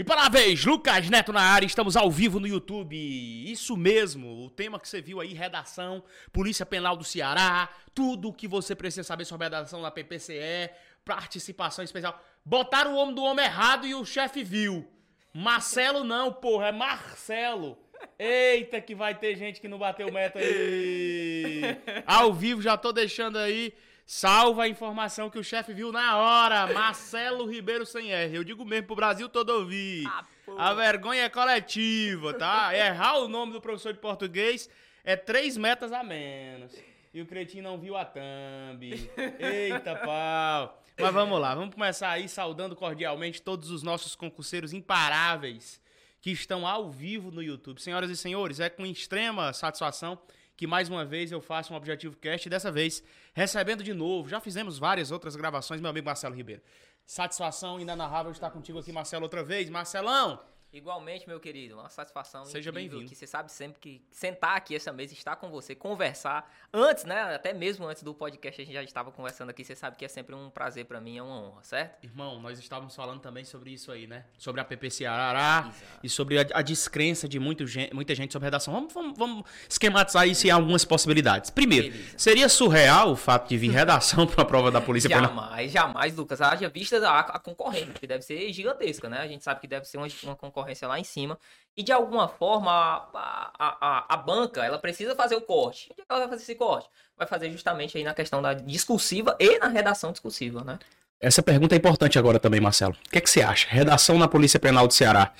E 0.00 0.02
parabéns, 0.02 0.64
Lucas 0.64 1.10
Neto 1.10 1.30
na 1.30 1.42
área, 1.42 1.66
estamos 1.66 1.94
ao 1.94 2.10
vivo 2.10 2.40
no 2.40 2.46
YouTube. 2.46 2.96
Isso 2.96 3.76
mesmo, 3.76 4.46
o 4.46 4.48
tema 4.48 4.80
que 4.80 4.88
você 4.88 5.02
viu 5.02 5.20
aí, 5.20 5.34
redação, 5.34 6.02
Polícia 6.32 6.64
Penal 6.64 6.96
do 6.96 7.04
Ceará, 7.04 7.68
tudo 7.94 8.28
o 8.28 8.32
que 8.32 8.48
você 8.48 8.74
precisa 8.74 9.04
saber 9.04 9.26
sobre 9.26 9.44
a 9.46 9.50
redação 9.50 9.82
da 9.82 9.90
PPCE, 9.90 10.70
participação 11.04 11.84
especial. 11.84 12.18
Botaram 12.42 12.94
o 12.94 12.96
homem 12.96 13.14
do 13.14 13.22
homem 13.22 13.44
errado 13.44 13.86
e 13.86 13.94
o 13.94 14.02
chefe 14.02 14.42
viu. 14.42 14.90
Marcelo 15.34 16.02
não, 16.02 16.32
porra, 16.32 16.68
é 16.68 16.72
Marcelo. 16.72 17.76
Eita, 18.18 18.80
que 18.80 18.94
vai 18.94 19.14
ter 19.14 19.36
gente 19.36 19.60
que 19.60 19.68
não 19.68 19.76
bateu 19.76 20.10
meta 20.10 20.38
aí. 20.38 21.60
Ao 22.06 22.32
vivo, 22.32 22.62
já 22.62 22.74
tô 22.74 22.90
deixando 22.90 23.36
aí. 23.36 23.74
Salva 24.12 24.64
a 24.64 24.68
informação 24.68 25.30
que 25.30 25.38
o 25.38 25.44
chefe 25.44 25.72
viu 25.72 25.92
na 25.92 26.16
hora. 26.16 26.66
Marcelo 26.74 27.48
Ribeiro 27.48 27.86
sem 27.86 28.10
R. 28.10 28.34
Eu 28.34 28.42
digo 28.42 28.64
mesmo 28.64 28.88
pro 28.88 28.96
Brasil 28.96 29.28
todo 29.28 29.50
ouvir. 29.50 30.04
Ah, 30.08 30.24
a 30.58 30.74
vergonha 30.74 31.22
é 31.22 31.28
coletiva, 31.28 32.34
tá? 32.34 32.76
Errar 32.76 33.18
o 33.18 33.28
nome 33.28 33.52
do 33.52 33.60
professor 33.60 33.92
de 33.92 34.00
português 34.00 34.68
é 35.04 35.14
três 35.14 35.56
metas 35.56 35.92
a 35.92 36.02
menos. 36.02 36.74
E 37.14 37.22
o 37.22 37.26
Cretinho 37.26 37.62
não 37.62 37.78
viu 37.78 37.96
a 37.96 38.04
thumb. 38.04 39.10
Eita, 39.38 39.94
pau. 39.94 40.82
Mas 40.98 41.14
vamos 41.14 41.40
lá, 41.40 41.54
vamos 41.54 41.72
começar 41.72 42.10
aí 42.10 42.28
saudando 42.28 42.74
cordialmente 42.74 43.40
todos 43.40 43.70
os 43.70 43.84
nossos 43.84 44.16
concurseiros 44.16 44.72
imparáveis 44.72 45.80
que 46.20 46.32
estão 46.32 46.66
ao 46.66 46.90
vivo 46.90 47.30
no 47.30 47.40
YouTube. 47.40 47.80
Senhoras 47.80 48.10
e 48.10 48.16
senhores, 48.16 48.58
é 48.58 48.68
com 48.68 48.84
extrema 48.84 49.52
satisfação 49.52 50.18
que 50.60 50.66
mais 50.66 50.90
uma 50.90 51.06
vez 51.06 51.32
eu 51.32 51.40
faço 51.40 51.72
um 51.72 51.76
Objetivo 51.76 52.14
Cast, 52.16 52.46
dessa 52.50 52.70
vez 52.70 53.02
recebendo 53.32 53.82
de 53.82 53.94
novo. 53.94 54.28
Já 54.28 54.40
fizemos 54.40 54.78
várias 54.78 55.10
outras 55.10 55.34
gravações, 55.34 55.80
meu 55.80 55.88
amigo 55.88 56.04
Marcelo 56.04 56.34
Ribeiro. 56.34 56.60
Satisfação 57.06 57.80
inenarrável 57.80 58.30
estar 58.30 58.50
contigo 58.50 58.78
aqui, 58.78 58.92
Marcelo, 58.92 59.22
outra 59.22 59.42
vez. 59.42 59.70
Marcelão, 59.70 60.38
Igualmente, 60.72 61.26
meu 61.28 61.40
querido, 61.40 61.74
uma 61.74 61.88
satisfação 61.90 62.44
Seja 62.44 62.70
bem-vindo. 62.70 63.08
que 63.08 63.16
você 63.16 63.26
sabe 63.26 63.50
sempre 63.50 63.80
que 63.80 64.00
sentar 64.08 64.56
aqui 64.56 64.76
essa 64.76 64.92
mesa, 64.92 65.12
estar 65.12 65.34
com 65.34 65.50
você, 65.50 65.74
conversar. 65.74 66.48
Antes, 66.72 67.02
né, 67.04 67.34
até 67.34 67.52
mesmo 67.52 67.86
antes 67.88 68.04
do 68.04 68.14
podcast 68.14 68.62
a 68.62 68.64
gente 68.64 68.74
já 68.74 68.82
estava 68.84 69.10
conversando 69.10 69.50
aqui, 69.50 69.64
você 69.64 69.74
sabe 69.74 69.96
que 69.96 70.04
é 70.04 70.08
sempre 70.08 70.32
um 70.32 70.48
prazer 70.48 70.84
pra 70.84 71.00
mim, 71.00 71.18
é 71.18 71.22
uma 71.24 71.34
honra, 71.40 71.64
certo? 71.64 72.04
irmão, 72.04 72.40
nós 72.40 72.56
estávamos 72.60 72.94
falando 72.94 73.18
também 73.20 73.44
sobre 73.44 73.70
isso 73.72 73.90
aí, 73.90 74.06
né? 74.06 74.24
Sobre 74.38 74.60
a 74.60 74.64
PPC 74.64 75.04
Arará 75.06 75.70
Exato. 75.70 76.00
e 76.04 76.08
sobre 76.08 76.38
a, 76.38 76.46
a 76.54 76.62
descrença 76.62 77.28
de 77.28 77.40
muito 77.40 77.66
gen- 77.66 77.90
muita 77.92 78.14
gente 78.14 78.32
sobre 78.32 78.46
redação. 78.46 78.72
Vamos, 78.72 78.94
vamos, 78.94 79.18
vamos 79.18 79.44
esquematizar 79.68 80.28
isso 80.28 80.46
em 80.46 80.50
algumas 80.50 80.84
possibilidades. 80.84 81.50
Primeiro, 81.50 81.90
Beleza. 81.90 82.14
seria 82.16 82.48
surreal 82.48 83.10
o 83.10 83.16
fato 83.16 83.48
de 83.48 83.56
vir 83.56 83.72
redação 83.74 84.24
para 84.24 84.42
uma 84.42 84.46
prova 84.46 84.70
da 84.70 84.80
Polícia 84.80 85.10
Penal? 85.10 85.30
Jamais, 85.34 85.72
jamais, 85.72 86.16
Lucas. 86.16 86.40
Haja 86.40 86.68
vista 86.68 86.96
a, 87.08 87.18
a 87.20 87.38
concorrência, 87.40 87.92
que 87.94 88.06
deve 88.06 88.22
ser 88.22 88.52
gigantesca, 88.52 89.08
né? 89.08 89.18
A 89.18 89.26
gente 89.26 89.42
sabe 89.42 89.60
que 89.60 89.66
deve 89.66 89.84
ser 89.84 89.96
uma, 89.98 90.06
uma 90.22 90.36
concorrência 90.60 90.86
lá 90.86 90.98
em 90.98 91.04
cima. 91.04 91.38
E 91.76 91.82
de 91.82 91.92
alguma 91.92 92.28
forma, 92.28 92.70
a, 92.70 93.50
a, 93.58 93.76
a, 93.80 94.14
a 94.14 94.16
banca, 94.16 94.64
ela 94.64 94.78
precisa 94.78 95.14
fazer 95.14 95.36
o 95.36 95.40
corte. 95.40 95.88
Onde 95.90 96.02
é 96.02 96.04
que 96.04 96.10
ela 96.10 96.20
vai 96.20 96.28
fazer 96.28 96.42
esse 96.42 96.54
corte? 96.54 96.88
Vai 97.16 97.26
fazer 97.26 97.50
justamente 97.50 97.96
aí 97.96 98.04
na 98.04 98.14
questão 98.14 98.42
da 98.42 98.54
discursiva 98.54 99.36
e 99.38 99.58
na 99.58 99.68
redação 99.68 100.12
discursiva, 100.12 100.62
né? 100.64 100.78
Essa 101.20 101.42
pergunta 101.42 101.74
é 101.74 101.78
importante 101.78 102.18
agora 102.18 102.38
também, 102.38 102.60
Marcelo. 102.60 102.94
O 103.06 103.10
que, 103.10 103.18
é 103.18 103.20
que 103.20 103.30
você 103.30 103.42
acha? 103.42 103.68
Redação 103.68 104.18
na 104.18 104.26
Polícia 104.26 104.58
Penal 104.58 104.86
do 104.86 104.92
Ceará. 104.94 105.32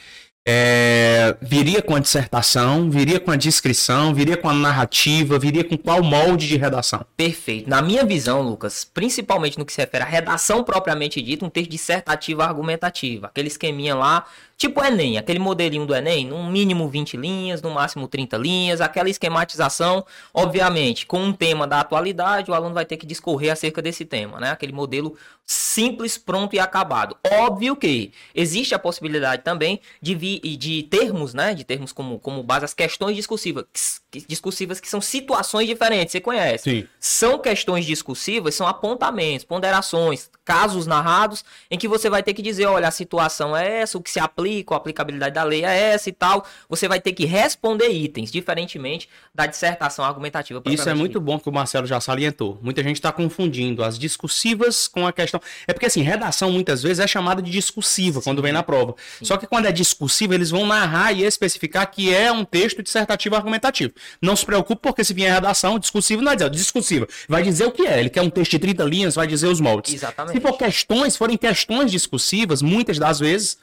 é, 0.47 1.37
viria 1.41 1.83
com 1.83 1.95
a 1.95 1.99
dissertação, 2.01 2.91
viria 2.91 3.21
com 3.21 3.31
a 3.31 3.37
descrição, 3.37 4.15
viria 4.15 4.37
com 4.37 4.49
a 4.49 4.55
narrativa, 4.55 5.39
viria 5.39 5.63
com 5.63 5.77
qual 5.77 6.03
molde 6.03 6.49
de 6.49 6.57
redação? 6.57 7.05
Perfeito. 7.17 7.69
Na 7.69 7.83
minha 7.83 8.05
visão, 8.05 8.41
Lucas, 8.41 8.85
principalmente 8.85 9.59
no 9.59 9.67
que 9.67 9.73
se 9.73 9.81
refere 9.81 10.03
à 10.03 10.07
redação 10.07 10.65
propriamente 10.65 11.21
dita, 11.21 11.45
um 11.45 11.51
texto 11.51 11.71
dissertativo 11.71 12.41
argumentativo. 12.41 13.27
Aquele 13.27 13.49
esqueminha 13.49 13.95
lá, 13.95 14.25
tipo 14.61 14.85
Enem, 14.85 15.17
aquele 15.17 15.39
modelinho 15.39 15.87
do 15.87 15.95
Enem, 15.95 16.27
no 16.27 16.45
mínimo 16.45 16.87
20 16.87 17.17
linhas, 17.17 17.63
no 17.63 17.71
máximo 17.71 18.07
30 18.07 18.37
linhas, 18.37 18.83
aquela 18.83 19.09
esquematização, 19.09 20.05
obviamente, 20.35 21.07
com 21.07 21.19
um 21.19 21.33
tema 21.33 21.67
da 21.67 21.81
atualidade, 21.81 22.51
o 22.51 22.55
aluno 22.55 22.75
vai 22.75 22.85
ter 22.85 22.99
que 22.99 23.07
discorrer 23.07 23.51
acerca 23.51 23.81
desse 23.81 24.05
tema, 24.05 24.39
né? 24.39 24.51
Aquele 24.51 24.73
modelo 24.75 25.17
simples, 25.47 26.19
pronto 26.19 26.55
e 26.55 26.61
acabado. 26.61 27.17
Óbvio 27.27 27.75
que 27.75 28.13
existe 28.35 28.75
a 28.75 28.79
possibilidade 28.79 29.43
também 29.43 29.81
de 30.01 30.15
vir 30.15 30.41
e 30.45 30.55
de 30.57 30.83
termos, 30.85 31.33
né? 31.33 31.55
De 31.55 31.65
termos 31.65 31.91
como, 31.91 32.19
como 32.19 32.43
base 32.43 32.67
as 32.67 32.75
questões 32.75 33.17
discursivas, 33.17 33.65
que- 34.11 34.27
discursivas 34.29 34.79
que 34.79 34.89
são 34.89 35.01
situações 35.01 35.67
diferentes, 35.67 36.13
você 36.13 36.21
conhece. 36.21 36.71
Sim. 36.71 36.89
São 37.01 37.39
questões 37.39 37.87
discursivas, 37.87 38.55
são 38.55 38.67
apontamentos, 38.67 39.45
ponderações, 39.45 40.31
casos 40.45 40.87
narrados, 40.87 41.45
em 41.71 41.79
que 41.79 41.89
você 41.89 42.11
vai 42.11 42.23
ter 42.23 42.35
que 42.35 42.43
dizer, 42.43 42.67
olha, 42.67 42.89
a 42.89 42.93
situação 42.93 43.57
é 43.57 43.81
essa, 43.81 43.97
o 43.97 44.03
que 44.03 44.11
se 44.11 44.21
aplica, 44.21 44.50
a 44.69 44.77
aplicabilidade 44.77 45.35
da 45.35 45.43
lei 45.43 45.65
é 45.65 45.93
essa 45.93 46.09
e 46.09 46.13
tal. 46.13 46.45
Você 46.69 46.89
vai 46.89 47.01
ter 47.01 47.13
que 47.13 47.25
responder 47.25 47.89
itens, 47.89 48.31
diferentemente 48.31 49.09
da 49.35 49.47
dissertação 49.47 50.05
argumentativa. 50.05 50.63
Isso 50.67 50.89
é 50.89 50.95
muito 50.95 51.21
bom 51.21 51.39
que 51.39 51.49
o 51.49 51.53
Marcelo 51.53 51.87
já 51.87 52.01
salientou. 52.01 52.59
Muita 52.63 52.83
gente 52.83 52.97
está 52.97 53.13
confundindo 53.13 53.83
as 53.83 53.99
discursivas 53.99 54.89
com 54.89 55.07
a 55.07 55.13
questão. 55.13 55.41
É 55.67 55.73
porque, 55.73 55.87
assim, 55.87 56.03
redação 56.03 56.51
muitas 56.51 56.83
vezes 56.83 56.99
é 57.01 57.07
chamada 57.07 57.43
de 57.43 57.51
discursiva 57.51 58.21
quando 58.23 58.43
vem 58.43 58.53
na 58.53 58.63
prova. 58.63 58.95
Só 59.23 59.37
que 59.37 59.47
quando 59.47 59.67
é 59.67 59.73
discursiva, 59.73 60.35
eles 60.35 60.51
vão 60.51 60.67
narrar 60.67 61.13
e 61.13 61.23
especificar 61.23 61.91
que 61.91 62.15
é 62.15 62.31
um 62.31 62.45
texto 62.45 62.83
dissertativo 62.83 63.37
argumentativo. 63.37 63.93
Não 64.21 64.35
se 64.37 64.45
preocupe, 64.45 64.83
porque 64.83 65.05
se 65.05 65.15
vier 65.15 65.33
redação, 65.33 65.79
discursiva 65.79 66.23
não 66.23 66.31
vai 66.31 66.37
dizer 66.37 66.51
discursiva. 66.51 67.07
Vai 67.29 67.43
dizer 67.43 67.67
o 67.67 67.73
que 67.73 67.87
é. 67.87 68.01
Ele 68.01 68.11
quer 68.11 68.23
um 68.23 68.31
texto 68.31 68.53
de 68.53 68.59
30 68.59 68.85
linhas, 68.85 69.15
vai 69.15 69.27
dizer 69.27 69.47
os 69.47 69.61
moldes. 69.61 69.95
Exatamente. 69.95 70.37
Se 70.37 70.41
for 70.41 70.57
questões, 70.57 71.17
forem 71.17 71.37
questões 71.37 71.91
discursivas, 71.91 72.63
muitas 72.63 72.99
das 72.99 73.19
vezes. 73.19 73.59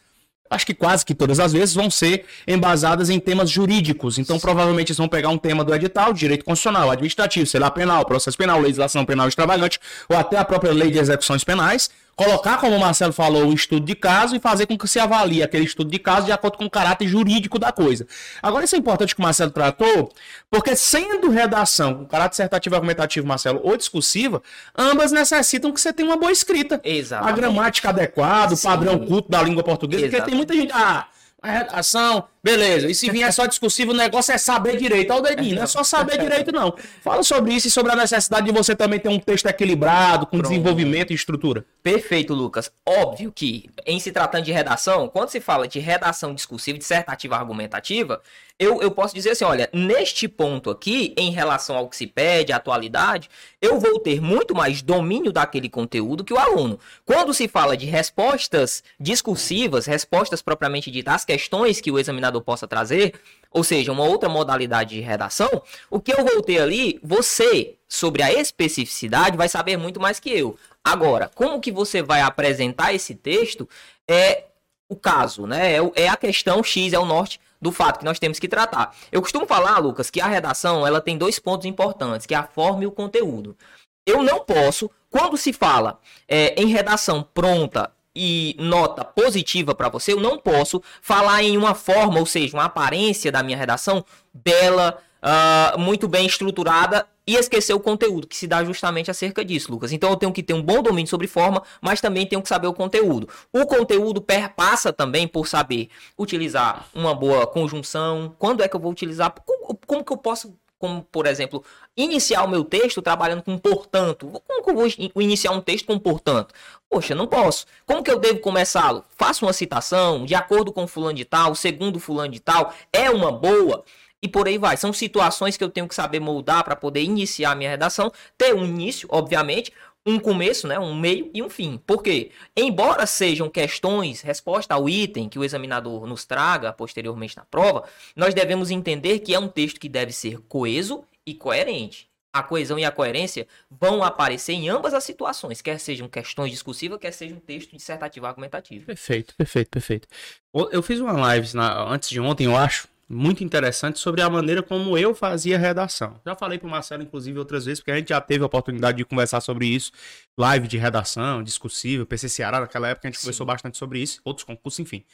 Acho 0.49 0.65
que 0.65 0.73
quase 0.73 1.05
que 1.05 1.13
todas 1.13 1.39
as 1.39 1.53
vezes 1.53 1.75
vão 1.75 1.89
ser 1.89 2.25
embasadas 2.47 3.09
em 3.09 3.19
temas 3.19 3.49
jurídicos. 3.49 4.17
Então, 4.17 4.39
provavelmente, 4.39 4.89
eles 4.89 4.97
vão 4.97 5.07
pegar 5.07 5.29
um 5.29 5.37
tema 5.37 5.63
do 5.63 5.73
edital, 5.73 6.13
direito 6.13 6.45
constitucional, 6.45 6.89
administrativo, 6.89 7.45
sei 7.45 7.59
lá, 7.59 7.69
penal, 7.69 8.05
processo 8.05 8.37
penal, 8.37 8.59
legislação 8.59 9.05
penal 9.05 9.27
extravagante, 9.27 9.79
ou 10.07 10.17
até 10.17 10.37
a 10.37 10.45
própria 10.45 10.71
lei 10.71 10.89
de 10.91 10.99
execuções 10.99 11.43
penais, 11.43 11.89
colocar, 12.17 12.57
como 12.57 12.75
o 12.75 12.79
Marcelo 12.79 13.13
falou, 13.13 13.45
o 13.45 13.53
estudo 13.53 13.85
de 13.85 13.93
caso 13.93 14.35
e 14.35 14.39
fazer 14.39 14.65
com 14.65 14.75
que 14.75 14.87
se 14.87 14.99
avalie 14.99 15.43
aquele 15.43 15.65
estudo 15.65 15.91
de 15.91 15.99
caso 15.99 16.25
de 16.25 16.31
acordo 16.31 16.57
com 16.57 16.65
o 16.65 16.69
caráter 16.69 17.07
jurídico 17.07 17.59
da 17.59 17.71
coisa. 17.71 18.07
Agora, 18.41 18.65
isso 18.65 18.75
é 18.75 18.79
importante 18.79 19.13
que 19.13 19.21
o 19.21 19.23
Marcelo 19.23 19.51
tratou, 19.51 20.11
porque 20.49 20.75
sendo 20.75 21.29
redação 21.29 21.93
com 21.93 22.05
caráter 22.07 22.31
dissertativo, 22.31 22.75
argumentativo, 22.75 23.27
Marcelo, 23.27 23.61
ou 23.63 23.77
discursiva, 23.77 24.41
ambas 24.75 25.11
necessitam 25.11 25.71
que 25.71 25.79
você 25.79 25.93
tenha 25.93 26.09
uma 26.09 26.17
boa 26.17 26.31
escrita. 26.31 26.81
A 26.83 26.89
Exatamente. 26.89 27.35
gramática 27.35 27.89
adequada, 27.89 28.55
o 28.55 28.59
padrão 28.59 28.97
culto 28.97 29.29
da 29.29 29.43
língua 29.43 29.63
portuguesa, 29.63 30.09
porque 30.09 30.21
tem 30.23 30.33
muita 30.35 30.55
gente. 30.55 30.73
Ah, 30.73 31.05
redação, 31.51 32.25
beleza. 32.43 32.89
E 32.89 32.95
se 32.95 33.09
vier 33.09 33.31
só 33.33 33.45
discursivo, 33.45 33.91
o 33.91 33.95
negócio 33.95 34.33
é 34.33 34.37
saber 34.37 34.77
direito. 34.77 35.11
Olha 35.11 35.19
o 35.19 35.23
dedinho, 35.23 35.55
não 35.55 35.63
é 35.63 35.67
só 35.67 35.83
saber 35.83 36.17
direito, 36.21 36.51
não. 36.51 36.75
Fala 37.01 37.23
sobre 37.23 37.53
isso 37.53 37.67
e 37.67 37.71
sobre 37.71 37.91
a 37.91 37.95
necessidade 37.95 38.45
de 38.45 38.51
você 38.51 38.75
também 38.75 38.99
ter 38.99 39.09
um 39.09 39.19
texto 39.19 39.47
equilibrado, 39.47 40.25
com 40.25 40.37
Pronto. 40.37 40.49
desenvolvimento 40.49 41.11
e 41.11 41.15
estrutura. 41.15 41.65
Perfeito, 41.81 42.33
Lucas. 42.33 42.71
Óbvio 42.85 43.31
que, 43.31 43.69
em 43.85 43.99
se 43.99 44.11
tratando 44.11 44.43
de 44.43 44.51
redação, 44.51 45.07
quando 45.07 45.29
se 45.29 45.39
fala 45.39 45.67
de 45.67 45.79
redação 45.79 46.33
discursiva, 46.33 46.77
dissertativa 46.77 47.35
argumentativa, 47.35 48.21
eu, 48.59 48.81
eu 48.81 48.89
posso 48.89 49.13
dizer 49.13 49.31
assim: 49.31 49.45
olha, 49.45 49.69
neste 49.71 50.27
ponto 50.27 50.69
aqui, 50.69 51.13
em 51.15 51.31
relação 51.31 51.77
ao 51.77 51.87
que 51.87 51.95
se 51.95 52.07
pede, 52.07 52.51
à 52.51 52.55
atualidade, 52.55 53.29
eu 53.61 53.79
vou 53.79 53.99
ter 53.99 54.19
muito 54.19 54.55
mais 54.55 54.81
domínio 54.81 55.31
daquele 55.31 55.69
conteúdo 55.69 56.23
que 56.23 56.33
o 56.33 56.39
aluno. 56.39 56.79
Quando 57.05 57.33
se 57.33 57.47
fala 57.47 57.77
de 57.77 57.85
respostas 57.85 58.83
discursivas, 58.99 59.85
respostas 59.85 60.41
propriamente 60.41 60.89
ditas 60.89 61.23
questões 61.23 61.79
que 61.79 61.91
o 61.91 61.99
examinador 61.99 62.41
possa 62.41 62.67
trazer, 62.67 63.13
ou 63.51 63.63
seja, 63.63 63.91
uma 63.91 64.03
outra 64.03 64.27
modalidade 64.27 64.95
de 64.95 65.01
redação, 65.01 65.61
o 65.89 65.99
que 65.99 66.13
eu 66.13 66.25
vou 66.25 66.41
ter 66.41 66.59
ali, 66.59 66.99
você, 67.03 67.75
sobre 67.87 68.23
a 68.23 68.33
especificidade, 68.33 69.37
vai 69.37 69.47
saber 69.47 69.77
muito 69.77 69.99
mais 69.99 70.19
que 70.19 70.31
eu. 70.31 70.57
Agora, 70.83 71.29
como 71.33 71.61
que 71.61 71.71
você 71.71 72.01
vai 72.01 72.21
apresentar 72.21 72.93
esse 72.93 73.13
texto 73.13 73.69
é 74.07 74.45
o 74.89 74.95
caso, 74.95 75.45
né? 75.45 75.75
É, 75.75 75.91
é 75.95 76.07
a 76.07 76.15
questão 76.15 76.63
X, 76.63 76.93
é 76.93 76.99
o 76.99 77.05
norte 77.05 77.39
do 77.61 77.71
fato 77.71 77.99
que 77.99 78.05
nós 78.05 78.19
temos 78.19 78.39
que 78.39 78.47
tratar. 78.47 78.95
Eu 79.11 79.21
costumo 79.21 79.45
falar, 79.45 79.77
Lucas, 79.79 80.09
que 80.09 80.21
a 80.21 80.27
redação 80.27 80.85
ela 80.85 81.01
tem 81.01 81.17
dois 81.17 81.39
pontos 81.39 81.65
importantes, 81.65 82.25
que 82.25 82.33
é 82.33 82.37
a 82.37 82.43
forma 82.43 82.83
e 82.83 82.87
o 82.87 82.91
conteúdo. 82.91 83.57
Eu 84.05 84.23
não 84.23 84.39
posso, 84.39 84.89
quando 85.09 85.37
se 85.37 85.51
fala 85.51 85.99
é, 86.27 86.59
em 86.61 86.67
redação 86.67 87.21
pronta 87.21 87.91
e 88.15 88.55
nota 88.57 89.03
positiva 89.03 89.75
para 89.75 89.89
você, 89.89 90.13
eu 90.13 90.19
não 90.19 90.39
posso 90.39 90.81
falar 91.01 91.43
em 91.43 91.57
uma 91.57 91.75
forma, 91.75 92.19
ou 92.19 92.25
seja, 92.25 92.57
uma 92.57 92.65
aparência 92.65 93.31
da 93.31 93.43
minha 93.43 93.57
redação 93.57 94.03
bela, 94.33 94.97
ah, 95.29 95.75
muito 95.77 96.07
bem 96.07 96.25
estruturada 96.25 97.05
e 97.27 97.35
esquecer 97.35 97.73
o 97.73 97.81
conteúdo, 97.81 98.25
que 98.25 98.37
se 98.37 98.47
dá 98.47 98.63
justamente 98.63 99.11
acerca 99.11 99.43
disso, 99.43 99.69
Lucas. 99.69 99.91
Então 99.91 100.09
eu 100.09 100.15
tenho 100.15 100.31
que 100.31 100.41
ter 100.41 100.53
um 100.53 100.61
bom 100.61 100.81
domínio 100.81 101.09
sobre 101.09 101.27
forma, 101.27 101.61
mas 101.81 101.99
também 101.99 102.25
tenho 102.25 102.41
que 102.41 102.47
saber 102.47 102.67
o 102.67 102.73
conteúdo. 102.73 103.27
O 103.51 103.65
conteúdo 103.65 104.21
perpassa 104.21 104.93
também 104.93 105.27
por 105.27 105.45
saber 105.45 105.89
utilizar 106.17 106.87
uma 106.95 107.13
boa 107.13 107.45
conjunção. 107.45 108.33
Quando 108.39 108.63
é 108.63 108.69
que 108.69 108.75
eu 108.77 108.79
vou 108.79 108.89
utilizar? 108.89 109.35
Como, 109.45 109.77
como 109.85 110.05
que 110.05 110.13
eu 110.13 110.17
posso 110.17 110.57
como, 110.79 111.03
por 111.03 111.25
exemplo, 111.25 111.63
iniciar 111.95 112.43
o 112.43 112.47
meu 112.47 112.63
texto 112.63 113.01
trabalhando 113.01 113.41
com 113.41 113.57
portanto. 113.57 114.29
Como 114.47 114.63
que 114.63 114.69
eu 114.69 114.75
vou 114.75 114.87
iniciar 115.21 115.51
um 115.51 115.59
texto 115.59 115.87
com 115.87 115.99
portanto? 115.99 116.53
Poxa, 116.89 117.13
não 117.13 117.27
posso. 117.27 117.65
Como 117.85 118.01
que 118.01 118.11
eu 118.11 118.19
devo 118.19 118.39
começá-lo? 118.39 119.03
Faço 119.17 119.43
uma 119.43 119.53
citação, 119.53 120.23
de 120.23 120.35
acordo 120.35 120.71
com 120.71 120.87
fulano 120.87 121.17
de 121.17 121.25
tal, 121.25 121.53
segundo 121.55 121.99
fulano 121.99 122.31
de 122.31 122.39
tal, 122.39 122.73
é 122.93 123.09
uma 123.09 123.31
boa? 123.31 123.83
E 124.27 124.29
por 124.29 124.45
aí 124.45 124.57
vai. 124.57 124.75
São 124.75 124.91
situações 124.91 125.55
que 125.55 125.63
eu 125.63 125.69
tenho 125.69 125.87
que 125.87 125.95
saber 125.95 126.19
moldar 126.19 126.61
para 126.61 126.75
poder 126.75 127.01
iniciar 127.01 127.51
a 127.51 127.55
minha 127.55 127.69
redação, 127.69 128.11
ter 128.37 128.53
um 128.53 128.65
início, 128.65 129.07
obviamente, 129.09 129.71
um 130.05 130.19
começo, 130.19 130.67
né, 130.67 130.77
um 130.77 130.93
meio 130.93 131.31
e 131.33 131.41
um 131.41 131.49
fim. 131.49 131.79
Por 131.87 132.03
quê? 132.03 132.31
Embora 132.55 133.05
sejam 133.05 133.49
questões, 133.49 134.19
resposta 134.19 134.73
ao 134.73 134.89
item 134.89 135.29
que 135.29 135.39
o 135.39 135.45
examinador 135.45 136.05
nos 136.05 136.25
traga 136.25 136.73
posteriormente 136.73 137.37
na 137.37 137.45
prova, 137.45 137.85
nós 138.17 138.33
devemos 138.33 138.69
entender 138.69 139.19
que 139.19 139.33
é 139.33 139.39
um 139.39 139.47
texto 139.47 139.79
que 139.79 139.87
deve 139.87 140.11
ser 140.11 140.39
coeso 140.49 141.05
e 141.25 141.33
coerente. 141.33 142.09
A 142.33 142.43
coesão 142.43 142.77
e 142.77 142.83
a 142.83 142.91
coerência 142.91 143.47
vão 143.71 144.03
aparecer 144.03 144.53
em 144.53 144.67
ambas 144.67 144.93
as 144.93 145.05
situações, 145.05 145.61
quer 145.61 145.79
sejam 145.79 146.09
questões 146.09 146.51
discursivas, 146.51 146.99
quer 146.99 147.13
seja 147.13 147.33
um 147.33 147.39
texto 147.39 147.77
dissertativo 147.77 148.25
argumentativo. 148.25 148.85
Perfeito, 148.85 149.33
perfeito, 149.35 149.69
perfeito. 149.69 150.07
Eu 150.53 150.83
fiz 150.83 150.99
uma 150.99 151.13
live 151.13 151.55
na, 151.55 151.81
antes 151.89 152.09
de 152.09 152.19
ontem, 152.19 152.43
eu 152.43 152.55
acho, 152.55 152.89
muito 153.09 153.43
interessante 153.43 153.99
sobre 153.99 154.21
a 154.21 154.29
maneira 154.29 154.61
como 154.61 154.97
eu 154.97 155.15
fazia 155.15 155.57
redação. 155.57 156.19
Já 156.25 156.35
falei 156.35 156.57
para 156.57 156.67
o 156.67 156.69
Marcelo, 156.69 157.03
inclusive, 157.03 157.39
outras 157.39 157.65
vezes, 157.65 157.79
porque 157.79 157.91
a 157.91 157.97
gente 157.97 158.09
já 158.09 158.19
teve 158.19 158.43
a 158.43 158.47
oportunidade 158.47 158.97
de 158.97 159.05
conversar 159.05 159.39
sobre 159.41 159.65
isso. 159.65 159.91
Live 160.37 160.67
de 160.67 160.77
redação, 160.77 161.41
discursível, 161.41 162.05
PC 162.05 162.27
Ceará, 162.27 162.59
naquela 162.59 162.89
época 162.89 163.07
a 163.07 163.09
gente 163.09 163.19
Sim. 163.19 163.25
conversou 163.25 163.45
bastante 163.45 163.77
sobre 163.77 163.99
isso, 163.99 164.19
outros 164.25 164.43
concursos, 164.43 164.79
enfim. 164.79 165.05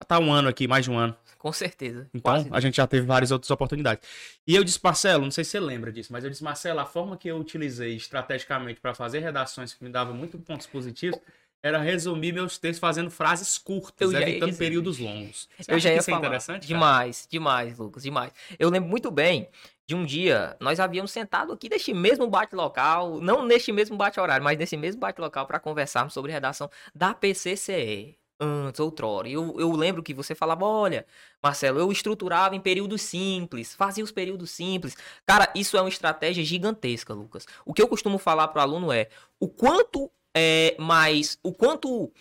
Já 0.00 0.06
tá 0.06 0.18
um 0.18 0.32
ano 0.32 0.48
aqui, 0.48 0.66
mais 0.66 0.84
de 0.84 0.90
um 0.90 0.96
ano. 0.96 1.14
Com 1.38 1.52
certeza. 1.52 2.08
Então, 2.14 2.34
Quase. 2.34 2.48
a 2.50 2.60
gente 2.60 2.76
já 2.76 2.86
teve 2.86 3.06
várias 3.06 3.30
outras 3.30 3.50
oportunidades. 3.50 4.08
E 4.46 4.54
eu 4.54 4.64
disse, 4.64 4.80
Marcelo, 4.82 5.24
não 5.24 5.30
sei 5.30 5.44
se 5.44 5.50
você 5.50 5.60
lembra 5.60 5.92
disso, 5.92 6.12
mas 6.12 6.24
eu 6.24 6.30
disse, 6.30 6.42
Marcelo, 6.42 6.80
a 6.80 6.86
forma 6.86 7.16
que 7.16 7.28
eu 7.28 7.36
utilizei 7.36 7.94
estrategicamente 7.94 8.80
para 8.80 8.94
fazer 8.94 9.20
redações 9.20 9.74
que 9.74 9.84
me 9.84 9.90
dava 9.90 10.12
muito 10.12 10.38
pontos 10.38 10.66
positivos 10.66 11.20
era 11.62 11.78
resumir 11.78 12.32
meus 12.32 12.58
textos 12.58 12.78
fazendo 12.78 13.10
frases 13.10 13.58
curtas, 13.58 14.12
evitando 14.12 14.56
períodos 14.56 14.98
longos. 14.98 15.48
Você 15.58 15.72
eu 15.72 15.78
já 15.78 15.90
ia 15.90 15.98
é 15.98 16.02
falar. 16.02 16.18
interessante? 16.18 16.66
Demais, 16.66 17.20
cara? 17.20 17.30
demais, 17.30 17.78
Lucas, 17.78 18.02
demais. 18.02 18.32
Eu 18.58 18.70
lembro 18.70 18.88
muito 18.88 19.10
bem 19.10 19.48
de 19.86 19.94
um 19.94 20.04
dia, 20.04 20.56
nós 20.60 20.78
havíamos 20.78 21.10
sentado 21.10 21.52
aqui 21.52 21.68
neste 21.68 21.94
mesmo 21.94 22.28
bate-local, 22.28 23.20
não 23.20 23.44
neste 23.44 23.72
mesmo 23.72 23.96
bate-horário, 23.96 24.44
mas 24.44 24.58
nesse 24.58 24.76
mesmo 24.76 25.00
bate-local 25.00 25.46
para 25.46 25.58
conversarmos 25.58 26.12
sobre 26.12 26.30
redação 26.30 26.70
da 26.94 27.14
PCCE. 27.14 28.16
Antes, 28.40 28.78
outrora. 28.78 29.28
Eu, 29.28 29.58
eu 29.58 29.72
lembro 29.72 30.00
que 30.00 30.14
você 30.14 30.32
falava: 30.32 30.64
olha, 30.64 31.04
Marcelo, 31.42 31.80
eu 31.80 31.90
estruturava 31.90 32.54
em 32.54 32.60
períodos 32.60 33.02
simples, 33.02 33.74
fazia 33.74 34.04
os 34.04 34.12
períodos 34.12 34.52
simples. 34.52 34.96
Cara, 35.26 35.50
isso 35.56 35.76
é 35.76 35.80
uma 35.80 35.88
estratégia 35.88 36.44
gigantesca, 36.44 37.12
Lucas. 37.12 37.46
O 37.66 37.74
que 37.74 37.82
eu 37.82 37.88
costumo 37.88 38.16
falar 38.16 38.46
para 38.46 38.60
o 38.60 38.62
aluno 38.62 38.92
é: 38.92 39.08
o 39.40 39.48
quanto 39.48 40.08
é, 40.36 40.76
mas 40.78 41.38
o 41.42 41.52
quanto. 41.52 42.12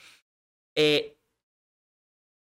É, 0.77 1.13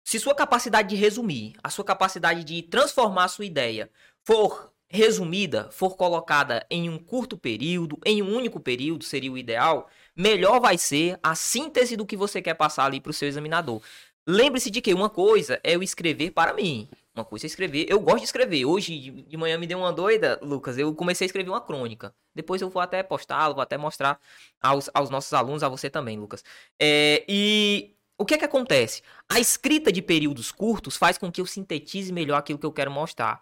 se 0.04 0.20
sua 0.20 0.36
capacidade 0.36 0.90
de 0.90 0.96
resumir, 0.96 1.56
a 1.64 1.70
sua 1.70 1.84
capacidade 1.84 2.44
de 2.44 2.62
transformar 2.62 3.24
a 3.24 3.28
sua 3.28 3.46
ideia 3.46 3.90
for 4.24 4.72
resumida, 4.88 5.70
for 5.72 5.96
colocada 5.96 6.66
em 6.70 6.90
um 6.90 7.00
curto 7.00 7.38
período, 7.38 7.98
em 8.06 8.22
um 8.22 8.36
único 8.36 8.60
período, 8.60 9.04
seria 9.04 9.32
o 9.32 9.38
ideal, 9.38 9.90
melhor 10.16 10.60
vai 10.60 10.78
ser 10.78 11.20
a 11.24 11.34
síntese 11.34 11.98
do 11.98 12.06
que 12.06 12.16
você 12.16 12.42
quer 12.42 12.54
passar 12.54 12.86
ali 12.86 13.02
para 13.02 13.10
o 13.10 13.14
seu 13.14 13.28
examinador. 13.28 13.82
Lembre-se 14.28 14.70
de 14.70 14.82
que 14.82 14.94
uma 14.94 15.10
coisa 15.10 15.60
é 15.64 15.76
eu 15.76 15.84
escrever 15.84 16.32
para 16.32 16.54
mim, 16.54 16.88
uma 17.16 17.26
coisa 17.26 17.46
é 17.46 17.48
escrever. 17.48 17.86
Eu 17.90 18.00
gosto 18.00 18.20
de 18.20 18.26
escrever. 18.26 18.66
Hoje 18.66 19.10
de 19.10 19.38
manhã 19.38 19.58
me 19.58 19.66
deu 19.66 19.80
uma 19.80 19.94
doida, 19.94 20.40
Lucas. 20.42 20.78
Eu 20.78 20.94
comecei 20.94 21.26
a 21.26 21.28
escrever 21.28 21.50
uma 21.50 21.62
crônica. 21.62 22.14
Depois 22.34 22.62
eu 22.62 22.70
vou 22.70 22.82
até 22.82 23.02
postá-lo, 23.02 23.56
vou 23.56 23.64
até 23.64 23.78
mostrar 23.78 24.20
aos, 24.62 24.90
aos 24.94 25.10
nossos 25.10 25.34
alunos, 25.34 25.64
a 25.64 25.70
você 25.70 25.90
também, 25.90 26.20
Lucas. 26.20 26.44
É, 26.80 27.24
e 27.28 27.96
o 28.18 28.26
que 28.26 28.34
é 28.34 28.38
que 28.38 28.46
acontece? 28.46 29.02
A 29.30 29.40
escrita 29.40 29.92
de 29.92 30.02
períodos 30.02 30.52
curtos 30.52 30.98
faz 30.98 31.18
com 31.18 31.32
que 31.32 31.40
eu 31.40 31.46
sintetize 31.46 32.12
melhor 32.12 32.38
aquilo 32.38 32.60
que 32.60 32.66
eu 32.66 32.74
quero 32.74 32.92
mostrar 32.92 33.42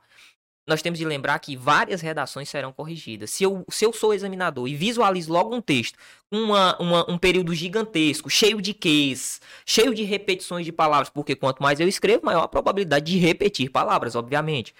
nós 0.65 0.81
temos 0.81 0.97
de 0.97 1.05
lembrar 1.05 1.37
que 1.39 1.57
várias 1.57 2.01
redações 2.01 2.49
serão 2.49 2.71
corrigidas. 2.71 3.29
Se 3.31 3.43
eu, 3.43 3.65
se 3.69 3.85
eu 3.85 3.91
sou 3.91 4.13
examinador 4.13 4.67
e 4.67 4.75
visualizo 4.75 5.31
logo 5.31 5.53
um 5.55 5.61
texto 5.61 5.97
uma, 6.31 6.75
uma, 6.81 7.11
um 7.11 7.17
período 7.17 7.53
gigantesco, 7.53 8.29
cheio 8.29 8.61
de 8.61 8.73
ques, 8.73 9.39
cheio 9.65 9.93
de 9.93 10.03
repetições 10.03 10.65
de 10.65 10.71
palavras, 10.71 11.09
porque 11.09 11.35
quanto 11.35 11.61
mais 11.61 11.79
eu 11.79 11.87
escrevo, 11.87 12.25
maior 12.25 12.43
a 12.43 12.47
probabilidade 12.47 13.11
de 13.11 13.17
repetir 13.19 13.69
palavras, 13.69 14.15
obviamente 14.15 14.73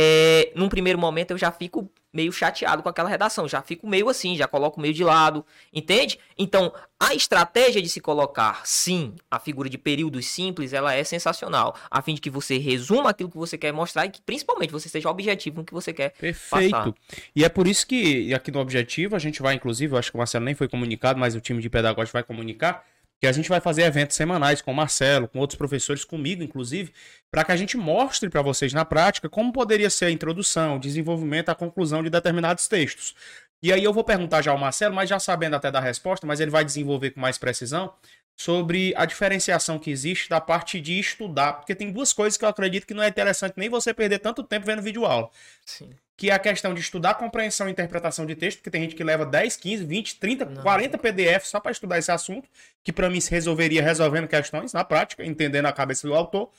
é, 0.00 0.52
num 0.54 0.68
primeiro 0.68 0.96
momento 0.96 1.32
eu 1.32 1.38
já 1.38 1.50
fico 1.50 1.90
meio 2.12 2.30
chateado 2.30 2.84
com 2.84 2.88
aquela 2.88 3.08
redação, 3.08 3.48
já 3.48 3.60
fico 3.60 3.84
meio 3.84 4.08
assim, 4.08 4.36
já 4.36 4.46
coloco 4.46 4.80
meio 4.80 4.94
de 4.94 5.02
lado, 5.02 5.44
entende? 5.72 6.20
Então, 6.38 6.72
a 7.00 7.14
estratégia 7.14 7.82
de 7.82 7.88
se 7.88 8.00
colocar, 8.00 8.62
sim, 8.64 9.14
a 9.28 9.40
figura 9.40 9.68
de 9.68 9.76
períodos 9.76 10.24
simples, 10.26 10.72
ela 10.72 10.94
é 10.94 11.02
sensacional, 11.02 11.76
a 11.90 12.00
fim 12.00 12.14
de 12.14 12.20
que 12.20 12.30
você 12.30 12.58
resuma 12.58 13.10
aquilo 13.10 13.28
que 13.28 13.36
você 13.36 13.58
quer 13.58 13.72
mostrar 13.72 14.06
e 14.06 14.10
que 14.10 14.22
principalmente 14.22 14.70
você 14.70 14.88
seja 14.88 15.10
objetivo 15.10 15.58
no 15.58 15.64
que 15.64 15.74
você 15.74 15.92
quer 15.92 16.10
Perfeito. 16.10 16.70
Passar. 16.70 16.94
E 17.34 17.44
é 17.44 17.48
por 17.48 17.66
isso 17.66 17.84
que 17.84 18.32
aqui 18.32 18.52
no 18.52 18.60
objetivo 18.60 19.16
a 19.16 19.18
gente 19.18 19.42
vai, 19.42 19.54
inclusive, 19.54 19.94
eu 19.94 19.98
acho 19.98 20.12
que 20.12 20.16
o 20.16 20.18
Marcelo 20.18 20.44
nem 20.44 20.54
foi 20.54 20.68
comunicado, 20.68 21.18
mas 21.18 21.34
o 21.34 21.40
time 21.40 21.60
de 21.60 21.68
pedagógico 21.68 22.12
vai 22.12 22.22
comunicar, 22.22 22.84
que 23.20 23.26
a 23.26 23.32
gente 23.32 23.48
vai 23.48 23.60
fazer 23.60 23.82
eventos 23.82 24.16
semanais 24.16 24.62
com 24.62 24.70
o 24.70 24.74
Marcelo, 24.74 25.28
com 25.28 25.38
outros 25.38 25.58
professores, 25.58 26.04
comigo, 26.04 26.42
inclusive, 26.42 26.92
para 27.30 27.44
que 27.44 27.52
a 27.52 27.56
gente 27.56 27.76
mostre 27.76 28.28
para 28.30 28.42
vocês 28.42 28.72
na 28.72 28.84
prática 28.84 29.28
como 29.28 29.52
poderia 29.52 29.90
ser 29.90 30.06
a 30.06 30.10
introdução, 30.10 30.76
o 30.76 30.80
desenvolvimento, 30.80 31.48
a 31.48 31.54
conclusão 31.54 32.02
de 32.02 32.10
determinados 32.10 32.68
textos. 32.68 33.14
E 33.60 33.72
aí 33.72 33.82
eu 33.82 33.92
vou 33.92 34.04
perguntar 34.04 34.40
já 34.40 34.52
ao 34.52 34.58
Marcelo, 34.58 34.94
mas 34.94 35.08
já 35.08 35.18
sabendo 35.18 35.56
até 35.56 35.70
da 35.70 35.80
resposta, 35.80 36.26
mas 36.26 36.38
ele 36.38 36.50
vai 36.50 36.64
desenvolver 36.64 37.10
com 37.10 37.20
mais 37.20 37.38
precisão 37.38 37.92
sobre 38.36 38.94
a 38.96 39.04
diferenciação 39.04 39.80
que 39.80 39.90
existe 39.90 40.28
da 40.28 40.40
parte 40.40 40.80
de 40.80 40.96
estudar, 40.96 41.54
porque 41.54 41.74
tem 41.74 41.90
duas 41.90 42.12
coisas 42.12 42.36
que 42.36 42.44
eu 42.44 42.48
acredito 42.48 42.86
que 42.86 42.94
não 42.94 43.02
é 43.02 43.08
interessante 43.08 43.54
nem 43.56 43.68
você 43.68 43.92
perder 43.92 44.20
tanto 44.20 44.44
tempo 44.44 44.64
vendo 44.64 44.80
vídeo 44.80 45.04
aula. 45.04 45.28
Sim 45.66 45.90
que 46.18 46.30
é 46.30 46.34
a 46.34 46.38
questão 46.38 46.74
de 46.74 46.80
estudar 46.80 47.14
compreensão 47.14 47.68
e 47.68 47.70
interpretação 47.70 48.26
de 48.26 48.34
texto, 48.34 48.58
porque 48.58 48.70
tem 48.70 48.82
gente 48.82 48.96
que 48.96 49.04
leva 49.04 49.24
10, 49.24 49.56
15, 49.56 49.84
20, 49.84 50.16
30, 50.16 50.44
Não. 50.46 50.62
40 50.62 50.98
PDFs 50.98 51.48
só 51.48 51.60
para 51.60 51.70
estudar 51.70 51.96
esse 51.96 52.10
assunto, 52.10 52.48
que 52.82 52.92
para 52.92 53.08
mim 53.08 53.20
se 53.20 53.30
resolveria 53.30 53.80
resolvendo 53.80 54.26
questões 54.26 54.72
na 54.72 54.82
prática, 54.82 55.24
entendendo 55.24 55.66
a 55.66 55.72
cabeça 55.72 56.08
do 56.08 56.14
autor. 56.14 56.50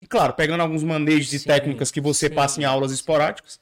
E 0.00 0.06
claro, 0.06 0.34
pegando 0.34 0.60
alguns 0.60 0.84
manejos 0.84 1.32
e 1.32 1.44
técnicas 1.44 1.90
que 1.90 2.00
você 2.00 2.28
sim. 2.28 2.34
passa 2.34 2.60
em 2.60 2.64
aulas 2.64 2.92
esporádicas. 2.92 3.58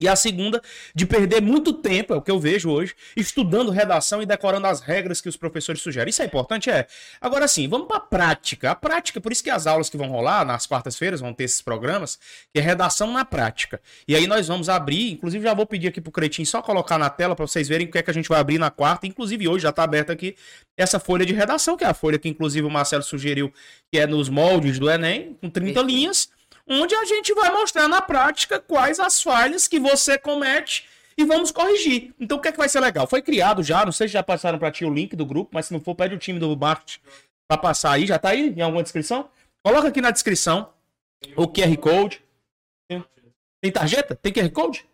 E 0.00 0.08
a 0.08 0.16
segunda, 0.16 0.60
de 0.92 1.06
perder 1.06 1.40
muito 1.40 1.72
tempo, 1.72 2.12
é 2.12 2.16
o 2.16 2.20
que 2.20 2.30
eu 2.30 2.38
vejo 2.38 2.68
hoje, 2.68 2.96
estudando 3.16 3.70
redação 3.70 4.20
e 4.20 4.26
decorando 4.26 4.66
as 4.66 4.80
regras 4.80 5.20
que 5.20 5.28
os 5.28 5.36
professores 5.36 5.80
sugerem. 5.80 6.10
Isso 6.10 6.20
é 6.20 6.24
importante? 6.24 6.68
É. 6.68 6.88
Agora 7.20 7.46
sim, 7.46 7.68
vamos 7.68 7.86
para 7.86 7.98
a 7.98 8.00
prática. 8.00 8.72
A 8.72 8.74
prática, 8.74 9.20
por 9.20 9.30
isso 9.30 9.42
que 9.42 9.50
as 9.50 9.68
aulas 9.68 9.88
que 9.88 9.96
vão 9.96 10.08
rolar 10.08 10.44
nas 10.44 10.66
quartas-feiras 10.66 11.20
vão 11.20 11.32
ter 11.32 11.44
esses 11.44 11.62
programas, 11.62 12.18
que 12.52 12.58
é 12.58 12.62
redação 12.62 13.12
na 13.12 13.24
prática. 13.24 13.80
E 14.08 14.16
aí 14.16 14.26
nós 14.26 14.48
vamos 14.48 14.68
abrir, 14.68 15.12
inclusive 15.12 15.44
já 15.44 15.54
vou 15.54 15.64
pedir 15.64 15.88
aqui 15.88 16.00
pro 16.00 16.10
Cretinho 16.10 16.46
só 16.46 16.60
colocar 16.60 16.98
na 16.98 17.08
tela 17.08 17.36
para 17.36 17.46
vocês 17.46 17.68
verem 17.68 17.86
o 17.86 17.90
que 17.90 17.98
é 17.98 18.02
que 18.02 18.10
a 18.10 18.14
gente 18.14 18.28
vai 18.28 18.40
abrir 18.40 18.58
na 18.58 18.72
quarta. 18.72 19.06
Inclusive 19.06 19.46
hoje 19.46 19.62
já 19.62 19.70
está 19.70 19.84
aberta 19.84 20.12
aqui 20.12 20.34
essa 20.76 20.98
folha 20.98 21.24
de 21.24 21.32
redação, 21.32 21.76
que 21.76 21.84
é 21.84 21.86
a 21.86 21.94
folha 21.94 22.18
que 22.18 22.28
inclusive 22.28 22.66
o 22.66 22.70
Marcelo 22.70 23.04
sugeriu, 23.04 23.52
que 23.92 23.98
é 24.00 24.08
nos 24.08 24.28
moldes 24.28 24.76
do 24.76 24.90
Enem, 24.90 25.38
com 25.40 25.48
30 25.48 25.80
linhas 25.82 26.33
onde 26.68 26.94
a 26.94 27.04
gente 27.04 27.32
vai 27.34 27.50
mostrar 27.52 27.88
na 27.88 28.00
prática 28.00 28.58
quais 28.58 28.98
as 28.98 29.22
falhas 29.22 29.68
que 29.68 29.78
você 29.78 30.18
comete 30.18 30.86
e 31.16 31.24
vamos 31.24 31.50
corrigir. 31.50 32.14
Então 32.18 32.38
o 32.38 32.40
que 32.40 32.48
é 32.48 32.52
que 32.52 32.58
vai 32.58 32.68
ser 32.68 32.80
legal? 32.80 33.06
Foi 33.06 33.22
criado 33.22 33.62
já, 33.62 33.84
não 33.84 33.92
sei 33.92 34.08
se 34.08 34.14
já 34.14 34.22
passaram 34.22 34.58
para 34.58 34.70
ti 34.70 34.84
o 34.84 34.92
link 34.92 35.14
do 35.14 35.26
grupo, 35.26 35.50
mas 35.52 35.66
se 35.66 35.72
não 35.72 35.80
for, 35.80 35.94
pede 35.94 36.14
o 36.14 36.18
time 36.18 36.38
do 36.38 36.56
marketing 36.56 37.00
para 37.48 37.58
passar 37.58 37.92
aí, 37.92 38.06
já 38.06 38.18
tá 38.18 38.30
aí 38.30 38.54
em 38.56 38.60
alguma 38.60 38.82
descrição? 38.82 39.28
Coloca 39.62 39.88
aqui 39.88 40.00
na 40.00 40.10
descrição 40.10 40.72
o 41.36 41.46
QR 41.46 41.76
Code. 41.78 42.22
Tem 43.62 43.72
tarjeta? 43.72 44.14
Tem 44.14 44.32
QR 44.32 44.50
Code? 44.50 44.86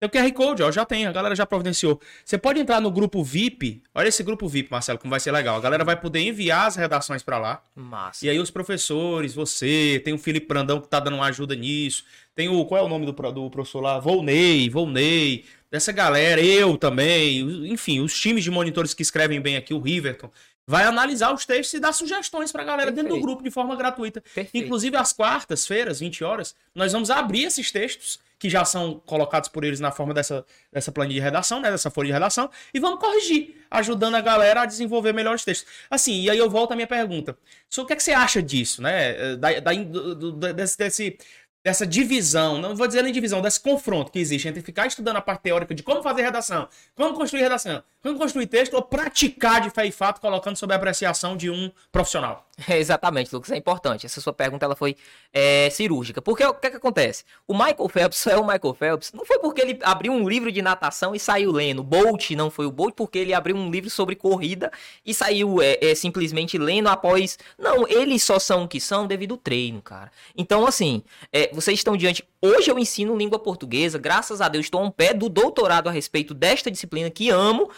Tem 0.00 0.08
o 0.08 0.10
QR 0.10 0.32
Code, 0.32 0.62
ó, 0.62 0.72
já 0.72 0.86
tem, 0.86 1.04
a 1.04 1.12
galera 1.12 1.36
já 1.36 1.44
providenciou. 1.44 2.00
Você 2.24 2.38
pode 2.38 2.58
entrar 2.58 2.80
no 2.80 2.90
grupo 2.90 3.22
VIP. 3.22 3.82
Olha 3.94 4.08
esse 4.08 4.22
grupo 4.22 4.48
VIP, 4.48 4.70
Marcelo, 4.70 4.98
como 4.98 5.10
vai 5.10 5.20
ser 5.20 5.30
legal. 5.30 5.56
A 5.56 5.60
galera 5.60 5.84
vai 5.84 5.94
poder 5.94 6.20
enviar 6.20 6.66
as 6.66 6.74
redações 6.74 7.22
para 7.22 7.38
lá. 7.38 7.62
Massa. 7.76 8.24
E 8.24 8.30
aí 8.30 8.38
os 8.38 8.50
professores, 8.50 9.34
você, 9.34 10.00
tem 10.02 10.14
o 10.14 10.18
Felipe 10.18 10.48
Brandão 10.48 10.80
que 10.80 10.88
tá 10.88 10.98
dando 11.00 11.16
uma 11.16 11.26
ajuda 11.26 11.54
nisso. 11.54 12.02
Tem 12.34 12.48
o, 12.48 12.64
qual 12.64 12.80
é 12.80 12.82
o 12.82 12.88
nome 12.88 13.04
do, 13.04 13.12
do 13.12 13.50
professor 13.50 13.80
lá? 13.80 13.98
Volney, 13.98 14.70
Volney. 14.70 15.44
Dessa 15.70 15.92
galera, 15.92 16.40
eu 16.40 16.78
também. 16.78 17.70
Enfim, 17.70 18.00
os 18.00 18.18
times 18.18 18.42
de 18.42 18.50
monitores 18.50 18.94
que 18.94 19.02
escrevem 19.02 19.38
bem 19.38 19.58
aqui, 19.58 19.74
o 19.74 19.80
Riverton 19.80 20.30
vai 20.66 20.84
analisar 20.84 21.34
os 21.34 21.44
textos 21.44 21.74
e 21.74 21.80
dar 21.80 21.92
sugestões 21.92 22.50
para 22.50 22.62
a 22.62 22.64
galera 22.64 22.90
Perfeito. 22.90 23.04
dentro 23.04 23.20
do 23.20 23.26
grupo 23.26 23.42
de 23.42 23.50
forma 23.50 23.76
gratuita. 23.76 24.22
Perfeito. 24.34 24.64
Inclusive, 24.64 24.96
às 24.96 25.12
quartas-feiras, 25.12 26.00
20 26.00 26.24
horas, 26.24 26.54
nós 26.74 26.90
vamos 26.92 27.10
abrir 27.10 27.44
esses 27.44 27.70
textos 27.70 28.18
que 28.40 28.48
já 28.48 28.64
são 28.64 29.00
colocados 29.04 29.50
por 29.50 29.62
eles 29.62 29.78
na 29.78 29.92
forma 29.92 30.14
dessa, 30.14 30.44
dessa 30.72 30.90
planilha 30.90 31.20
de 31.20 31.24
redação, 31.24 31.60
né, 31.60 31.70
dessa 31.70 31.90
folha 31.90 32.06
de 32.06 32.12
redação, 32.14 32.50
e 32.72 32.80
vamos 32.80 32.98
corrigir, 32.98 33.54
ajudando 33.70 34.14
a 34.14 34.20
galera 34.22 34.62
a 34.62 34.66
desenvolver 34.66 35.12
melhores 35.12 35.44
textos. 35.44 35.70
Assim, 35.90 36.22
e 36.22 36.30
aí 36.30 36.38
eu 36.38 36.48
volto 36.48 36.72
à 36.72 36.74
minha 36.74 36.86
pergunta. 36.86 37.36
So, 37.68 37.82
o 37.82 37.86
que, 37.86 37.92
é 37.92 37.96
que 37.96 38.02
você 38.02 38.12
acha 38.12 38.42
disso, 38.42 38.80
né? 38.80 39.36
Da, 39.36 39.60
da, 39.60 39.72
do, 39.74 40.14
do, 40.14 40.32
desse, 40.54 40.78
desse 40.78 41.18
dessa 41.62 41.86
divisão, 41.86 42.58
não 42.58 42.74
vou 42.74 42.86
dizer 42.86 43.02
nem 43.02 43.12
divisão, 43.12 43.42
desse 43.42 43.60
confronto 43.60 44.10
que 44.10 44.18
existe 44.18 44.48
entre 44.48 44.62
ficar 44.62 44.86
estudando 44.86 45.16
a 45.16 45.20
parte 45.20 45.42
teórica 45.42 45.74
de 45.74 45.82
como 45.82 46.02
fazer 46.02 46.22
redação, 46.22 46.66
como 46.94 47.14
construir 47.14 47.42
redação, 47.42 47.82
como 48.02 48.18
construir 48.18 48.46
texto, 48.46 48.74
ou 48.74 48.82
praticar 48.82 49.60
de 49.60 49.68
fé 49.68 49.84
e 49.86 49.92
fato, 49.92 50.20
colocando 50.20 50.56
sob 50.56 50.72
a 50.72 50.76
apreciação 50.76 51.36
de 51.36 51.50
um 51.50 51.70
profissional. 51.92 52.48
É, 52.68 52.78
exatamente, 52.78 53.32
Lucas, 53.34 53.50
é 53.50 53.56
importante. 53.56 54.06
Essa 54.06 54.20
sua 54.20 54.32
pergunta 54.32 54.64
ela 54.64 54.76
foi 54.76 54.96
é, 55.32 55.70
cirúrgica. 55.70 56.20
Porque 56.20 56.44
o 56.44 56.54
que, 56.54 56.66
é 56.66 56.70
que 56.70 56.76
acontece? 56.76 57.24
O 57.46 57.54
Michael 57.54 57.88
Phelps 57.88 58.26
é 58.28 58.36
o 58.36 58.42
Michael 58.42 58.74
Phelps, 58.74 59.12
não 59.12 59.24
foi 59.24 59.38
porque 59.38 59.60
ele 59.60 59.78
abriu 59.82 60.12
um 60.12 60.28
livro 60.28 60.50
de 60.52 60.60
natação 60.60 61.14
e 61.14 61.18
saiu 61.18 61.52
lendo. 61.52 61.82
Bolt 61.82 62.30
não 62.32 62.50
foi 62.50 62.66
o 62.66 62.70
Bolt 62.70 62.94
porque 62.94 63.18
ele 63.18 63.32
abriu 63.32 63.56
um 63.56 63.70
livro 63.70 63.88
sobre 63.88 64.16
corrida 64.16 64.70
e 65.04 65.14
saiu 65.14 65.62
é, 65.62 65.78
é, 65.80 65.94
simplesmente 65.94 66.58
lendo 66.58 66.88
após. 66.88 67.38
Não, 67.58 67.86
eles 67.88 68.22
só 68.22 68.38
são 68.38 68.64
o 68.64 68.68
que 68.68 68.80
são 68.80 69.06
devido 69.06 69.32
ao 69.32 69.38
treino, 69.38 69.80
cara. 69.80 70.10
Então, 70.36 70.66
assim, 70.66 71.02
é, 71.32 71.50
vocês 71.52 71.78
estão 71.78 71.96
diante. 71.96 72.24
Hoje 72.42 72.70
eu 72.70 72.78
ensino 72.78 73.16
língua 73.16 73.38
portuguesa, 73.38 73.98
graças 73.98 74.40
a 74.40 74.48
Deus 74.48 74.66
estou 74.66 74.80
a 74.80 74.84
um 74.84 74.90
pé 74.90 75.12
do 75.12 75.28
doutorado 75.28 75.88
a 75.88 75.92
respeito 75.92 76.34
desta 76.34 76.70
disciplina 76.70 77.10
que 77.10 77.30
amo. 77.30 77.70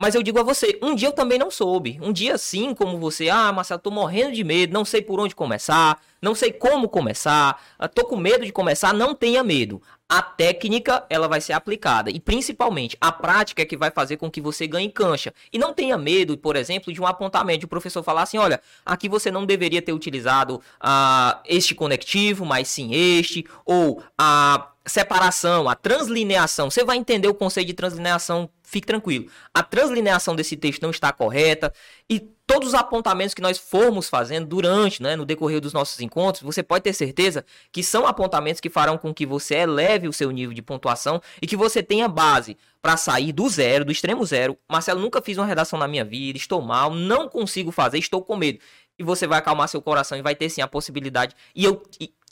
Mas 0.00 0.14
eu 0.14 0.22
digo 0.22 0.40
a 0.40 0.42
você, 0.42 0.78
um 0.80 0.94
dia 0.94 1.08
eu 1.08 1.12
também 1.12 1.38
não 1.38 1.50
soube. 1.50 1.98
Um 2.00 2.10
dia 2.10 2.34
assim 2.34 2.74
como 2.74 2.96
você, 2.96 3.28
ah, 3.28 3.52
Marcelo, 3.52 3.78
tô 3.78 3.90
morrendo 3.90 4.32
de 4.32 4.42
medo, 4.42 4.72
não 4.72 4.82
sei 4.82 5.02
por 5.02 5.20
onde 5.20 5.34
começar, 5.34 6.00
não 6.22 6.34
sei 6.34 6.50
como 6.50 6.88
começar, 6.88 7.62
ah, 7.78 7.86
tô 7.86 8.06
com 8.06 8.16
medo 8.16 8.46
de 8.46 8.50
começar, 8.50 8.94
não 8.94 9.14
tenha 9.14 9.44
medo. 9.44 9.82
A 10.08 10.22
técnica, 10.22 11.04
ela 11.10 11.28
vai 11.28 11.40
ser 11.40 11.52
aplicada. 11.52 12.10
E 12.10 12.18
principalmente, 12.18 12.96
a 12.98 13.12
prática 13.12 13.60
é 13.60 13.64
que 13.66 13.76
vai 13.76 13.90
fazer 13.90 14.16
com 14.16 14.30
que 14.30 14.40
você 14.40 14.66
ganhe 14.66 14.90
cancha. 14.90 15.34
E 15.52 15.58
não 15.58 15.74
tenha 15.74 15.98
medo, 15.98 16.36
por 16.36 16.56
exemplo, 16.56 16.92
de 16.92 17.00
um 17.00 17.06
apontamento. 17.06 17.60
De 17.60 17.64
o 17.66 17.68
professor 17.68 18.02
falar 18.02 18.22
assim, 18.22 18.38
olha, 18.38 18.60
aqui 18.84 19.08
você 19.08 19.30
não 19.30 19.44
deveria 19.44 19.82
ter 19.82 19.92
utilizado 19.92 20.60
ah, 20.80 21.40
este 21.46 21.74
conectivo, 21.74 22.44
mas 22.46 22.68
sim 22.68 22.92
este. 22.92 23.44
Ou 23.64 24.02
a 24.18 24.69
separação, 24.86 25.68
a 25.68 25.74
translineação. 25.74 26.70
Você 26.70 26.84
vai 26.84 26.96
entender 26.96 27.28
o 27.28 27.34
conceito 27.34 27.68
de 27.68 27.74
translineação, 27.74 28.48
fique 28.62 28.86
tranquilo. 28.86 29.26
A 29.52 29.62
translineação 29.62 30.34
desse 30.34 30.56
texto 30.56 30.82
não 30.82 30.90
está 30.90 31.12
correta 31.12 31.72
e 32.08 32.20
todos 32.46 32.68
os 32.68 32.74
apontamentos 32.74 33.32
que 33.32 33.42
nós 33.42 33.58
formos 33.58 34.08
fazendo 34.08 34.46
durante, 34.46 35.00
né, 35.00 35.14
no 35.14 35.24
decorrer 35.24 35.60
dos 35.60 35.72
nossos 35.72 36.00
encontros, 36.00 36.42
você 36.42 36.62
pode 36.62 36.82
ter 36.82 36.92
certeza 36.92 37.44
que 37.70 37.82
são 37.82 38.06
apontamentos 38.06 38.60
que 38.60 38.68
farão 38.68 38.98
com 38.98 39.14
que 39.14 39.24
você 39.24 39.54
eleve 39.56 40.08
o 40.08 40.12
seu 40.12 40.30
nível 40.32 40.52
de 40.52 40.60
pontuação 40.62 41.22
e 41.40 41.46
que 41.46 41.56
você 41.56 41.80
tenha 41.82 42.08
base 42.08 42.56
para 42.82 42.96
sair 42.96 43.32
do 43.32 43.48
zero, 43.48 43.84
do 43.84 43.92
extremo 43.92 44.24
zero. 44.24 44.58
Marcelo, 44.68 45.00
nunca 45.00 45.22
fiz 45.22 45.38
uma 45.38 45.46
redação 45.46 45.78
na 45.78 45.86
minha 45.86 46.04
vida, 46.04 46.38
estou 46.38 46.60
mal, 46.60 46.92
não 46.92 47.28
consigo 47.28 47.70
fazer, 47.70 47.98
estou 47.98 48.22
com 48.22 48.36
medo. 48.36 48.58
E 48.98 49.02
você 49.02 49.26
vai 49.26 49.38
acalmar 49.38 49.68
seu 49.68 49.80
coração 49.80 50.18
e 50.18 50.22
vai 50.22 50.34
ter 50.34 50.50
sim 50.50 50.60
a 50.60 50.68
possibilidade. 50.68 51.34
E 51.54 51.64
eu, 51.64 51.82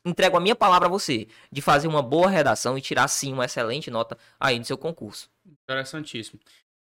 entrego 0.09 0.37
a 0.37 0.41
minha 0.41 0.57
palavra 0.57 0.89
a 0.89 0.91
você 0.91 1.29
de 1.51 1.61
fazer 1.61 1.89
uma 1.89 2.03
boa 2.03 2.29
redação 2.29 2.77
e 2.77 2.81
tirar 2.81 3.09
sim 3.09 3.33
uma 3.33 3.45
excelente 3.45 3.91
nota 3.91 4.17
aí 4.39 4.59
no 4.59 4.65
seu 4.65 4.79
concurso. 4.79 5.31
Interessantíssimo. 5.65 6.41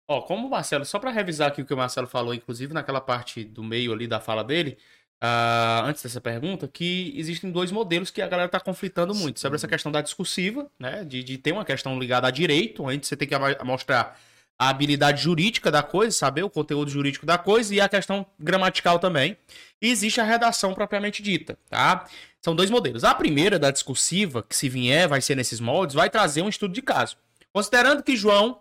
Ó, 0.08 0.22
como 0.22 0.46
o 0.46 0.50
Marcelo, 0.50 0.84
só 0.84 0.98
para 0.98 1.10
revisar 1.10 1.48
aqui 1.48 1.62
o 1.62 1.66
que 1.66 1.74
o 1.74 1.76
Marcelo 1.76 2.06
falou, 2.06 2.32
inclusive 2.32 2.72
naquela 2.72 3.00
parte 3.00 3.44
do 3.44 3.62
meio 3.62 3.92
ali 3.92 4.06
da 4.06 4.20
fala 4.20 4.44
dele, 4.44 4.78
uh, 5.22 5.84
antes 5.84 6.02
dessa 6.02 6.20
pergunta, 6.20 6.68
que 6.68 7.12
existem 7.16 7.50
dois 7.50 7.72
modelos 7.72 8.10
que 8.10 8.22
a 8.22 8.28
galera 8.28 8.48
tá 8.48 8.60
conflitando 8.60 9.14
muito. 9.14 9.40
Sobre 9.40 9.56
essa 9.56 9.66
questão 9.66 9.90
da 9.90 10.00
discursiva, 10.00 10.70
né? 10.78 11.04
De, 11.04 11.24
de 11.24 11.38
ter 11.38 11.52
uma 11.52 11.64
questão 11.64 11.98
ligada 11.98 12.28
a 12.28 12.30
direito, 12.30 12.84
onde 12.84 13.04
você 13.06 13.16
tem 13.16 13.26
que 13.26 13.34
mostrar 13.64 14.18
a 14.58 14.68
habilidade 14.70 15.22
jurídica 15.22 15.70
da 15.70 15.82
coisa, 15.82 16.16
saber 16.16 16.42
o 16.42 16.50
conteúdo 16.50 16.90
jurídico 16.90 17.26
da 17.26 17.36
coisa 17.36 17.74
e 17.74 17.80
a 17.80 17.88
questão 17.88 18.24
gramatical 18.38 18.98
também. 18.98 19.36
E 19.80 19.90
existe 19.90 20.20
a 20.20 20.24
redação 20.24 20.72
propriamente 20.72 21.22
dita, 21.22 21.58
tá? 21.68 22.06
São 22.40 22.54
dois 22.54 22.70
modelos. 22.70 23.04
A 23.04 23.14
primeira, 23.14 23.58
da 23.58 23.70
discursiva, 23.70 24.42
que 24.42 24.56
se 24.56 24.68
vier, 24.68 25.08
vai 25.08 25.20
ser 25.20 25.34
nesses 25.34 25.60
moldes, 25.60 25.94
vai 25.94 26.08
trazer 26.08 26.42
um 26.42 26.48
estudo 26.48 26.72
de 26.72 26.80
caso. 26.80 27.16
Considerando 27.52 28.02
que 28.02 28.16
João, 28.16 28.60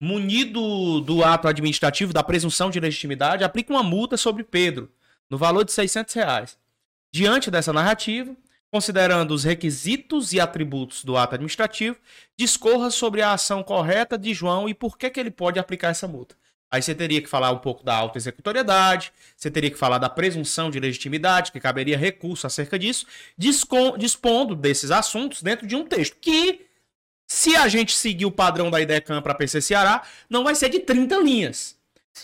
munido 0.00 1.00
do 1.00 1.22
ato 1.22 1.48
administrativo 1.48 2.12
da 2.12 2.22
presunção 2.22 2.70
de 2.70 2.80
legitimidade, 2.80 3.44
aplica 3.44 3.72
uma 3.72 3.82
multa 3.82 4.16
sobre 4.16 4.42
Pedro, 4.42 4.90
no 5.28 5.36
valor 5.36 5.64
de 5.64 5.72
600 5.72 6.14
reais. 6.14 6.58
Diante 7.12 7.50
dessa 7.50 7.72
narrativa, 7.72 8.34
considerando 8.72 9.32
os 9.32 9.44
requisitos 9.44 10.32
e 10.32 10.40
atributos 10.40 11.04
do 11.04 11.14
ato 11.14 11.34
administrativo, 11.34 11.98
discorra 12.38 12.90
sobre 12.90 13.20
a 13.20 13.34
ação 13.34 13.62
correta 13.62 14.16
de 14.16 14.32
João 14.32 14.66
e 14.66 14.72
por 14.72 14.96
que, 14.96 15.10
que 15.10 15.20
ele 15.20 15.30
pode 15.30 15.58
aplicar 15.58 15.90
essa 15.90 16.08
multa. 16.08 16.34
Aí 16.70 16.80
você 16.80 16.94
teria 16.94 17.20
que 17.20 17.28
falar 17.28 17.50
um 17.50 17.58
pouco 17.58 17.84
da 17.84 17.94
auto-executoriedade, 17.94 19.12
você 19.36 19.50
teria 19.50 19.70
que 19.70 19.76
falar 19.76 19.98
da 19.98 20.08
presunção 20.08 20.70
de 20.70 20.80
legitimidade, 20.80 21.52
que 21.52 21.60
caberia 21.60 21.98
recurso 21.98 22.46
acerca 22.46 22.78
disso, 22.78 23.04
dispondo 23.36 24.56
desses 24.56 24.90
assuntos 24.90 25.42
dentro 25.42 25.66
de 25.66 25.76
um 25.76 25.84
texto 25.84 26.16
que, 26.18 26.64
se 27.26 27.54
a 27.54 27.68
gente 27.68 27.94
seguir 27.94 28.24
o 28.24 28.32
padrão 28.32 28.70
da 28.70 28.80
IDECAM 28.80 29.20
para 29.20 29.34
PC 29.34 29.60
Ceará, 29.60 30.02
não 30.30 30.44
vai 30.44 30.54
ser 30.54 30.70
de 30.70 30.80
30 30.80 31.14
linhas. 31.18 31.76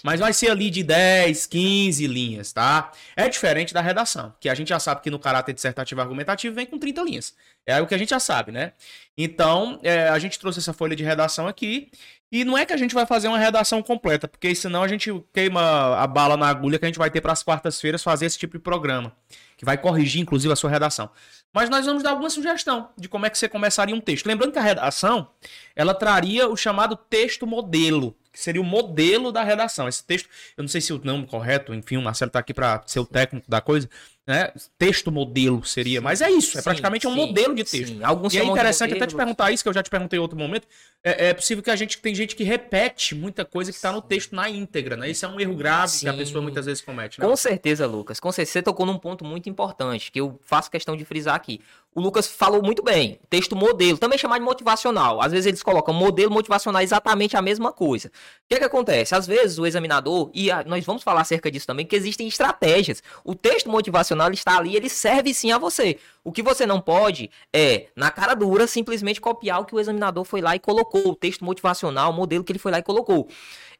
Mas 0.03 0.21
vai 0.21 0.33
ser 0.33 0.51
ali 0.51 0.71
de 0.71 0.83
10, 0.83 1.47
15 1.47 2.07
linhas, 2.07 2.53
tá? 2.53 2.93
É 3.17 3.29
diferente 3.29 3.73
da 3.75 3.81
redação, 3.81 4.35
que 4.39 4.49
a 4.49 4.55
gente 4.55 4.69
já 4.69 4.79
sabe 4.79 5.01
que 5.01 5.11
no 5.11 5.19
caráter 5.19 5.53
dissertativo 5.53 6.01
argumentativo 6.01 6.55
vem 6.55 6.67
com 6.67 6.79
30 6.79 7.03
linhas. 7.03 7.35
É 7.67 7.81
o 7.81 7.87
que 7.87 7.95
a 7.95 7.99
gente 7.99 8.11
já 8.11 8.21
sabe, 8.21 8.53
né? 8.53 8.73
Então, 9.17 9.81
é, 9.83 10.09
a 10.09 10.19
gente 10.19 10.39
trouxe 10.39 10.59
essa 10.59 10.73
folha 10.73 10.95
de 10.95 11.03
redação 11.03 11.47
aqui. 11.49 11.91
E 12.31 12.45
não 12.45 12.59
é 12.59 12.67
que 12.67 12.75
a 12.75 12.77
gente 12.77 12.95
vai 12.95 13.07
fazer 13.07 13.27
uma 13.27 13.39
redação 13.39 13.83
completa, 13.83 14.29
porque 14.29 14.55
senão 14.55 14.83
a 14.83 14.89
gente 14.89 15.11
queima 15.33 15.97
a 15.97 16.07
bala 16.07 16.37
na 16.37 16.47
agulha 16.47 16.79
que 16.79 16.85
a 16.85 16.89
gente 16.89 16.99
vai 16.99 17.11
ter 17.11 17.23
para 17.23 17.33
as 17.33 17.43
quartas-feiras 17.43 18.03
fazer 18.03 18.27
esse 18.27 18.39
tipo 18.39 18.59
de 18.59 18.63
programa, 18.63 19.17
que 19.57 19.65
vai 19.65 19.79
corrigir, 19.79 20.21
inclusive, 20.21 20.53
a 20.53 20.57
sua 20.57 20.69
redação. 20.69 21.09
Mas 21.55 21.71
nós 21.71 21.87
vamos 21.87 22.03
dar 22.03 22.11
alguma 22.11 22.29
sugestão 22.29 22.91
de 22.99 23.09
como 23.09 23.25
é 23.25 23.31
que 23.31 23.39
você 23.39 23.49
começaria 23.49 23.95
um 23.95 24.01
texto. 24.01 24.27
Lembrando 24.27 24.53
que 24.53 24.59
a 24.59 24.63
redação, 24.63 25.31
ela 25.75 25.95
traria 25.95 26.47
o 26.47 26.57
chamado 26.57 26.97
texto 26.97 27.47
modelo 27.47 28.15
que 28.33 28.41
seria 28.41 28.61
o 28.61 28.65
modelo 28.65 29.33
da 29.33 29.43
redação. 29.43 29.89
Esse 29.89 30.05
texto, 30.05 30.29
eu 30.57 30.63
não 30.63 30.69
sei 30.69 30.81
se 30.81 30.93
o 30.93 31.01
nome 31.03 31.27
correto, 31.27 31.75
enfim, 31.75 31.97
o 31.97 32.03
Marcelo 32.03 32.29
está 32.29 32.39
aqui 32.39 32.55
para 32.55 32.83
ser 32.87 33.01
o 33.01 33.07
técnico 33.07 33.51
da 33.51 33.61
coisa, 33.61 33.89
né? 34.29 34.53
Texto 34.79 35.11
modelo 35.11 35.65
seria, 35.65 36.01
sim, 36.01 36.05
mas 36.05 36.21
é 36.21 36.31
isso, 36.31 36.59
é 36.59 36.61
praticamente 36.61 37.07
sim, 37.07 37.13
um 37.13 37.17
modelo 37.17 37.55
de 37.55 37.65
texto. 37.65 37.99
Alguns 38.05 38.35
e 38.35 38.39
é 38.39 38.45
interessante 38.45 38.93
até 38.93 39.07
te 39.07 39.17
perguntar 39.17 39.51
isso, 39.51 39.63
que 39.63 39.69
eu 39.71 39.73
já 39.73 39.83
te 39.83 39.89
perguntei 39.89 40.19
em 40.19 40.21
outro 40.21 40.39
momento. 40.39 40.69
É, 41.03 41.29
é, 41.29 41.33
possível 41.33 41.65
que 41.65 41.71
a 41.71 41.77
gente 41.77 41.97
tem 41.97 42.15
gente 42.15 42.37
que 42.37 42.45
repete 42.45 43.15
muita 43.15 43.43
coisa 43.43 43.71
que 43.71 43.77
está 43.77 43.91
no 43.91 44.03
texto 44.03 44.37
na 44.37 44.51
íntegra, 44.51 44.99
né? 44.99 45.09
Isso 45.09 45.25
é 45.25 45.29
um 45.29 45.41
erro 45.41 45.55
grave 45.57 46.01
que 46.01 46.09
a 46.09 46.13
pessoa 46.13 46.43
muitas 46.43 46.67
vezes 46.67 46.83
comete. 46.83 47.19
Né? 47.19 47.27
Com 47.27 47.35
certeza, 47.37 47.87
Lucas. 47.87 48.21
Com 48.21 48.31
certeza 48.31 48.53
você 48.53 48.63
tocou 48.63 48.85
num 48.85 48.99
ponto 48.99 49.25
muito 49.25 49.49
importante 49.49 50.13
que 50.13 50.21
eu 50.21 50.39
faço 50.45 50.71
questão 50.71 50.95
de 50.95 51.07
frisar 51.07 51.35
aqui. 51.35 51.63
O 51.95 52.01
Lucas 52.01 52.29
falou 52.29 52.63
muito 52.63 52.83
bem. 52.83 53.19
Texto 53.31 53.57
modelo, 53.57 53.97
também 53.97 54.19
chamado 54.19 54.41
de 54.41 54.45
motivacional. 54.45 55.23
Às 55.23 55.33
vezes 55.33 55.47
eles 55.47 55.63
colocam 55.63 55.95
modelo 55.95 56.31
motivacional 56.31 56.83
exatamente 56.83 57.37
a 57.37 57.43
mesma 57.43 57.73
coisa. 57.73 58.09
O 58.09 58.11
que, 58.49 58.55
é 58.57 58.59
que 58.59 58.65
acontece? 58.65 59.15
Às 59.15 59.27
vezes 59.27 59.59
o 59.59 59.67
examinador, 59.67 60.31
e 60.35 60.51
a, 60.51 60.63
nós 60.65 60.85
vamos 60.85 61.03
falar 61.03 61.23
acerca 61.23 61.51
disso 61.51 61.67
também, 61.67 61.87
que 61.87 61.97
existem 61.97 62.29
estratégias. 62.29 63.03
O 63.25 63.35
texto 63.35 63.71
motivacional 63.71 64.18
está 64.33 64.59
ali, 64.59 64.77
ele 64.77 64.89
serve 64.89 65.33
sim 65.33 65.53
a 65.53 65.59
você. 65.59 65.99
O 66.25 66.33
que 66.33 66.43
você 66.43 66.67
não 66.67 66.81
pode 66.81 67.31
é, 67.55 67.87
na 67.97 68.11
cara 68.11 68.35
dura, 68.35 68.67
simplesmente 68.67 69.21
copiar 69.21 69.61
o 69.61 69.65
que 69.65 69.75
o 69.75 69.81
examinador 69.81 70.25
foi 70.25 70.41
lá 70.41 70.55
e 70.55 70.59
colocou, 70.59 71.09
o 71.09 71.15
texto 71.15 71.45
motivacional, 71.45 72.11
o 72.11 72.15
modelo 72.15 72.45
que 72.45 72.53
ele 72.53 72.59
foi 72.59 72.73
lá 72.73 72.79
e 72.79 72.83
colocou. 72.83 73.29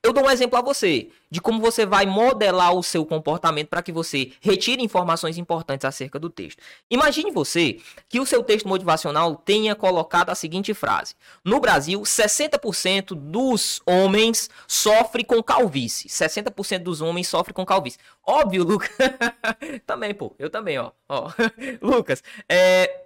Eu 0.01 0.13
dou 0.13 0.25
um 0.25 0.31
exemplo 0.31 0.57
a 0.57 0.63
você 0.63 1.09
de 1.31 1.41
como 1.41 1.61
você 1.61 1.85
vai 1.85 2.07
modelar 2.07 2.73
o 2.73 2.83
seu 2.83 3.05
comportamento 3.05 3.69
para 3.69 3.83
que 3.83 3.91
você 3.91 4.33
retire 4.41 4.83
informações 4.83 5.37
importantes 5.37 5.85
acerca 5.85 6.19
do 6.21 6.31
texto. 6.31 6.63
Imagine 6.89 7.33
você 7.33 7.81
que 8.09 8.21
o 8.21 8.25
seu 8.25 8.43
texto 8.43 8.69
motivacional 8.69 9.35
tenha 9.35 9.75
colocado 9.75 10.31
a 10.31 10.37
seguinte 10.37 10.73
frase: 10.73 11.15
No 11.45 11.59
Brasil, 11.59 12.01
60% 12.01 13.15
dos 13.15 13.83
homens 13.85 14.49
sofrem 14.69 15.25
com 15.25 15.43
calvície. 15.43 16.09
60% 16.09 16.79
dos 16.79 17.01
homens 17.01 17.27
sofrem 17.27 17.53
com 17.55 17.67
calvície. 17.67 17.99
Óbvio, 18.25 18.63
Lucas. 18.63 18.91
também, 19.85 20.15
pô. 20.15 20.33
Eu 20.39 20.49
também, 20.49 20.79
ó. 20.79 20.93
ó. 21.09 21.31
Lucas, 21.83 22.23
é 22.49 22.98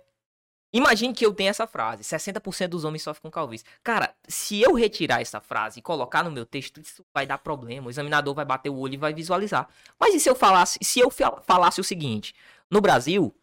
Imagine 0.73 1.13
que 1.13 1.27
eu 1.27 1.35
tenho 1.35 1.51
essa 1.51 1.67
frase: 1.67 2.03
60% 2.03 2.69
dos 2.69 2.85
homens 2.85 3.03
sofrem 3.03 3.23
com 3.23 3.31
calvície. 3.31 3.67
Cara, 3.83 4.15
se 4.27 4.61
eu 4.61 4.75
retirar 4.75 5.21
essa 5.21 5.41
frase 5.41 5.81
e 5.81 5.83
colocar 5.83 6.23
no 6.23 6.31
meu 6.31 6.47
texto, 6.47 6.81
isso 6.81 7.05
vai 7.13 7.27
dar 7.27 7.39
problema. 7.39 7.89
O 7.89 7.91
examinador 7.91 8.35
vai 8.35 8.45
bater 8.45 8.71
o 8.71 8.77
olho 8.77 8.95
e 8.95 8.99
vai 8.99 9.13
visualizar. 9.13 9.69
Mas 10.01 10.15
e 10.15 10.21
se 10.21 10.29
eu 10.29 10.35
falasse, 10.35 10.79
se 10.83 11.01
eu 11.01 11.11
falasse 11.11 11.81
o 11.81 11.85
seguinte: 11.85 12.35
no 12.71 12.81
Brasil, 12.81 13.35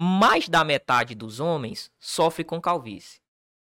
mais 0.00 0.48
da 0.48 0.62
metade 0.62 1.14
dos 1.14 1.40
homens 1.40 1.90
sofre 1.98 2.44
com 2.44 2.60
calvície. 2.60 3.18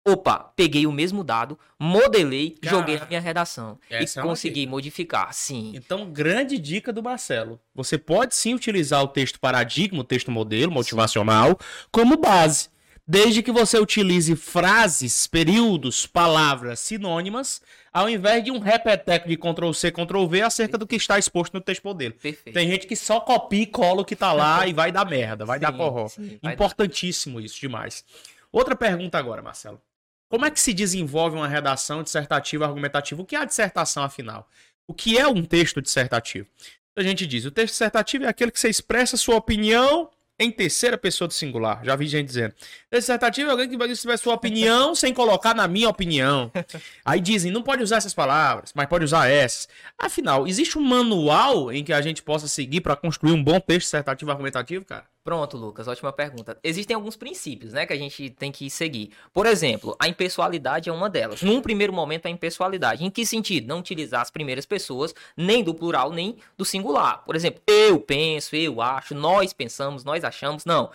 Opa, 0.09 0.53
peguei 0.55 0.87
o 0.87 0.93
mesmo 0.93 1.25
dado, 1.25 1.59
modelei, 1.77 2.51
Cara, 2.63 2.77
joguei 2.77 2.97
na 2.97 3.07
minha 3.07 3.21
redação 3.21 3.77
e 3.91 3.97
é 3.97 4.23
consegui 4.23 4.65
modificar. 4.65 5.35
Sim. 5.35 5.73
Então, 5.75 6.09
grande 6.09 6.59
dica 6.59 6.93
do 6.93 7.03
Marcelo. 7.03 7.61
Você 7.75 7.99
pode 7.99 8.37
sim 8.37 8.55
utilizar 8.55 9.03
o 9.03 9.09
texto 9.09 9.41
paradigma, 9.41 10.03
o 10.03 10.05
texto 10.05 10.31
modelo 10.31 10.71
motivacional, 10.71 11.59
como 11.91 12.17
base 12.17 12.69
desde 13.07 13.43
que 13.43 13.53
você 13.53 13.79
utilize 13.79 14.35
frases, 14.35 15.27
períodos, 15.27 16.07
palavras 16.07 16.81
sinônimas, 16.81 17.61
ao 17.93 18.11
invés 18.11 18.43
de 18.43 18.51
um 18.51 18.59
repeteco 18.59 19.29
de 19.29 19.37
Ctrl-C, 19.37 19.93
Ctrl-V 19.93 20.43
acerca 20.43 20.77
do 20.77 20.87
que 20.87 20.97
está 20.97 21.19
exposto 21.19 21.55
no 21.55 21.61
texto 21.61 21.85
modelo. 21.85 22.15
Perfeito. 22.15 22.55
Tem 22.55 22.69
gente 22.69 22.87
que 22.87 22.97
só 22.97 23.21
copia 23.21 23.63
e 23.63 23.67
cola 23.67 24.03
o 24.03 24.05
que 24.05 24.17
tá 24.17 24.33
lá 24.33 24.67
e 24.67 24.73
vai 24.73 24.91
dar 24.91 25.05
merda, 25.05 25.45
vai 25.45 25.61
dar 25.61 25.71
Sim, 25.73 25.79
corró. 25.79 26.09
sim, 26.09 26.39
vai 26.43 26.55
Importantíssimo 26.55 27.41
isso, 27.41 27.61
demais. 27.61 28.05
Outra 28.51 28.75
pergunta 28.75 29.17
agora, 29.17 29.41
Marcelo. 29.41 29.81
Como 30.29 30.45
é 30.45 30.51
que 30.51 30.61
se 30.61 30.75
desenvolve 30.75 31.37
uma 31.37 31.47
redação 31.47 32.03
dissertativa 32.03 32.67
argumentativa? 32.67 33.23
O 33.23 33.25
que 33.25 33.37
é 33.37 33.39
a 33.39 33.45
dissertação, 33.45 34.03
afinal? 34.03 34.49
O 34.89 34.93
que 34.93 35.17
é 35.17 35.27
um 35.29 35.45
texto 35.45 35.81
dissertativo? 35.81 36.49
A 36.97 37.03
gente 37.03 37.27
diz, 37.27 37.45
o 37.45 37.51
texto 37.51 37.73
dissertativo 37.75 38.25
é 38.25 38.29
aquele 38.29 38.51
que 38.51 38.59
você 38.59 38.69
expressa 38.69 39.17
sua 39.17 39.37
opinião 39.37 40.11
em 40.39 40.51
terceira 40.51 40.99
pessoa 40.99 41.29
do 41.29 41.35
singular. 41.35 41.85
Já 41.85 41.97
vi 41.97 42.07
gente 42.07 42.27
dizendo. 42.27 42.53
Texto 42.91 43.07
dissertativo 43.07 43.49
é 43.49 43.53
alguém 43.53 43.69
que 43.69 43.77
vai 43.77 43.89
expressar 43.89 44.23
sua 44.23 44.35
opinião 44.35 44.95
sem 44.95 45.13
colocar 45.15 45.55
na 45.55 45.67
minha 45.67 45.89
opinião. 45.89 46.51
Aí 47.05 47.21
dizem, 47.21 47.51
não 47.51 47.63
pode 47.63 47.83
usar 47.83 47.97
essas 47.97 48.15
palavras, 48.15 48.73
mas 48.75 48.87
pode 48.87 49.05
usar 49.05 49.29
essas. 49.29 49.69
Afinal, 49.99 50.47
existe 50.47 50.79
um 50.79 50.83
manual 50.83 51.73
em 51.73 51.83
que 51.83 51.93
a 51.93 52.03
gente 52.03 52.23
possa 52.23 52.47
seguir 52.49 52.81
para 52.81 52.97
construir 52.97 53.33
um 53.33 53.43
bom 53.43 53.59
texto 53.59 53.87
dissertativo 53.87 54.31
argumentativo, 54.31 54.85
cara? 54.85 55.05
Pronto, 55.27 55.57
Lucas, 55.57 55.89
ótima 55.89 56.13
pergunta. 56.13 56.57
Existem 56.63 56.95
alguns 56.95 57.17
princípios, 57.17 57.73
né, 57.73 57.85
que 57.85 57.93
a 57.93 57.97
gente 57.97 58.31
tem 58.31 58.53
que 58.53 58.71
seguir. 58.71 59.11
Por 59.35 59.45
exemplo, 59.45 59.97
a 59.99 60.07
impessoalidade 60.07 60.89
é 60.89 60.93
uma 60.93 61.11
delas. 61.11 61.43
Num 61.43 61.61
primeiro 61.61 61.93
momento, 61.93 62.27
a 62.27 62.31
impessoalidade. 62.31 63.05
Em 63.05 63.11
que 63.11 63.27
sentido? 63.27 63.67
Não 63.67 63.81
utilizar 63.81 64.21
as 64.21 64.31
primeiras 64.31 64.65
pessoas, 64.65 65.13
nem 65.37 65.65
do 65.65 65.75
plural, 65.75 66.13
nem 66.13 66.37
do 66.57 66.65
singular. 66.65 67.25
Por 67.25 67.35
exemplo, 67.35 67.61
eu 67.67 67.99
penso, 67.99 68.55
eu 68.55 68.81
acho, 68.81 69.17
nós 69.17 69.53
pensamos, 69.53 70.05
nós 70.05 70.23
achamos. 70.23 70.65
Não. 70.65 70.93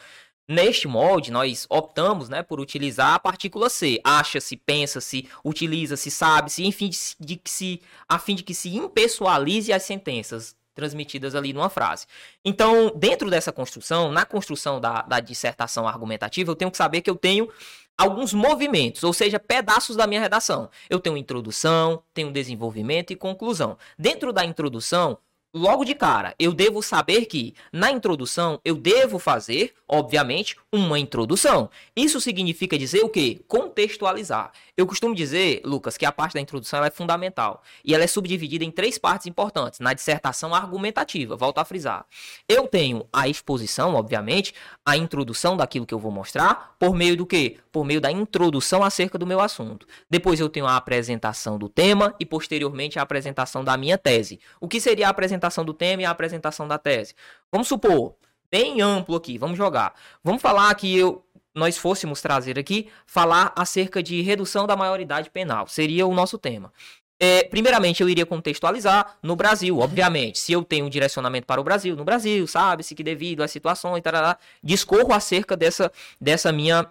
Neste 0.48 0.88
molde, 0.88 1.30
nós 1.30 1.68
optamos 1.70 2.30
né, 2.30 2.42
por 2.42 2.62
utilizar 2.62 3.16
a 3.16 3.20
partícula 3.20 3.70
C. 3.70 4.00
Acha-se, 4.02 4.56
pensa-se, 4.56 5.28
utiliza-se, 5.44 6.10
sabe-se, 6.10 6.66
enfim, 6.66 6.90
de 7.20 7.36
que 7.36 7.52
se, 7.52 7.82
a 8.08 8.18
fim 8.18 8.36
de 8.36 8.44
que 8.44 8.54
se 8.54 8.78
impessoalize 8.78 9.74
as 9.74 9.84
sentenças 9.84 10.56
transmitidas 10.82 11.36
ali 11.36 11.54
numa 11.54 11.70
frase. 11.70 12.08
Então, 12.44 12.92
dentro 12.96 13.30
dessa 13.30 13.52
construção, 13.52 14.12
na 14.12 14.26
construção 14.26 14.82
da, 14.82 15.04
da 15.04 15.20
dissertação 15.20 15.88
argumentativa, 15.88 16.50
eu 16.50 16.56
tenho 16.56 16.72
que 16.72 16.78
saber 16.78 17.02
que 17.02 17.10
eu 17.10 17.16
tenho 17.16 17.48
alguns 17.96 18.34
movimentos, 18.34 19.04
ou 19.04 19.14
seja, 19.14 19.40
pedaços 19.40 19.96
da 19.96 20.08
minha 20.08 20.20
redação. 20.20 20.72
Eu 20.90 21.00
tenho 21.00 21.16
introdução, 21.16 22.02
tenho 22.16 22.32
desenvolvimento 22.32 23.14
e 23.14 23.16
conclusão. 23.16 23.78
Dentro 23.96 24.34
da 24.34 24.44
introdução, 24.44 25.20
logo 25.54 25.84
de 25.84 25.94
cara, 25.94 26.34
eu 26.40 26.54
devo 26.54 26.82
saber 26.82 27.26
que 27.26 27.54
na 27.72 27.92
introdução 27.92 28.60
eu 28.64 28.76
devo 28.76 29.20
fazer, 29.20 29.74
obviamente, 29.88 30.56
uma 30.72 30.98
introdução. 30.98 31.70
Isso 31.96 32.22
significa 32.22 32.78
dizer 32.78 33.04
o 33.04 33.10
quê? 33.10 33.42
Contextualizar. 33.48 34.52
Eu 34.78 34.88
costumo 34.88 35.14
dizer, 35.14 35.62
Lucas, 35.66 35.98
que 35.98 36.06
a 36.06 36.12
parte 36.12 36.34
da 36.34 36.40
introdução 36.40 36.84
é 36.84 36.90
fundamental 36.90 37.62
e 37.84 37.94
ela 37.94 38.04
é 38.04 38.08
subdividida 38.08 38.64
em 38.64 38.72
três 38.72 38.98
partes 38.98 39.28
importantes 39.28 39.80
na 39.80 39.94
dissertação 39.94 40.56
argumentativa. 40.56 41.36
Volto 41.36 41.60
a 41.60 41.66
frisar. 41.66 42.06
Eu 42.48 42.68
tenho 42.68 43.06
a 43.12 43.28
exposição, 43.28 43.96
obviamente, 43.96 44.54
a 44.86 44.96
introdução 44.96 45.58
daquilo 45.58 45.86
que 45.86 45.94
eu 45.94 46.00
vou 46.00 46.12
mostrar 46.12 46.76
por 46.80 46.96
meio 46.96 47.18
do 47.18 47.26
quê? 47.26 47.58
Por 47.72 47.84
meio 47.84 48.00
da 48.00 48.12
introdução 48.12 48.84
acerca 48.84 49.18
do 49.18 49.28
meu 49.28 49.42
assunto. 49.42 49.86
Depois 50.10 50.40
eu 50.40 50.50
tenho 50.50 50.66
a 50.66 50.78
apresentação 50.78 51.58
do 51.58 51.68
tema 51.68 52.16
e 52.20 52.26
posteriormente 52.26 52.98
a 52.98 53.02
apresentação 53.02 53.64
da 53.64 53.76
minha 53.76 53.98
tese. 53.98 54.40
O 54.60 54.68
que 54.68 54.80
seria 54.80 55.08
a 55.08 55.10
apresentação 55.10 55.41
do 55.66 55.74
tema 55.74 56.02
e 56.02 56.06
a 56.06 56.12
apresentação 56.12 56.68
da 56.68 56.78
tese? 56.78 57.14
Vamos 57.52 57.68
supor, 57.68 58.16
bem 58.52 58.82
amplo 58.82 59.16
aqui, 59.16 59.38
vamos 59.38 59.58
jogar. 59.58 59.94
Vamos 60.24 60.42
falar 60.42 60.74
que 60.76 60.98
eu 60.98 61.24
nós 61.54 61.78
fôssemos 61.78 62.22
trazer 62.22 62.58
aqui 62.58 62.88
falar 63.06 63.52
acerca 63.58 64.02
de 64.02 64.22
redução 64.22 64.66
da 64.66 64.76
maioridade 64.76 65.30
penal. 65.30 65.68
Seria 65.68 66.08
o 66.08 66.14
nosso 66.14 66.38
tema. 66.38 66.72
É, 67.20 67.44
primeiramente, 67.44 68.02
eu 68.02 68.10
iria 68.10 68.26
contextualizar 68.26 69.18
no 69.22 69.36
Brasil, 69.36 69.78
obviamente. 69.78 70.40
Se 70.40 70.54
eu 70.54 70.64
tenho 70.64 70.88
um 70.88 70.90
direcionamento 70.90 71.46
para 71.46 71.62
o 71.62 71.64
Brasil, 71.64 71.96
no 71.96 72.04
Brasil, 72.04 72.48
sabe-se 72.48 72.96
que 72.96 73.04
devido 73.04 73.44
às 73.44 73.52
situações, 73.52 74.02
tarará, 74.02 74.38
discorro 74.64 75.14
acerca 75.14 75.56
dessa, 75.56 75.92
dessa 76.20 76.52
minha 76.52 76.88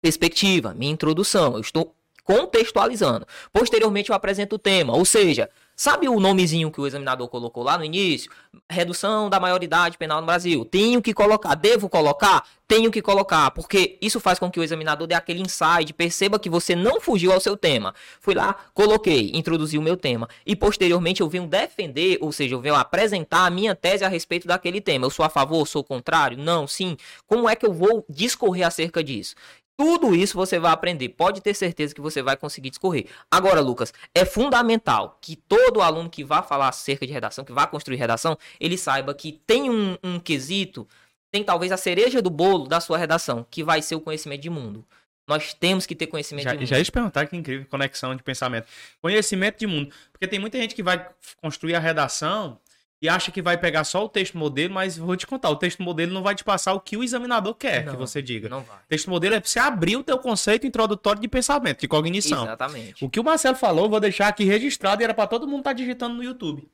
perspectiva, 0.00 0.74
minha 0.74 0.90
introdução. 0.90 1.54
Eu 1.54 1.60
estou 1.60 1.94
contextualizando. 2.24 3.24
Posteriormente, 3.52 4.10
eu 4.10 4.16
apresento 4.16 4.56
o 4.56 4.58
tema, 4.58 4.96
ou 4.96 5.04
seja, 5.04 5.48
Sabe 5.82 6.08
o 6.08 6.20
nomezinho 6.20 6.70
que 6.70 6.80
o 6.80 6.86
examinador 6.86 7.26
colocou 7.26 7.64
lá 7.64 7.76
no 7.76 7.84
início? 7.84 8.30
Redução 8.70 9.28
da 9.28 9.40
maioridade 9.40 9.98
penal 9.98 10.20
no 10.20 10.26
Brasil. 10.28 10.64
Tenho 10.64 11.02
que 11.02 11.12
colocar. 11.12 11.56
Devo 11.56 11.88
colocar? 11.88 12.46
Tenho 12.68 12.88
que 12.88 13.02
colocar. 13.02 13.50
Porque 13.50 13.98
isso 14.00 14.20
faz 14.20 14.38
com 14.38 14.48
que 14.48 14.60
o 14.60 14.62
examinador 14.62 15.08
dê 15.08 15.14
aquele 15.16 15.42
insight, 15.42 15.92
perceba 15.92 16.38
que 16.38 16.48
você 16.48 16.76
não 16.76 17.00
fugiu 17.00 17.32
ao 17.32 17.40
seu 17.40 17.56
tema. 17.56 17.96
Fui 18.20 18.32
lá, 18.32 18.54
coloquei, 18.72 19.32
introduzi 19.34 19.76
o 19.76 19.82
meu 19.82 19.96
tema. 19.96 20.28
E 20.46 20.54
posteriormente 20.54 21.20
eu 21.20 21.28
venho 21.28 21.48
defender, 21.48 22.16
ou 22.20 22.30
seja, 22.30 22.54
eu 22.54 22.60
venho 22.60 22.76
apresentar 22.76 23.44
a 23.44 23.50
minha 23.50 23.74
tese 23.74 24.04
a 24.04 24.08
respeito 24.08 24.46
daquele 24.46 24.80
tema. 24.80 25.04
Eu 25.04 25.10
sou 25.10 25.24
a 25.24 25.28
favor, 25.28 25.66
sou 25.66 25.82
contrário? 25.82 26.38
Não, 26.38 26.64
sim. 26.64 26.96
Como 27.26 27.48
é 27.48 27.56
que 27.56 27.66
eu 27.66 27.72
vou 27.72 28.06
discorrer 28.08 28.64
acerca 28.64 29.02
disso? 29.02 29.34
Tudo 29.82 30.14
isso 30.14 30.36
você 30.36 30.60
vai 30.60 30.70
aprender. 30.70 31.08
Pode 31.08 31.40
ter 31.40 31.54
certeza 31.54 31.92
que 31.92 32.00
você 32.00 32.22
vai 32.22 32.36
conseguir 32.36 32.70
discorrer. 32.70 33.06
Agora, 33.28 33.60
Lucas, 33.60 33.92
é 34.14 34.24
fundamental 34.24 35.18
que 35.20 35.34
todo 35.34 35.82
aluno 35.82 36.08
que 36.08 36.22
vá 36.22 36.40
falar 36.40 36.68
acerca 36.68 37.04
de 37.04 37.12
redação, 37.12 37.44
que 37.44 37.50
vá 37.50 37.66
construir 37.66 37.96
redação, 37.96 38.38
ele 38.60 38.78
saiba 38.78 39.12
que 39.12 39.32
tem 39.44 39.68
um, 39.68 39.98
um 40.00 40.20
quesito, 40.20 40.86
tem 41.32 41.42
talvez 41.42 41.72
a 41.72 41.76
cereja 41.76 42.22
do 42.22 42.30
bolo 42.30 42.68
da 42.68 42.80
sua 42.80 42.96
redação, 42.96 43.44
que 43.50 43.64
vai 43.64 43.82
ser 43.82 43.96
o 43.96 44.00
conhecimento 44.00 44.42
de 44.42 44.50
mundo. 44.50 44.86
Nós 45.26 45.52
temos 45.52 45.84
que 45.84 45.96
ter 45.96 46.06
conhecimento 46.06 46.44
Já, 46.44 46.52
de 46.52 46.58
mundo. 46.58 46.68
já 46.68 46.78
ia 46.78 46.84
te 46.84 46.92
perguntar 46.92 47.26
que 47.26 47.36
incrível 47.36 47.66
conexão 47.68 48.14
de 48.14 48.22
pensamento. 48.22 48.68
Conhecimento 49.00 49.58
de 49.58 49.66
mundo. 49.66 49.92
Porque 50.12 50.28
tem 50.28 50.38
muita 50.38 50.58
gente 50.58 50.76
que 50.76 50.82
vai 50.84 51.04
construir 51.40 51.74
a 51.74 51.80
redação 51.80 52.56
e 53.02 53.08
acha 53.08 53.32
que 53.32 53.42
vai 53.42 53.58
pegar 53.58 53.82
só 53.82 54.04
o 54.04 54.08
texto 54.08 54.38
modelo, 54.38 54.72
mas 54.72 54.96
vou 54.96 55.16
te 55.16 55.26
contar, 55.26 55.50
o 55.50 55.56
texto 55.56 55.82
modelo 55.82 56.14
não 56.14 56.22
vai 56.22 56.36
te 56.36 56.44
passar 56.44 56.72
o 56.72 56.80
que 56.80 56.96
o 56.96 57.02
examinador 57.02 57.52
quer 57.56 57.84
Não, 57.84 57.92
que 57.92 57.98
você 57.98 58.22
diga. 58.22 58.48
Não 58.48 58.60
vai. 58.62 58.76
O 58.76 58.86
texto 58.88 59.10
modelo 59.10 59.34
é 59.34 59.40
pra 59.40 59.48
você 59.48 59.58
abrir 59.58 59.96
o 59.96 60.04
teu 60.04 60.16
conceito 60.20 60.68
introdutório 60.68 61.20
de 61.20 61.26
pensamento, 61.26 61.80
de 61.80 61.88
cognição. 61.88 62.44
Exatamente. 62.44 63.04
O 63.04 63.10
que 63.10 63.18
o 63.18 63.24
Marcelo 63.24 63.56
falou, 63.56 63.86
eu 63.86 63.90
vou 63.90 63.98
deixar 63.98 64.28
aqui 64.28 64.44
registrado 64.44 65.02
e 65.02 65.04
era 65.04 65.12
pra 65.12 65.26
todo 65.26 65.48
mundo 65.48 65.58
estar 65.58 65.72
digitando 65.72 66.14
no 66.14 66.22
YouTube. 66.22 66.70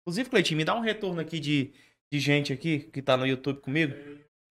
Inclusive, 0.00 0.30
Cleitinho, 0.30 0.56
me 0.56 0.64
dá 0.64 0.74
um 0.74 0.80
retorno 0.80 1.20
aqui 1.20 1.38
de, 1.38 1.74
de 2.10 2.20
gente 2.20 2.54
aqui 2.54 2.78
que 2.78 3.02
tá 3.02 3.14
no 3.14 3.26
YouTube 3.26 3.60
comigo. 3.60 3.94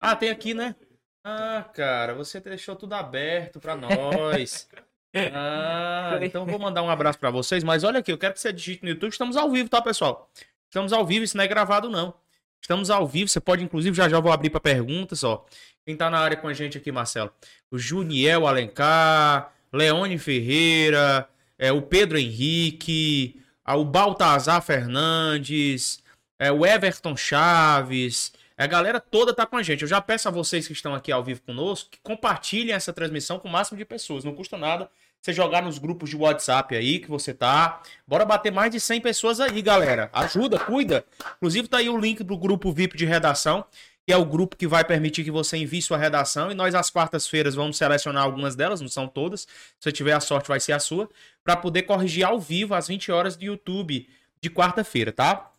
Ah, 0.00 0.14
tem 0.14 0.30
aqui, 0.30 0.54
né? 0.54 0.76
Ah, 1.24 1.68
cara, 1.74 2.14
você 2.14 2.38
deixou 2.38 2.76
tudo 2.76 2.92
aberto 2.92 3.58
pra 3.58 3.74
nós. 3.74 4.68
Ah, 5.32 6.18
então 6.20 6.44
vou 6.44 6.58
mandar 6.58 6.82
um 6.82 6.90
abraço 6.90 7.18
pra 7.18 7.30
vocês, 7.30 7.64
mas 7.64 7.84
olha 7.84 8.00
aqui, 8.00 8.12
eu 8.12 8.18
quero 8.18 8.34
que 8.34 8.40
você 8.40 8.52
digite 8.52 8.82
no 8.82 8.90
YouTube, 8.90 9.12
estamos 9.12 9.34
ao 9.34 9.50
vivo, 9.50 9.66
tá, 9.66 9.80
pessoal? 9.80 10.30
Estamos 10.68 10.92
ao 10.92 11.06
vivo, 11.06 11.24
isso 11.24 11.36
não 11.36 11.44
é 11.44 11.48
gravado, 11.48 11.88
não. 11.88 12.14
Estamos 12.60 12.90
ao 12.90 13.06
vivo, 13.06 13.28
você 13.28 13.40
pode, 13.40 13.62
inclusive, 13.62 13.96
já 13.96 14.08
já 14.08 14.18
vou 14.20 14.32
abrir 14.32 14.50
para 14.50 14.60
perguntas, 14.60 15.22
ó. 15.24 15.46
Quem 15.84 15.96
tá 15.96 16.10
na 16.10 16.18
área 16.18 16.36
com 16.36 16.48
a 16.48 16.52
gente 16.52 16.76
aqui, 16.76 16.90
Marcelo? 16.90 17.32
O 17.70 17.78
Juniel 17.78 18.46
Alencar, 18.46 19.52
Leone 19.72 20.18
Ferreira, 20.18 21.28
é, 21.58 21.70
o 21.70 21.80
Pedro 21.80 22.18
Henrique, 22.18 23.40
ah, 23.64 23.76
o 23.76 23.84
Baltazar 23.84 24.60
Fernandes, 24.62 26.02
é, 26.38 26.50
o 26.50 26.66
Everton 26.66 27.16
Chaves, 27.16 28.32
a 28.56 28.66
galera 28.66 28.98
toda 28.98 29.34
tá 29.34 29.44
com 29.44 29.56
a 29.56 29.62
gente. 29.62 29.82
Eu 29.82 29.88
já 29.88 30.00
peço 30.00 30.28
a 30.28 30.30
vocês 30.30 30.66
que 30.66 30.72
estão 30.72 30.94
aqui 30.94 31.12
ao 31.12 31.22
vivo 31.22 31.42
conosco 31.42 31.90
que 31.90 31.98
compartilhem 32.02 32.74
essa 32.74 32.92
transmissão 32.92 33.38
com 33.38 33.48
o 33.48 33.50
máximo 33.50 33.76
de 33.76 33.84
pessoas. 33.84 34.24
Não 34.24 34.34
custa 34.34 34.56
nada 34.56 34.88
você 35.20 35.32
jogar 35.32 35.62
nos 35.62 35.78
grupos 35.78 36.10
de 36.10 36.16
WhatsApp 36.16 36.74
aí 36.76 36.98
que 37.00 37.08
você 37.08 37.34
tá. 37.34 37.82
Bora 38.06 38.24
bater 38.24 38.52
mais 38.52 38.70
de 38.70 38.78
100 38.78 39.00
pessoas 39.00 39.40
aí, 39.40 39.60
galera. 39.60 40.08
Ajuda, 40.12 40.58
cuida. 40.58 41.04
Inclusive 41.36 41.68
tá 41.68 41.78
aí 41.78 41.88
o 41.88 41.98
link 41.98 42.22
do 42.22 42.36
grupo 42.36 42.72
VIP 42.72 42.96
de 42.96 43.04
redação, 43.04 43.64
que 44.06 44.12
é 44.12 44.16
o 44.16 44.24
grupo 44.24 44.56
que 44.56 44.68
vai 44.68 44.84
permitir 44.84 45.24
que 45.24 45.30
você 45.30 45.56
envie 45.56 45.82
sua 45.82 45.98
redação 45.98 46.50
e 46.50 46.54
nós 46.54 46.74
às 46.76 46.90
quartas-feiras 46.90 47.56
vamos 47.56 47.76
selecionar 47.76 48.22
algumas 48.22 48.54
delas, 48.54 48.80
não 48.80 48.88
são 48.88 49.08
todas. 49.08 49.40
Se 49.40 49.48
você 49.80 49.92
tiver 49.92 50.12
a 50.12 50.20
sorte 50.20 50.48
vai 50.48 50.60
ser 50.60 50.72
a 50.72 50.78
sua, 50.78 51.08
para 51.42 51.56
poder 51.56 51.82
corrigir 51.82 52.24
ao 52.24 52.38
vivo 52.38 52.74
às 52.74 52.86
20 52.86 53.10
horas 53.10 53.36
do 53.36 53.44
YouTube 53.44 54.08
de 54.40 54.50
quarta-feira, 54.50 55.10
tá? 55.10 55.50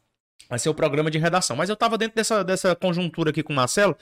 Vai 0.49 0.59
ser 0.59 0.69
o 0.69 0.73
programa 0.73 1.11
de 1.11 1.17
redação. 1.17 1.57
Mas 1.57 1.69
eu 1.69 1.75
tava 1.75 1.97
dentro 1.97 2.15
dessa, 2.15 2.41
dessa 2.43 2.73
conjuntura 2.73 3.31
aqui 3.31 3.43
com 3.43 3.51
o 3.51 3.55
Marcelo, 3.55 3.97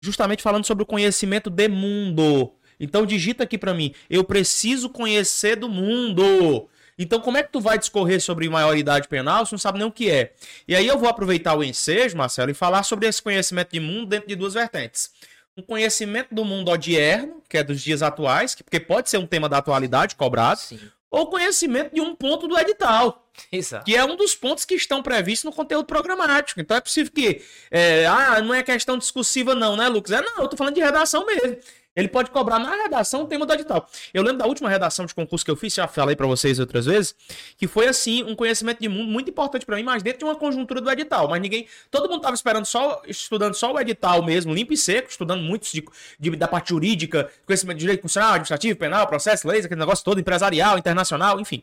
justamente 0.00 0.42
falando 0.42 0.64
sobre 0.64 0.84
o 0.84 0.86
conhecimento 0.86 1.50
de 1.50 1.68
mundo. 1.68 2.54
Então 2.80 3.04
digita 3.06 3.44
aqui 3.44 3.56
pra 3.58 3.74
mim, 3.74 3.94
eu 4.08 4.22
preciso 4.24 4.88
conhecer 4.88 5.56
do 5.56 5.68
mundo. 5.68 6.68
Então 6.98 7.20
como 7.20 7.36
é 7.36 7.42
que 7.42 7.52
tu 7.52 7.60
vai 7.60 7.78
discorrer 7.78 8.20
sobre 8.20 8.48
maioridade 8.48 9.06
penal 9.08 9.46
se 9.46 9.52
não 9.52 9.58
sabe 9.58 9.78
nem 9.78 9.86
o 9.86 9.92
que 9.92 10.10
é? 10.10 10.32
E 10.66 10.74
aí 10.74 10.86
eu 10.86 10.98
vou 10.98 11.08
aproveitar 11.08 11.54
o 11.56 11.62
ensejo, 11.62 12.16
Marcelo, 12.16 12.50
e 12.50 12.54
falar 12.54 12.82
sobre 12.82 13.06
esse 13.06 13.22
conhecimento 13.22 13.70
de 13.72 13.80
mundo 13.80 14.06
dentro 14.06 14.28
de 14.28 14.34
duas 14.34 14.54
vertentes. 14.54 15.10
Um 15.56 15.62
conhecimento 15.62 16.34
do 16.34 16.44
mundo 16.44 16.70
odierno, 16.70 17.42
que 17.48 17.58
é 17.58 17.62
dos 17.64 17.80
dias 17.80 18.02
atuais, 18.02 18.54
que- 18.54 18.62
porque 18.64 18.78
pode 18.80 19.10
ser 19.10 19.18
um 19.18 19.26
tema 19.26 19.48
da 19.48 19.58
atualidade 19.58 20.14
cobrado, 20.14 20.60
Sim. 20.60 20.78
ou 21.10 21.28
conhecimento 21.30 21.94
de 21.94 22.00
um 22.00 22.14
ponto 22.14 22.46
do 22.46 22.56
edital. 22.58 23.28
Exato. 23.52 23.84
Que 23.84 23.96
é 23.96 24.04
um 24.04 24.16
dos 24.16 24.34
pontos 24.34 24.64
que 24.64 24.74
estão 24.74 25.00
previstos 25.02 25.44
no 25.44 25.52
conteúdo 25.52 25.84
programático. 25.86 26.60
Então 26.60 26.76
é 26.76 26.80
possível 26.80 27.12
que. 27.12 27.42
é, 27.70 28.04
ah, 28.06 28.40
não 28.40 28.52
é 28.54 28.62
questão 28.62 28.98
discursiva, 28.98 29.54
não, 29.54 29.76
né, 29.76 29.88
Lucas? 29.88 30.12
É, 30.12 30.20
não, 30.20 30.42
eu 30.42 30.48
tô 30.48 30.56
falando 30.56 30.74
de 30.74 30.80
redação 30.80 31.24
mesmo. 31.26 31.56
Ele 31.98 32.08
pode 32.08 32.30
cobrar 32.30 32.58
na 32.58 32.74
redação 32.82 33.22
o 33.22 33.26
tema 33.26 33.44
do 33.44 33.52
edital. 33.52 33.88
Eu 34.14 34.22
lembro 34.22 34.38
da 34.38 34.46
última 34.46 34.68
redação 34.68 35.04
de 35.04 35.14
concurso 35.14 35.44
que 35.44 35.50
eu 35.50 35.56
fiz, 35.56 35.74
já 35.74 35.88
falei 35.88 36.14
pra 36.14 36.26
vocês 36.26 36.58
outras 36.58 36.86
vezes, 36.86 37.14
que 37.56 37.66
foi 37.66 37.88
assim, 37.88 38.22
um 38.22 38.36
conhecimento 38.36 38.80
de 38.80 38.88
mundo 38.88 39.10
muito 39.10 39.30
importante 39.30 39.66
pra 39.66 39.76
mim, 39.76 39.82
mas 39.82 40.02
dentro 40.02 40.20
de 40.20 40.24
uma 40.24 40.36
conjuntura 40.36 40.80
do 40.80 40.90
edital. 40.90 41.28
Mas 41.28 41.40
ninguém. 41.40 41.66
Todo 41.90 42.08
mundo 42.08 42.20
tava 42.22 42.34
esperando 42.34 42.64
só, 42.66 43.02
estudando 43.06 43.54
só 43.54 43.72
o 43.72 43.80
edital 43.80 44.22
mesmo, 44.24 44.54
limpo 44.54 44.72
e 44.72 44.76
seco, 44.76 45.10
estudando 45.10 45.42
muito 45.42 45.70
de, 45.72 45.84
de- 46.20 46.36
da 46.36 46.46
parte 46.46 46.68
jurídica, 46.70 47.30
conhecimento 47.44 47.76
de 47.78 47.80
direito 47.80 48.02
constitucional, 48.02 48.30
administrativo, 48.34 48.78
penal, 48.78 49.06
processo, 49.06 49.48
leis, 49.48 49.64
aquele 49.64 49.80
negócio 49.80 50.04
todo, 50.04 50.20
empresarial, 50.20 50.78
internacional, 50.78 51.40
enfim. 51.40 51.62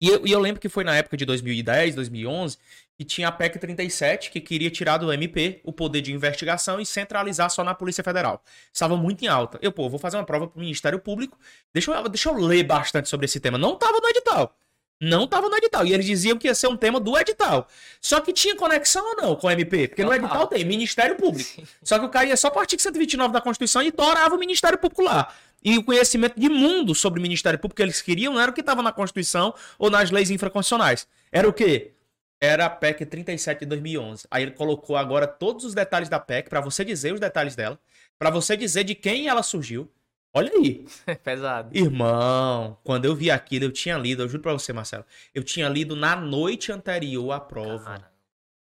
E 0.00 0.08
eu, 0.08 0.26
e 0.26 0.32
eu 0.32 0.40
lembro 0.40 0.60
que 0.60 0.68
foi 0.68 0.82
na 0.82 0.96
época 0.96 1.16
de 1.16 1.24
2010, 1.26 1.94
2011, 1.94 2.56
que 3.00 3.04
tinha 3.06 3.28
a 3.28 3.32
PEC 3.32 3.58
37, 3.58 4.30
que 4.30 4.42
queria 4.42 4.68
tirar 4.68 4.98
do 4.98 5.10
MP 5.10 5.62
o 5.64 5.72
poder 5.72 6.02
de 6.02 6.12
investigação 6.12 6.78
e 6.78 6.84
centralizar 6.84 7.48
só 7.48 7.64
na 7.64 7.74
Polícia 7.74 8.04
Federal. 8.04 8.44
Estava 8.70 8.94
muito 8.94 9.24
em 9.24 9.26
alta. 9.26 9.58
Eu, 9.62 9.72
pô, 9.72 9.88
vou 9.88 9.98
fazer 9.98 10.18
uma 10.18 10.24
prova 10.24 10.46
pro 10.48 10.60
Ministério 10.60 10.98
Público, 10.98 11.38
deixa 11.72 11.90
eu, 11.90 12.08
deixa 12.10 12.28
eu 12.28 12.34
ler 12.34 12.62
bastante 12.62 13.08
sobre 13.08 13.24
esse 13.24 13.40
tema. 13.40 13.56
Não 13.56 13.74
tava 13.74 13.98
no 14.02 14.06
edital. 14.06 14.54
Não 15.00 15.26
tava 15.26 15.48
no 15.48 15.56
edital. 15.56 15.86
E 15.86 15.94
eles 15.94 16.04
diziam 16.04 16.36
que 16.36 16.46
ia 16.46 16.54
ser 16.54 16.66
um 16.66 16.76
tema 16.76 17.00
do 17.00 17.16
edital. 17.16 17.66
Só 18.02 18.20
que 18.20 18.34
tinha 18.34 18.54
conexão 18.54 19.02
ou 19.02 19.16
não 19.16 19.34
com 19.34 19.46
o 19.46 19.50
MP? 19.50 19.88
Porque 19.88 20.04
no 20.04 20.12
edital 20.12 20.46
tem 20.46 20.62
Ministério 20.62 21.16
Público. 21.16 21.48
Sim. 21.48 21.66
Só 21.82 21.98
que 21.98 22.04
o 22.04 22.10
cara 22.10 22.26
ia 22.26 22.36
só 22.36 22.50
para 22.50 22.58
o 22.58 22.60
artigo 22.60 22.82
129 22.82 23.32
da 23.32 23.40
Constituição 23.40 23.80
e 23.80 23.90
torava 23.90 24.34
o 24.34 24.38
Ministério 24.38 24.76
Público 24.76 25.00
lá. 25.00 25.32
E 25.64 25.78
o 25.78 25.82
conhecimento 25.82 26.38
de 26.38 26.50
mundo 26.50 26.94
sobre 26.94 27.18
o 27.18 27.22
Ministério 27.22 27.58
Público 27.58 27.76
que 27.76 27.82
eles 27.82 28.02
queriam 28.02 28.34
não 28.34 28.40
era 28.42 28.50
o 28.50 28.54
que 28.54 28.60
estava 28.60 28.82
na 28.82 28.92
Constituição 28.92 29.54
ou 29.78 29.88
nas 29.88 30.10
leis 30.10 30.30
infraconstitucionais. 30.30 31.08
Era 31.32 31.48
o 31.48 31.52
quê? 31.54 31.92
Era 32.40 32.66
a 32.66 32.70
PEC 32.70 33.04
37 33.04 33.60
de 33.60 33.66
2011. 33.66 34.26
Aí 34.30 34.42
ele 34.44 34.52
colocou 34.52 34.96
agora 34.96 35.26
todos 35.26 35.64
os 35.64 35.74
detalhes 35.74 36.08
da 36.08 36.18
PEC 36.18 36.48
para 36.48 36.60
você 36.60 36.84
dizer 36.84 37.12
os 37.12 37.20
detalhes 37.20 37.54
dela, 37.54 37.78
para 38.18 38.30
você 38.30 38.56
dizer 38.56 38.84
de 38.84 38.94
quem 38.94 39.28
ela 39.28 39.42
surgiu. 39.42 39.90
Olha 40.32 40.50
aí. 40.52 40.86
Pesado. 41.22 41.76
Irmão, 41.76 42.78
quando 42.84 43.04
eu 43.04 43.14
vi 43.14 43.30
aquilo, 43.30 43.64
eu 43.66 43.72
tinha 43.72 43.98
lido, 43.98 44.22
eu 44.22 44.28
juro 44.28 44.42
pra 44.42 44.52
você, 44.52 44.72
Marcelo, 44.72 45.04
eu 45.34 45.42
tinha 45.42 45.68
lido 45.68 45.94
na 45.94 46.16
noite 46.16 46.72
anterior 46.72 47.32
à 47.32 47.40
prova. 47.40 47.84
Cara, 47.84 48.09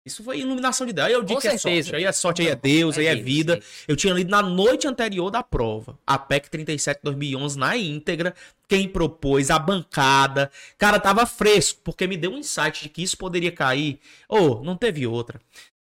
Isso 0.06 0.24
foi 0.24 0.40
iluminação 0.40 0.88
de 0.88 0.94
Deus. 0.94 1.08
Aí 1.08 1.14
eu 1.14 1.22
digo 1.22 1.36
Com 1.36 1.42
que 1.42 1.48
é 1.48 1.58
certeza. 1.58 1.90
sorte. 1.90 1.96
Aí 1.96 2.04
é 2.06 2.12
sorte, 2.12 2.42
aí 2.42 2.48
é 2.48 2.56
Deus, 2.56 2.98
aí 2.98 3.06
é 3.06 3.14
Deus, 3.14 3.26
vida. 3.26 3.54
Deus. 3.58 3.66
Eu 3.88 3.96
tinha 3.96 4.14
lido 4.14 4.32
na 4.32 4.42
noite 4.42 4.88
anterior 4.88 5.30
da 5.30 5.44
prova. 5.44 6.00
A 6.08 6.18
PEC 6.18 6.50
37 6.50 7.02
2011 7.04 7.60
na 7.60 7.78
íntegra. 7.78 8.34
Quem 8.68 8.88
propôs, 8.88 9.52
a 9.52 9.60
bancada. 9.60 10.50
Cara, 10.78 11.00
tava 11.00 11.26
fresco, 11.26 11.82
porque 11.84 12.08
me 12.08 12.18
deu 12.18 12.32
um 12.32 12.38
insight 12.38 12.84
de 12.84 12.90
que 12.90 13.04
isso 13.04 13.18
poderia 13.18 13.52
cair. 13.52 14.00
Ô, 14.28 14.64
não 14.64 14.76
teve 14.76 15.06
outra. 15.06 15.40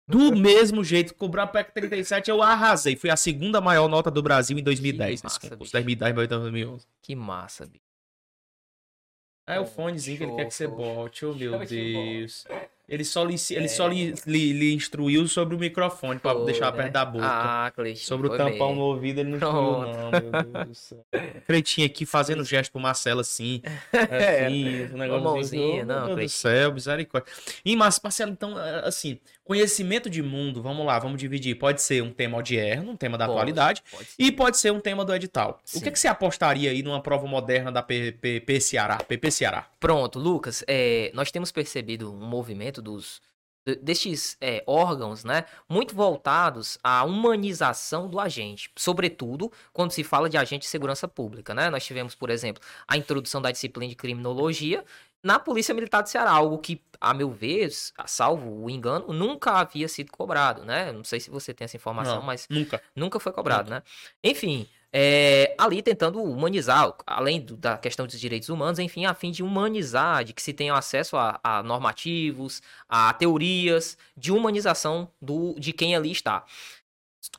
Do 0.06 0.32
mesmo 0.36 0.84
jeito, 0.84 1.14
cobrou 1.14 1.42
a 1.44 1.46
PEC 1.46 1.72
37, 1.72 2.30
eu 2.30 2.42
arrasei. 2.42 2.94
Foi 2.96 3.10
a 3.10 3.16
segunda 3.16 3.60
maior 3.60 3.88
nota 3.88 4.10
do 4.10 4.22
Brasil 4.22 4.58
em 4.58 4.62
2010. 4.62 5.06
Que 5.06 5.12
nesse 5.12 5.24
massa, 5.24 5.40
concurso. 5.40 5.58
bicho. 5.58 5.72
2010, 5.72 6.28
2011. 6.28 6.86
Que 7.02 7.14
massa, 7.16 7.66
bicho. 7.66 7.82
É 9.46 9.60
o 9.60 9.66
fonezinho 9.66 10.16
que 10.16 10.24
ele 10.24 10.34
quer 10.36 10.46
que 10.46 10.54
você 10.54 10.66
bote, 10.66 11.26
oh 11.26 11.34
meu 11.34 11.58
Deus. 11.66 12.46
Ele 12.88 13.02
só 13.04 13.24
lhe, 13.24 13.34
ele 13.50 13.68
só 13.68 13.88
lhe, 13.88 14.14
lhe- 14.26 14.52
lhe 14.52 14.74
instruiu 14.74 15.26
sobre 15.26 15.54
o 15.54 15.58
microfone 15.58 16.18
Foi, 16.20 16.44
deixar 16.44 16.70
né? 16.72 16.76
perto 16.82 16.92
da 16.92 17.04
boca. 17.04 17.24
Ah, 17.26 17.72
Cleiton. 17.74 18.00
sobre 18.00 18.26
o 18.26 18.36
tampão 18.36 18.68
bem. 18.68 18.76
no 18.76 18.82
ouvido, 18.82 19.20
ele 19.20 19.30
não 19.30 19.36
instruiu, 19.38 19.54
Pronto. 19.80 19.96
não, 19.96 20.10
meu 20.10 20.52
Deus 20.52 20.68
do 20.68 20.74
céu. 20.74 21.06
Cretinho 21.46 21.86
aqui 21.86 22.04
fazendo 22.04 22.44
gesto 22.44 22.70
pro 22.72 22.80
Marcelo 22.80 23.20
assim. 23.20 23.62
É, 24.10 24.46
assim, 24.46 24.84
um 24.92 24.98
negócio 24.98 25.24
mãozinha, 25.24 25.82
oh, 25.82 25.86
não, 25.86 25.86
Meu 25.86 25.86
Deus 25.86 26.08
do 26.10 26.14
Cleitinho. 26.14 26.28
céu, 26.28 26.72
misericórdia. 26.74 27.32
E 27.64 27.74
Mar- 27.76 27.92
Marcelo, 28.02 28.32
então, 28.32 28.58
é, 28.60 28.86
assim, 28.86 29.18
conhecimento 29.42 30.10
de 30.10 30.22
mundo, 30.22 30.62
vamos 30.62 30.84
lá, 30.84 30.98
vamos 30.98 31.18
dividir. 31.18 31.54
Pode 31.56 31.80
ser 31.82 32.02
um 32.02 32.10
tema 32.12 32.38
odierno, 32.38 32.92
um 32.92 32.96
tema 32.96 33.16
da 33.16 33.24
Pode, 33.26 33.36
atualidade, 33.38 33.82
pode 33.90 34.08
e 34.18 34.30
pode 34.32 34.56
ser 34.58 34.72
um 34.72 34.80
tema 34.80 35.04
do 35.04 35.14
edital. 35.14 35.60
O 35.64 35.68
Sim. 35.68 35.80
que, 35.80 35.90
que 35.90 35.98
você 35.98 36.08
apostaria 36.08 36.70
aí 36.70 36.82
numa 36.82 37.00
prova 37.00 37.26
moderna 37.26 37.70
da 37.72 37.82
PP 37.82 38.60
Ceará? 38.60 38.96
PP 38.98 39.30
Ceará? 39.30 39.66
Pronto, 39.80 40.18
Lucas, 40.18 40.62
é, 40.66 41.10
nós 41.14 41.30
temos 41.30 41.50
percebido 41.52 42.12
um 42.12 42.26
movimento 42.26 42.73
dos 42.82 43.20
de- 43.66 43.76
destes 43.76 44.36
é, 44.40 44.62
órgãos, 44.66 45.24
né, 45.24 45.44
muito 45.68 45.94
voltados 45.94 46.78
à 46.82 47.02
humanização 47.04 48.08
do 48.08 48.20
agente, 48.20 48.70
sobretudo 48.76 49.50
quando 49.72 49.90
se 49.90 50.04
fala 50.04 50.28
de 50.28 50.36
agente 50.36 50.62
de 50.62 50.68
segurança 50.68 51.08
pública, 51.08 51.54
né? 51.54 51.70
Nós 51.70 51.84
tivemos, 51.84 52.14
por 52.14 52.30
exemplo, 52.30 52.62
a 52.86 52.96
introdução 52.96 53.40
da 53.40 53.50
disciplina 53.50 53.88
de 53.88 53.96
criminologia 53.96 54.84
na 55.22 55.38
Polícia 55.38 55.74
Militar 55.74 56.02
do 56.02 56.08
Ceará, 56.10 56.30
algo 56.30 56.58
que, 56.58 56.82
a 57.00 57.14
meu 57.14 57.30
ver, 57.30 57.70
salvo 58.04 58.62
o 58.62 58.68
engano, 58.68 59.10
nunca 59.14 59.52
havia 59.52 59.88
sido 59.88 60.12
cobrado, 60.12 60.64
né? 60.66 60.92
Não 60.92 61.02
sei 61.02 61.18
se 61.18 61.30
você 61.30 61.54
tem 61.54 61.64
essa 61.64 61.76
informação, 61.76 62.16
Não, 62.16 62.22
mas 62.22 62.46
Nunca. 62.50 62.82
Nunca 62.94 63.18
foi 63.18 63.32
cobrado, 63.32 63.70
né? 63.70 63.82
Enfim, 64.22 64.68
é, 64.96 65.56
ali 65.58 65.82
tentando 65.82 66.22
humanizar, 66.22 66.94
além 67.04 67.40
do- 67.40 67.56
da 67.56 67.76
questão 67.76 68.06
dos 68.06 68.18
direitos 68.20 68.48
humanos, 68.48 68.78
enfim, 68.78 69.04
a 69.06 69.12
fim 69.14 69.32
de 69.32 69.42
humanizar, 69.42 70.22
de 70.24 70.32
que 70.32 70.40
se 70.40 70.52
tenha 70.52 70.72
acesso 70.74 71.16
a, 71.16 71.40
a 71.42 71.62
normativos, 71.64 72.62
a 72.88 73.12
teorias 73.14 73.98
de 74.16 74.30
humanização 74.30 75.10
do, 75.20 75.54
de 75.58 75.72
quem 75.72 75.96
ali 75.96 76.12
está. 76.12 76.44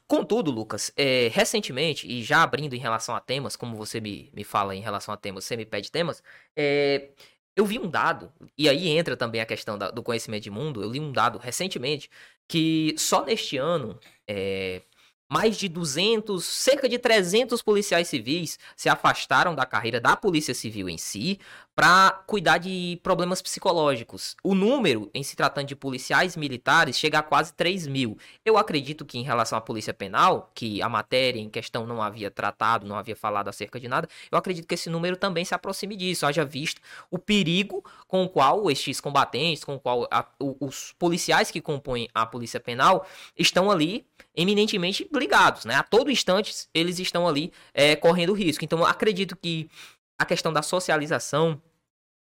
Contudo, 0.07 0.51
Lucas, 0.51 0.91
é, 0.97 1.29
recentemente, 1.31 2.07
e 2.07 2.23
já 2.23 2.41
abrindo 2.43 2.73
em 2.73 2.79
relação 2.79 3.15
a 3.15 3.19
temas, 3.19 3.55
como 3.55 3.75
você 3.77 4.01
me, 4.01 4.29
me 4.33 4.43
fala 4.43 4.75
em 4.75 4.81
relação 4.81 5.13
a 5.13 5.17
temas, 5.17 5.45
você 5.45 5.55
me 5.55 5.65
pede 5.65 5.91
temas, 5.91 6.23
é, 6.55 7.09
eu 7.55 7.65
vi 7.65 7.79
um 7.79 7.87
dado, 7.89 8.31
e 8.57 8.67
aí 8.67 8.89
entra 8.89 9.15
também 9.15 9.41
a 9.41 9.45
questão 9.45 9.77
da- 9.77 9.91
do 9.91 10.03
conhecimento 10.03 10.43
de 10.43 10.49
mundo, 10.51 10.81
eu 10.81 10.89
li 10.91 10.99
um 10.99 11.11
dado 11.11 11.37
recentemente, 11.37 12.09
que 12.47 12.95
só 12.97 13.23
neste 13.25 13.57
ano, 13.57 13.99
é, 14.27 14.81
mais 15.29 15.57
de 15.57 15.67
200, 15.67 16.43
cerca 16.43 16.88
de 16.88 16.99
300 16.99 17.61
policiais 17.61 18.07
civis 18.07 18.59
se 18.75 18.89
afastaram 18.89 19.55
da 19.55 19.65
carreira 19.65 19.99
da 19.99 20.15
Polícia 20.15 20.53
Civil 20.53 20.88
em 20.88 20.97
si 20.97 21.39
para 21.75 22.23
cuidar 22.25 22.57
de 22.57 22.97
problemas 23.03 23.41
psicológicos. 23.41 24.38
O 24.41 24.55
número, 24.55 25.11
em 25.13 25.21
se 25.23 25.35
tratando 25.35 25.67
de 25.67 25.75
policiais 25.75 26.38
militares, 26.38 26.97
chega 26.97 27.19
a 27.19 27.21
quase 27.23 27.53
3 27.53 27.85
mil. 27.85 28.17
Eu 28.45 28.57
acredito 28.57 29.03
que 29.03 29.17
em 29.17 29.23
relação 29.23 29.57
à 29.57 29.61
Polícia 29.61 29.93
Penal, 29.93 30.49
que 30.55 30.81
a 30.81 30.88
matéria 30.88 31.39
em 31.39 31.49
questão 31.49 31.85
não 31.85 32.01
havia 32.01 32.31
tratado, 32.31 32.88
não 32.88 32.95
havia 32.95 33.15
falado 33.15 33.49
acerca 33.49 33.77
de 33.77 33.89
nada, 33.89 34.07
eu 34.31 34.38
acredito 34.38 34.65
que 34.67 34.73
esse 34.73 34.89
número 34.89 35.17
também 35.17 35.43
se 35.43 35.53
aproxime 35.53 35.97
disso, 35.97 36.25
haja 36.25 36.45
visto 36.45 36.81
o 37.11 37.19
perigo 37.19 37.83
com 38.07 38.23
o 38.23 38.29
qual 38.29 38.71
estes 38.71 39.01
combatentes, 39.01 39.65
com 39.65 39.75
o 39.75 39.79
qual 39.79 40.07
a- 40.09 40.25
os 40.39 40.93
policiais 40.97 41.51
que 41.51 41.59
compõem 41.59 42.07
a 42.13 42.25
Polícia 42.25 42.59
Penal 42.59 43.05
estão 43.38 43.69
ali 43.69 44.05
eminentemente 44.33 45.09
ligados, 45.13 45.65
né? 45.65 45.75
A 45.75 45.83
todo 45.83 46.11
instante 46.11 46.53
eles 46.73 46.99
estão 46.99 47.27
ali 47.27 47.51
é, 47.73 47.95
correndo 47.95 48.33
risco. 48.33 48.63
Então 48.63 48.85
acredito 48.85 49.35
que 49.35 49.69
a 50.17 50.25
questão 50.25 50.51
da 50.51 50.62
socialização, 50.62 51.62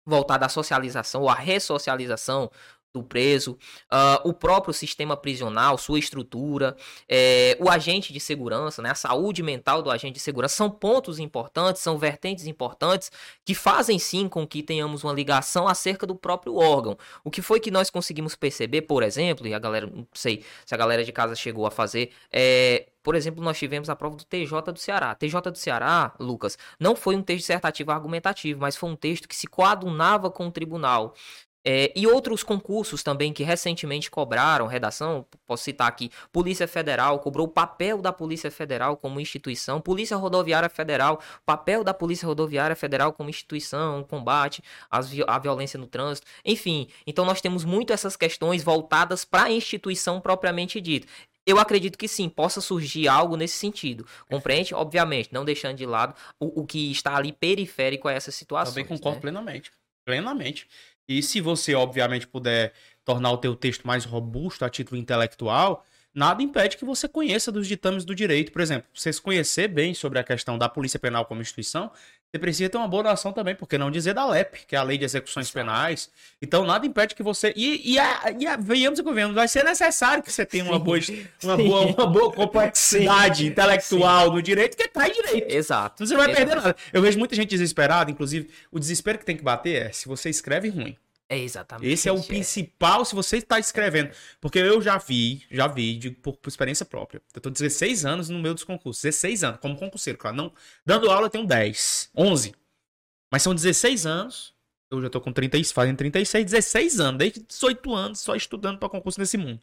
voltada 0.04 0.46
à 0.46 0.48
socialização 0.48 1.22
ou 1.22 1.28
à 1.28 1.34
ressocialização 1.34 2.50
do 2.92 3.02
preso, 3.02 3.58
ah, 3.90 4.20
o 4.24 4.34
próprio 4.34 4.74
sistema 4.74 5.16
prisional, 5.16 5.78
sua 5.78 5.98
estrutura, 5.98 6.76
é, 7.08 7.56
o 7.58 7.70
agente 7.70 8.12
de 8.12 8.20
segurança, 8.20 8.82
né, 8.82 8.90
a 8.90 8.94
saúde 8.94 9.42
mental 9.42 9.82
do 9.82 9.90
agente 9.90 10.14
de 10.14 10.20
segurança, 10.20 10.56
são 10.56 10.70
pontos 10.70 11.18
importantes, 11.18 11.80
são 11.80 11.96
vertentes 11.96 12.46
importantes 12.46 13.10
que 13.44 13.54
fazem 13.54 13.98
sim 13.98 14.28
com 14.28 14.46
que 14.46 14.62
tenhamos 14.62 15.04
uma 15.04 15.12
ligação 15.12 15.66
acerca 15.66 16.06
do 16.06 16.14
próprio 16.14 16.56
órgão. 16.56 16.98
O 17.24 17.30
que 17.30 17.40
foi 17.40 17.60
que 17.60 17.70
nós 17.70 17.88
conseguimos 17.88 18.34
perceber, 18.34 18.82
por 18.82 19.02
exemplo, 19.02 19.46
e 19.46 19.54
a 19.54 19.58
galera, 19.58 19.86
não 19.86 20.06
sei 20.12 20.44
se 20.66 20.74
a 20.74 20.76
galera 20.76 21.02
de 21.02 21.12
casa 21.12 21.34
chegou 21.34 21.66
a 21.66 21.70
fazer, 21.70 22.12
é, 22.30 22.88
por 23.02 23.14
exemplo, 23.14 23.42
nós 23.42 23.58
tivemos 23.58 23.90
a 23.90 23.96
prova 23.96 24.16
do 24.16 24.24
TJ 24.24 24.72
do 24.72 24.78
Ceará. 24.78 25.14
TJ 25.14 25.50
do 25.50 25.58
Ceará, 25.58 26.14
Lucas, 26.18 26.56
não 26.78 26.94
foi 26.94 27.16
um 27.16 27.22
texto 27.22 27.40
dissertativo 27.40 27.90
argumentativo, 27.90 28.60
mas 28.60 28.76
foi 28.76 28.90
um 28.90 28.96
texto 28.96 29.28
que 29.28 29.36
se 29.36 29.46
coadunava 29.46 30.30
com 30.30 30.46
o 30.46 30.50
tribunal. 30.50 31.14
É, 31.64 31.92
e 31.94 32.08
outros 32.08 32.42
concursos 32.42 33.04
também 33.04 33.32
que 33.32 33.44
recentemente 33.44 34.10
cobraram 34.10 34.66
redação, 34.66 35.24
posso 35.46 35.62
citar 35.62 35.86
aqui, 35.86 36.10
Polícia 36.32 36.66
Federal 36.66 37.20
cobrou 37.20 37.46
o 37.46 37.50
papel 37.50 38.02
da 38.02 38.12
Polícia 38.12 38.50
Federal 38.50 38.96
como 38.96 39.20
instituição, 39.20 39.80
Polícia 39.80 40.16
Rodoviária 40.16 40.68
Federal, 40.68 41.20
papel 41.46 41.84
da 41.84 41.94
Polícia 41.94 42.26
Rodoviária 42.26 42.74
Federal 42.74 43.12
como 43.12 43.30
instituição, 43.30 44.02
combate 44.02 44.60
à 44.90 45.38
violência 45.38 45.78
no 45.78 45.86
trânsito, 45.86 46.26
enfim. 46.44 46.88
Então 47.06 47.24
nós 47.24 47.40
temos 47.40 47.64
muito 47.64 47.92
essas 47.92 48.16
questões 48.16 48.64
voltadas 48.64 49.24
para 49.24 49.44
a 49.44 49.50
instituição 49.52 50.20
propriamente 50.20 50.80
dita. 50.80 51.06
Eu 51.46 51.58
acredito 51.58 51.98
que 51.98 52.06
sim, 52.06 52.28
possa 52.28 52.60
surgir 52.60 53.08
algo 53.08 53.36
nesse 53.36 53.56
sentido. 53.56 54.06
Compreende? 54.30 54.74
Obviamente, 54.74 55.32
não 55.32 55.44
deixando 55.44 55.76
de 55.76 55.86
lado 55.86 56.14
o, 56.38 56.62
o 56.62 56.66
que 56.66 56.90
está 56.90 57.16
ali 57.16 57.32
periférico 57.32 58.08
a 58.08 58.12
essas 58.12 58.34
situações. 58.34 58.74
Também 58.74 58.86
concordo 58.86 59.16
né? 59.16 59.20
plenamente. 59.22 59.72
Plenamente. 60.04 60.68
E 61.08 61.22
se 61.22 61.40
você, 61.40 61.74
obviamente, 61.74 62.26
puder 62.26 62.72
tornar 63.04 63.32
o 63.32 63.38
teu 63.38 63.56
texto 63.56 63.86
mais 63.86 64.04
robusto 64.04 64.64
a 64.64 64.70
título 64.70 65.00
intelectual, 65.00 65.84
nada 66.14 66.42
impede 66.42 66.76
que 66.76 66.84
você 66.84 67.08
conheça 67.08 67.50
dos 67.50 67.66
ditames 67.66 68.04
do 68.04 68.14
direito. 68.14 68.52
Por 68.52 68.60
exemplo, 68.60 68.88
você 68.94 69.12
se 69.12 69.20
conhecer 69.20 69.68
bem 69.68 69.94
sobre 69.94 70.18
a 70.18 70.24
questão 70.24 70.56
da 70.56 70.68
Polícia 70.68 70.98
Penal 70.98 71.24
como 71.24 71.42
instituição, 71.42 71.90
você 72.32 72.38
precisa 72.38 72.70
ter 72.70 72.78
uma 72.78 72.88
boa 72.88 73.02
noção 73.02 73.30
também, 73.30 73.54
porque 73.54 73.76
não 73.76 73.90
dizer 73.90 74.14
da 74.14 74.26
LEP, 74.26 74.64
que 74.66 74.74
é 74.74 74.78
a 74.78 74.82
Lei 74.82 74.96
de 74.96 75.04
Execuções 75.04 75.50
Penais. 75.50 76.10
Então, 76.40 76.64
nada 76.64 76.86
impede 76.86 77.14
que 77.14 77.22
você. 77.22 77.52
E, 77.54 77.92
e, 77.92 77.98
a, 77.98 78.34
e 78.40 78.46
a, 78.46 78.56
venhamos 78.56 78.98
e 78.98 79.02
convenhamos, 79.02 79.34
vai 79.34 79.46
ser 79.46 79.62
necessário 79.62 80.22
que 80.22 80.32
você 80.32 80.46
tenha 80.46 80.64
uma 80.64 80.78
boa, 80.78 80.98
uma 81.44 81.56
boa, 81.58 81.86
uma 81.88 82.06
boa 82.06 82.32
complexidade 82.32 83.46
intelectual 83.46 84.28
sim. 84.28 84.32
no 84.32 84.40
direito, 84.40 84.78
que 84.78 84.88
cai 84.88 85.10
direito. 85.10 85.52
Exato. 85.52 86.06
Você 86.06 86.14
não 86.14 86.22
vai 86.22 86.30
Exato. 86.30 86.46
perder 86.46 86.62
nada. 86.62 86.76
Eu 86.90 87.02
vejo 87.02 87.18
muita 87.18 87.36
gente 87.36 87.50
desesperada, 87.50 88.10
inclusive, 88.10 88.48
o 88.70 88.78
desespero 88.78 89.18
que 89.18 89.26
tem 89.26 89.36
que 89.36 89.44
bater 89.44 89.88
é 89.88 89.92
se 89.92 90.08
você 90.08 90.30
escreve 90.30 90.70
ruim. 90.70 90.96
É 91.28 91.38
exatamente. 91.38 91.90
Esse 91.90 92.08
é 92.08 92.12
o 92.12 92.22
principal 92.22 93.04
se 93.04 93.14
você 93.14 93.38
está 93.38 93.58
escrevendo. 93.58 94.10
Porque 94.40 94.58
eu 94.58 94.82
já 94.82 94.98
vi, 94.98 95.42
já 95.50 95.66
vi, 95.66 95.96
de, 95.96 96.10
por, 96.10 96.36
por, 96.36 96.48
experiência 96.48 96.84
própria. 96.84 97.22
Eu 97.34 97.40
tô 97.40 97.48
16 97.48 98.04
anos 98.04 98.28
no 98.28 98.38
meio 98.38 98.54
dos 98.54 98.64
concursos. 98.64 99.02
16 99.02 99.44
anos, 99.44 99.60
como 99.60 99.76
concurseiro, 99.76 100.18
claro. 100.18 100.36
Não, 100.36 100.52
dando 100.84 101.10
aula 101.10 101.26
eu 101.26 101.30
tenho 101.30 101.46
10, 101.46 102.10
11. 102.14 102.54
Mas 103.30 103.42
são 103.42 103.54
16 103.54 104.04
anos. 104.04 104.54
Eu 104.90 105.00
já 105.00 105.08
tô 105.08 105.22
com 105.22 105.32
30, 105.32 105.56
fazendo 105.72 105.96
36, 105.96 106.44
16 106.44 107.00
anos, 107.00 107.18
desde 107.18 107.40
18 107.40 107.94
anos, 107.94 108.20
só 108.20 108.36
estudando 108.36 108.78
para 108.78 108.90
concurso 108.90 109.18
nesse 109.18 109.38
mundo. 109.38 109.58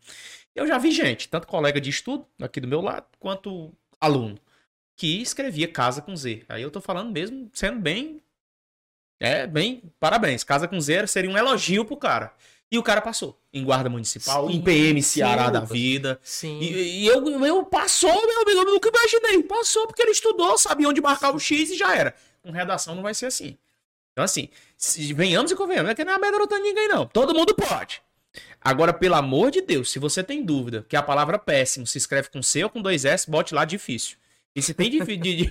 Eu 0.55 0.65
já 0.65 0.79
vi 0.79 0.89
gente, 0.91 1.29
tanto 1.29 1.45
colega 1.45 1.79
de 1.79 1.91
estudo 1.91 2.25
aqui 2.41 2.59
do 2.59 2.67
meu 2.67 2.81
lado, 2.81 3.05
quanto 3.19 3.71
aluno, 4.01 4.39
que 4.95 5.21
escrevia 5.21 5.67
casa 5.67 6.01
com 6.01 6.15
Z. 6.15 6.43
Aí 6.49 6.63
eu 6.63 6.71
tô 6.71 6.81
falando 6.81 7.11
mesmo, 7.11 7.47
sendo 7.53 7.79
bem 7.79 8.19
é, 9.19 9.45
bem, 9.45 9.83
parabéns. 9.99 10.43
Casa 10.43 10.67
com 10.67 10.79
zero 10.79 11.07
seria 11.07 11.29
um 11.29 11.37
elogio 11.37 11.83
pro 11.83 11.97
cara. 11.97 12.33
E 12.71 12.77
o 12.77 12.83
cara 12.83 13.01
passou. 13.01 13.39
Em 13.51 13.63
guarda 13.63 13.89
municipal, 13.89 14.47
sim, 14.47 14.55
em 14.55 14.61
PM 14.61 15.01
Ceará 15.01 15.47
sim, 15.47 15.51
da 15.51 15.59
vida. 15.61 16.19
Sim. 16.21 16.59
E, 16.59 17.01
e, 17.01 17.07
eu, 17.07 17.27
eu 17.43 17.65
passou, 17.65 18.13
meu 18.13 18.41
amigo, 18.43 18.59
eu 18.59 18.65
nunca 18.65 18.89
imaginei. 18.89 19.43
Passou 19.43 19.87
porque 19.87 20.03
ele 20.03 20.11
estudou, 20.11 20.57
sabia 20.57 20.87
onde 20.87 21.01
marcar 21.01 21.33
o 21.33 21.39
X 21.39 21.71
e 21.71 21.77
já 21.77 21.95
era. 21.95 22.13
Com 22.43 22.51
redação 22.51 22.93
não 22.93 23.01
vai 23.01 23.13
ser 23.13 23.25
assim. 23.25 23.57
Então, 24.13 24.23
assim, 24.23 24.49
se, 24.77 25.13
venhamos 25.13 25.51
e 25.51 25.55
convenhamos. 25.55 25.91
É 25.91 25.95
que 25.95 26.03
não 26.03 26.13
é 26.13 26.15
amedrontando 26.15 26.61
ninguém, 26.61 26.87
não. 26.87 27.07
Todo 27.07 27.33
mundo 27.33 27.55
pode. 27.55 28.01
Agora, 28.61 28.93
pelo 28.93 29.15
amor 29.15 29.49
de 29.49 29.61
Deus, 29.61 29.89
se 29.91 29.97
você 29.97 30.23
tem 30.23 30.43
dúvida 30.43 30.85
que 30.87 30.95
a 30.95 31.01
palavra 31.01 31.39
péssimo 31.39 31.87
se 31.87 31.97
escreve 31.97 32.29
com 32.29 32.43
C 32.43 32.63
ou 32.63 32.69
com 32.69 32.81
dois 32.81 33.03
S, 33.03 33.29
bote 33.29 33.55
lá 33.55 33.65
difícil. 33.65 34.17
E 34.55 34.61
se 34.61 34.73
tem, 34.73 34.89
de, 34.89 35.17
de, 35.17 35.47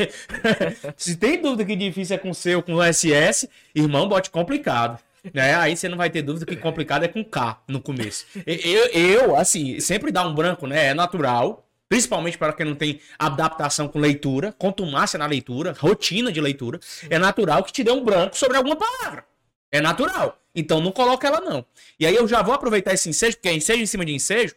se 0.96 1.16
tem 1.16 1.40
dúvida 1.40 1.64
que 1.64 1.76
difícil 1.76 2.16
é 2.16 2.18
com 2.18 2.30
ou 2.56 2.62
com 2.62 2.82
SS, 2.82 3.48
irmão, 3.74 4.08
bote 4.08 4.30
complicado. 4.30 4.98
Né? 5.32 5.54
Aí 5.54 5.76
você 5.76 5.88
não 5.88 5.96
vai 5.96 6.10
ter 6.10 6.22
dúvida 6.22 6.46
que 6.46 6.56
complicado 6.56 7.04
é 7.04 7.08
com 7.08 7.24
K 7.24 7.62
no 7.68 7.80
começo. 7.80 8.26
Eu, 8.46 8.86
eu, 8.86 9.36
assim, 9.36 9.80
sempre 9.80 10.10
dá 10.10 10.26
um 10.26 10.34
branco, 10.34 10.66
né? 10.66 10.86
É 10.86 10.94
natural. 10.94 11.64
Principalmente 11.88 12.36
para 12.36 12.52
quem 12.52 12.66
não 12.66 12.74
tem 12.74 13.00
adaptação 13.18 13.88
com 13.88 13.98
leitura, 13.98 14.52
contumácia 14.52 15.18
na 15.18 15.24
leitura, 15.24 15.74
rotina 15.78 16.30
de 16.30 16.40
leitura. 16.40 16.78
É 17.08 17.18
natural 17.18 17.64
que 17.64 17.72
te 17.72 17.82
dê 17.82 17.90
um 17.90 18.04
branco 18.04 18.36
sobre 18.36 18.58
alguma 18.58 18.76
palavra. 18.76 19.24
É 19.72 19.80
natural. 19.80 20.38
Então 20.54 20.80
não 20.80 20.92
coloca 20.92 21.26
ela, 21.26 21.40
não. 21.40 21.64
E 21.98 22.06
aí 22.06 22.14
eu 22.14 22.28
já 22.28 22.42
vou 22.42 22.54
aproveitar 22.54 22.92
esse 22.92 23.08
ensejo, 23.08 23.36
porque 23.36 23.48
é 23.48 23.54
ensejo 23.54 23.82
em 23.82 23.86
cima 23.86 24.04
de 24.04 24.12
ensejo. 24.12 24.54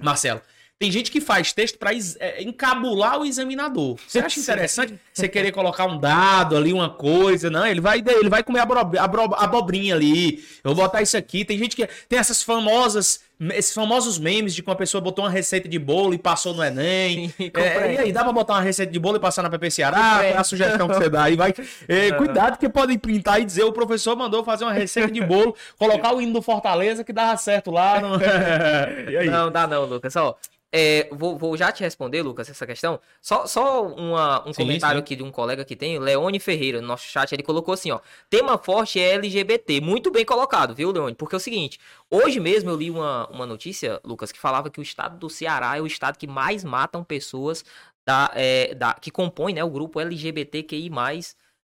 Marcelo, 0.00 0.40
tem 0.78 0.92
gente 0.92 1.10
que 1.10 1.20
faz 1.20 1.52
texto 1.52 1.76
para 1.76 1.90
é, 2.20 2.42
encabular 2.42 3.18
o 3.18 3.26
examinador. 3.26 3.96
Você 4.06 4.20
acha 4.20 4.38
interessante 4.38 4.94
você 5.12 5.28
querer 5.28 5.50
colocar 5.50 5.86
um 5.86 5.98
dado 5.98 6.56
ali, 6.56 6.72
uma 6.72 6.88
coisa? 6.88 7.50
Não, 7.50 7.66
ele 7.66 7.80
vai, 7.80 7.98
ele 7.98 8.28
vai 8.28 8.44
comer 8.44 8.60
a 8.60 9.42
abobrinha 9.42 9.96
ali. 9.96 10.44
Eu 10.62 10.74
vou 10.74 10.84
botar 10.84 11.02
isso 11.02 11.16
aqui. 11.16 11.44
Tem 11.44 11.58
gente 11.58 11.74
que 11.74 11.88
tem 12.08 12.18
essas 12.18 12.44
famosas, 12.44 13.20
esses 13.52 13.72
famosos 13.72 14.18
memes 14.18 14.54
de 14.54 14.62
que 14.62 14.68
uma 14.68 14.74
pessoa 14.76 15.00
botou 15.00 15.24
uma 15.24 15.30
receita 15.30 15.68
de 15.68 15.78
bolo 15.78 16.12
e 16.12 16.18
passou 16.18 16.54
no 16.54 16.62
Enem. 16.62 17.28
Sim, 17.28 17.50
é, 17.54 17.94
e 17.94 17.98
aí, 17.98 18.12
dá 18.12 18.24
pra 18.24 18.32
botar 18.32 18.54
uma 18.54 18.62
receita 18.62 18.92
de 18.92 18.98
bolo 18.98 19.16
e 19.16 19.20
passar 19.20 19.42
na 19.42 19.50
PP 19.50 19.70
Ceará? 19.70 20.24
É 20.24 20.36
a 20.36 20.42
sugestão 20.42 20.88
que 20.88 20.94
você 20.94 21.08
dá. 21.08 21.24
aí 21.24 21.36
vai, 21.36 21.54
é, 21.86 22.10
cuidado 22.12 22.58
que 22.58 22.68
podem 22.68 22.98
printar 22.98 23.40
e 23.40 23.44
dizer 23.44 23.64
o 23.64 23.72
professor 23.72 24.16
mandou 24.16 24.42
fazer 24.42 24.64
uma 24.64 24.72
receita 24.72 25.12
de 25.12 25.20
bolo, 25.20 25.54
colocar 25.78 26.14
o 26.14 26.20
hino 26.20 26.32
do 26.32 26.42
Fortaleza 26.42 27.04
que 27.04 27.12
dava 27.12 27.36
certo 27.36 27.70
lá. 27.70 28.00
No... 28.00 28.18
não, 29.30 29.50
dá 29.50 29.66
não, 29.66 29.84
Lucas. 29.84 30.16
Ó, 30.16 30.36
é, 30.70 31.08
vou, 31.10 31.38
vou, 31.38 31.56
já 31.56 31.72
te 31.72 31.82
responder, 31.82 32.22
Lucas, 32.22 32.48
essa 32.50 32.66
questão. 32.66 33.00
Só, 33.22 33.46
só 33.46 33.86
uma, 33.86 34.46
um 34.46 34.52
sim, 34.52 34.62
comentário 34.62 34.98
sim. 34.98 35.02
aqui 35.02 35.16
de 35.16 35.22
um 35.22 35.30
colega 35.30 35.64
que 35.64 35.74
tem, 35.74 35.98
Leone 35.98 36.38
Ferreira, 36.38 36.80
no 36.80 36.86
nosso 36.86 37.06
chat, 37.06 37.32
ele 37.32 37.42
colocou 37.42 37.72
assim, 37.72 37.90
ó. 37.90 38.00
Tema 38.28 38.58
forte 38.58 39.00
é 39.00 39.14
LGBT. 39.14 39.80
Muito 39.80 40.10
bem 40.10 40.26
colocado, 40.26 40.74
viu, 40.74 40.90
Leone? 40.90 41.14
Porque 41.14 41.34
é 41.34 41.38
o 41.38 41.40
seguinte, 41.40 41.80
hoje 42.10 42.38
mesmo 42.38 42.70
eu 42.70 42.76
li 42.76 42.90
uma, 42.90 43.26
uma 43.30 43.46
notícia, 43.46 44.00
Lucas, 44.04 44.32
que 44.32 44.38
falava 44.38 44.70
que 44.70 44.80
o 44.80 44.82
estado 44.82 45.18
do 45.18 45.30
Ceará 45.30 45.76
é 45.76 45.80
o 45.80 45.86
estado 45.86 46.18
que 46.18 46.26
mais 46.26 46.64
matam 46.64 47.04
pessoas 47.04 47.64
da, 48.06 48.30
é, 48.34 48.74
da, 48.74 48.94
que 48.94 49.10
compõe 49.10 49.54
né, 49.54 49.62
o 49.62 49.70
grupo 49.70 50.00
LGBTQI+, 50.00 50.90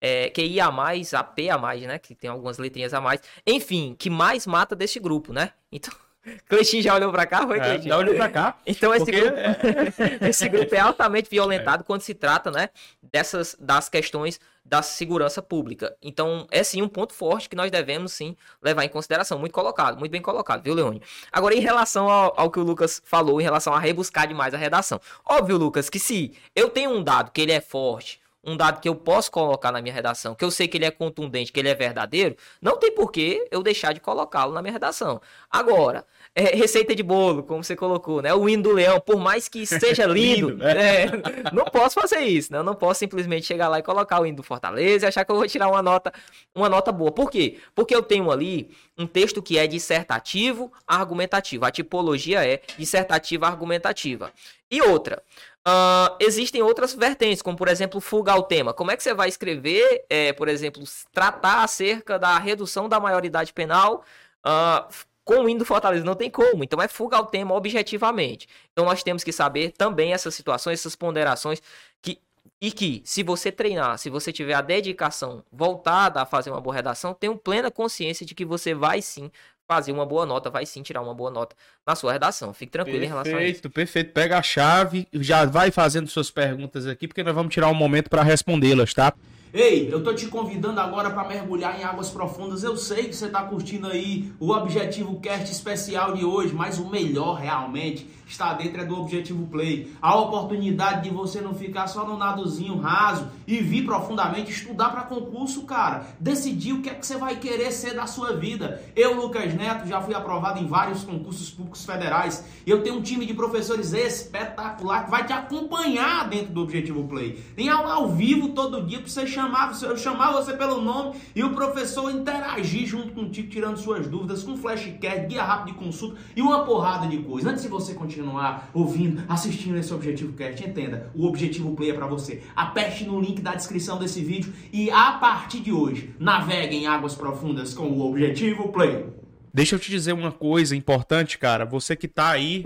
é, 0.00 0.30
QIA+, 0.30 0.66
AP 0.66 1.38
né? 1.86 1.98
Que 1.98 2.14
tem 2.14 2.28
algumas 2.30 2.58
letrinhas 2.58 2.92
a 2.92 3.00
mais. 3.00 3.20
Enfim, 3.46 3.94
que 3.98 4.10
mais 4.10 4.46
mata 4.46 4.76
desse 4.76 5.00
grupo, 5.00 5.32
né? 5.32 5.52
Então... 5.72 5.92
Cleitinho 6.48 6.82
já 6.82 6.94
olhou 6.94 7.12
pra 7.12 7.26
cá, 7.26 7.46
foi, 7.46 7.58
é, 7.58 7.80
Já 7.80 7.96
olhou 7.96 8.14
pra 8.14 8.28
cá. 8.28 8.56
Então 8.66 8.94
esse, 8.94 9.04
porque... 9.04 9.20
grupo, 9.20 10.24
esse 10.26 10.48
grupo 10.48 10.74
é 10.74 10.80
altamente 10.80 11.30
violentado 11.30 11.82
é. 11.82 11.86
quando 11.86 12.00
se 12.00 12.14
trata, 12.14 12.50
né, 12.50 12.70
dessas, 13.02 13.56
das 13.58 13.88
questões 13.88 14.40
da 14.64 14.82
segurança 14.82 15.40
pública. 15.40 15.96
Então, 16.02 16.46
é 16.50 16.62
sim 16.64 16.82
um 16.82 16.88
ponto 16.88 17.14
forte 17.14 17.48
que 17.48 17.54
nós 17.54 17.70
devemos 17.70 18.12
sim 18.12 18.36
levar 18.60 18.84
em 18.84 18.88
consideração. 18.88 19.38
Muito 19.38 19.52
colocado, 19.52 19.98
muito 19.98 20.10
bem 20.10 20.20
colocado, 20.20 20.62
viu, 20.62 20.74
Leone? 20.74 21.00
Agora, 21.30 21.54
em 21.54 21.60
relação 21.60 22.08
ao, 22.08 22.34
ao 22.36 22.50
que 22.50 22.58
o 22.58 22.64
Lucas 22.64 23.00
falou, 23.04 23.40
em 23.40 23.44
relação 23.44 23.72
a 23.72 23.78
rebuscar 23.78 24.26
demais 24.26 24.52
a 24.54 24.58
redação. 24.58 25.00
Óbvio, 25.24 25.56
Lucas, 25.56 25.88
que 25.88 26.00
se 26.00 26.32
eu 26.54 26.68
tenho 26.68 26.90
um 26.90 27.02
dado 27.02 27.30
que 27.30 27.40
ele 27.40 27.52
é 27.52 27.60
forte, 27.60 28.20
um 28.46 28.56
dado 28.56 28.80
que 28.80 28.88
eu 28.88 28.94
posso 28.94 29.30
colocar 29.30 29.72
na 29.72 29.82
minha 29.82 29.92
redação, 29.92 30.34
que 30.34 30.44
eu 30.44 30.50
sei 30.52 30.68
que 30.68 30.78
ele 30.78 30.84
é 30.84 30.90
contundente, 30.90 31.52
que 31.52 31.58
ele 31.58 31.68
é 31.68 31.74
verdadeiro, 31.74 32.36
não 32.62 32.78
tem 32.78 32.92
por 32.92 33.10
que 33.10 33.46
eu 33.50 33.60
deixar 33.60 33.92
de 33.92 33.98
colocá-lo 33.98 34.52
na 34.52 34.62
minha 34.62 34.72
redação. 34.72 35.20
Agora, 35.50 36.06
é, 36.38 36.54
receita 36.54 36.94
de 36.94 37.02
bolo, 37.02 37.42
como 37.42 37.64
você 37.64 37.74
colocou, 37.74 38.20
né? 38.20 38.34
O 38.34 38.46
hino 38.46 38.64
do 38.64 38.72
leão, 38.72 39.00
por 39.00 39.16
mais 39.16 39.48
que 39.48 39.64
seja 39.64 40.04
lindo, 40.06 40.50
lindo 40.50 40.62
né? 40.62 41.04
é, 41.04 41.06
não 41.50 41.64
posso 41.64 41.98
fazer 41.98 42.20
isso, 42.20 42.52
né? 42.52 42.58
Eu 42.58 42.62
não 42.62 42.74
posso 42.74 43.00
simplesmente 43.00 43.46
chegar 43.46 43.68
lá 43.68 43.78
e 43.78 43.82
colocar 43.82 44.20
o 44.20 44.26
hino 44.26 44.36
do 44.36 44.42
Fortaleza 44.42 45.06
e 45.06 45.08
achar 45.08 45.24
que 45.24 45.32
eu 45.32 45.36
vou 45.36 45.48
tirar 45.48 45.68
uma 45.68 45.80
nota, 45.80 46.12
uma 46.54 46.68
nota 46.68 46.92
boa. 46.92 47.10
Por 47.10 47.30
quê? 47.30 47.58
Porque 47.74 47.96
eu 47.96 48.02
tenho 48.02 48.30
ali 48.30 48.68
um 48.98 49.06
texto 49.06 49.42
que 49.42 49.56
é 49.56 49.66
dissertativo, 49.66 50.70
argumentativo. 50.86 51.64
A 51.64 51.70
tipologia 51.70 52.46
é 52.46 52.60
dissertativa, 52.76 53.46
argumentativa. 53.46 54.30
E 54.70 54.82
outra, 54.82 55.22
Uh, 55.68 56.14
existem 56.20 56.62
outras 56.62 56.94
vertentes, 56.94 57.42
como 57.42 57.56
por 57.56 57.66
exemplo, 57.66 58.00
fuga 58.00 58.30
ao 58.30 58.44
tema. 58.44 58.72
Como 58.72 58.92
é 58.92 58.96
que 58.96 59.02
você 59.02 59.12
vai 59.12 59.28
escrever, 59.28 60.04
é, 60.08 60.32
por 60.32 60.46
exemplo, 60.46 60.80
tratar 61.12 61.64
acerca 61.64 62.20
da 62.20 62.38
redução 62.38 62.88
da 62.88 63.00
maioridade 63.00 63.52
penal 63.52 64.04
uh, 64.46 64.88
com 65.26 65.40
o 65.40 65.48
hino 65.48 65.58
do 65.58 65.64
Fortaleza. 65.64 66.04
Não 66.04 66.14
tem 66.14 66.30
como. 66.30 66.62
Então 66.62 66.80
é 66.80 66.86
fuga 66.86 67.16
ao 67.16 67.26
tema 67.26 67.52
objetivamente. 67.52 68.48
Então 68.72 68.86
nós 68.86 69.02
temos 69.02 69.24
que 69.24 69.32
saber 69.32 69.72
também 69.72 70.14
essas 70.14 70.34
situações, 70.34 70.78
essas 70.78 70.96
ponderações 70.96 71.60
que 72.00 72.18
e 72.58 72.70
que, 72.72 73.02
se 73.04 73.22
você 73.22 73.52
treinar, 73.52 73.98
se 73.98 74.08
você 74.08 74.32
tiver 74.32 74.54
a 74.54 74.62
dedicação 74.62 75.44
voltada 75.52 76.22
a 76.22 76.24
fazer 76.24 76.48
uma 76.50 76.60
boa 76.60 76.74
redação, 76.74 77.12
tenho 77.12 77.36
plena 77.36 77.70
consciência 77.70 78.24
de 78.24 78.34
que 78.34 78.46
você 78.46 78.72
vai 78.72 79.02
sim 79.02 79.30
fazer 79.68 79.92
uma 79.92 80.06
boa 80.06 80.24
nota, 80.24 80.48
vai 80.48 80.64
sim 80.64 80.80
tirar 80.80 81.02
uma 81.02 81.12
boa 81.12 81.30
nota 81.30 81.54
na 81.84 81.94
sua 81.94 82.12
redação. 82.12 82.54
Fique 82.54 82.72
tranquilo 82.72 83.00
perfeito, 83.00 83.12
em 83.12 83.14
relação 83.14 83.36
a 83.36 83.42
isso. 83.42 83.62
Perfeito, 83.62 83.70
perfeito. 83.70 84.12
Pega 84.14 84.38
a 84.38 84.42
chave, 84.42 85.06
já 85.12 85.44
vai 85.44 85.70
fazendo 85.70 86.08
suas 86.08 86.30
perguntas 86.30 86.86
aqui, 86.86 87.06
porque 87.06 87.22
nós 87.22 87.34
vamos 87.34 87.52
tirar 87.52 87.68
um 87.68 87.74
momento 87.74 88.08
para 88.08 88.22
respondê-las, 88.22 88.94
tá? 88.94 89.12
Ei, 89.58 89.88
eu 89.90 90.04
tô 90.04 90.12
te 90.12 90.26
convidando 90.26 90.78
agora 90.80 91.08
para 91.08 91.26
mergulhar 91.26 91.80
em 91.80 91.82
águas 91.82 92.10
profundas. 92.10 92.62
Eu 92.62 92.76
sei 92.76 93.04
que 93.04 93.16
você 93.16 93.26
tá 93.26 93.42
curtindo 93.42 93.86
aí 93.86 94.30
o 94.38 94.50
Objetivo 94.50 95.18
Cast 95.18 95.50
especial 95.50 96.12
de 96.12 96.26
hoje, 96.26 96.52
mas 96.52 96.78
o 96.78 96.90
melhor 96.90 97.38
realmente 97.38 98.06
está 98.26 98.52
dentro 98.52 98.80
é 98.80 98.84
do 98.84 99.00
Objetivo 99.00 99.46
Play. 99.46 99.92
A 100.02 100.16
oportunidade 100.16 101.08
de 101.08 101.14
você 101.14 101.40
não 101.40 101.54
ficar 101.54 101.86
só 101.86 102.04
no 102.04 102.18
nadozinho 102.18 102.76
raso 102.76 103.28
e 103.46 103.58
vir 103.58 103.84
profundamente 103.84 104.50
estudar 104.50 104.90
para 104.90 105.02
concurso, 105.02 105.62
cara. 105.62 106.06
Decidir 106.18 106.72
o 106.72 106.82
que 106.82 106.90
é 106.90 106.94
que 106.94 107.06
você 107.06 107.16
vai 107.16 107.36
querer 107.36 107.70
ser 107.70 107.94
da 107.94 108.06
sua 108.06 108.36
vida. 108.36 108.82
Eu, 108.94 109.14
Lucas 109.14 109.54
Neto, 109.54 109.86
já 109.86 110.00
fui 110.00 110.14
aprovado 110.14 110.60
em 110.60 110.66
vários 110.66 111.04
concursos 111.04 111.50
públicos 111.50 111.84
federais. 111.84 112.44
Eu 112.66 112.82
tenho 112.82 112.96
um 112.96 113.02
time 113.02 113.24
de 113.24 113.32
professores 113.32 113.92
espetacular 113.92 115.04
que 115.04 115.10
vai 115.10 115.24
te 115.24 115.32
acompanhar 115.32 116.28
dentro 116.28 116.52
do 116.52 116.62
Objetivo 116.62 117.04
Play. 117.04 117.42
Tem 117.54 117.68
aula 117.68 117.94
ao 117.94 118.10
vivo 118.10 118.50
todo 118.50 118.82
dia 118.82 118.98
para 118.98 119.08
você 119.08 119.26
chamar, 119.26 119.45
eu 119.82 119.96
chamar 119.96 120.32
você 120.32 120.52
pelo 120.52 120.80
nome 120.80 121.18
e 121.34 121.42
o 121.42 121.54
professor 121.54 122.10
interagir 122.10 122.86
junto 122.86 123.12
contigo, 123.12 123.48
tirando 123.48 123.76
suas 123.76 124.06
dúvidas 124.06 124.42
com 124.42 124.56
flashcard, 124.56 125.26
guia 125.26 125.42
rápido 125.42 125.74
de 125.74 125.78
consulta 125.78 126.20
e 126.34 126.42
uma 126.42 126.64
porrada 126.64 127.06
de 127.06 127.18
coisas. 127.18 127.50
Antes 127.50 127.62
de 127.62 127.68
você 127.68 127.94
continuar 127.94 128.70
ouvindo, 128.72 129.22
assistindo 129.28 129.76
esse 129.76 129.92
Objetivo 129.92 130.32
Cast, 130.34 130.64
entenda, 130.64 131.10
o 131.14 131.26
Objetivo 131.26 131.74
Play 131.74 131.90
é 131.90 131.94
para 131.94 132.06
você. 132.06 132.42
Aperte 132.54 133.04
no 133.04 133.20
link 133.20 133.40
da 133.40 133.54
descrição 133.54 133.98
desse 133.98 134.22
vídeo 134.22 134.52
e 134.72 134.90
a 134.90 135.12
partir 135.12 135.60
de 135.60 135.72
hoje, 135.72 136.14
navegue 136.18 136.76
em 136.76 136.86
águas 136.86 137.14
profundas 137.14 137.74
com 137.74 137.84
o 137.84 138.08
Objetivo 138.08 138.72
Play. 138.72 139.06
Deixa 139.52 139.74
eu 139.74 139.78
te 139.78 139.90
dizer 139.90 140.12
uma 140.12 140.30
coisa 140.30 140.76
importante, 140.76 141.38
cara. 141.38 141.64
Você 141.64 141.96
que 141.96 142.06
tá 142.06 142.28
aí 142.30 142.64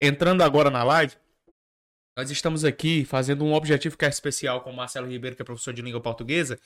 entrando 0.00 0.42
agora 0.42 0.70
na 0.70 0.82
live, 0.82 1.14
Nós 2.14 2.30
estamos 2.30 2.62
aqui 2.62 3.06
fazendo 3.06 3.42
um 3.42 3.54
objetivo 3.54 3.96
que 3.96 4.04
é 4.04 4.08
especial 4.08 4.60
com 4.60 4.70
o 4.70 4.76
Marcelo 4.76 5.08
Ribeiro, 5.08 5.34
que 5.34 5.40
é 5.40 5.44
professor 5.44 5.72
de 5.72 5.80
língua 5.80 6.00
portuguesa, 6.00 6.58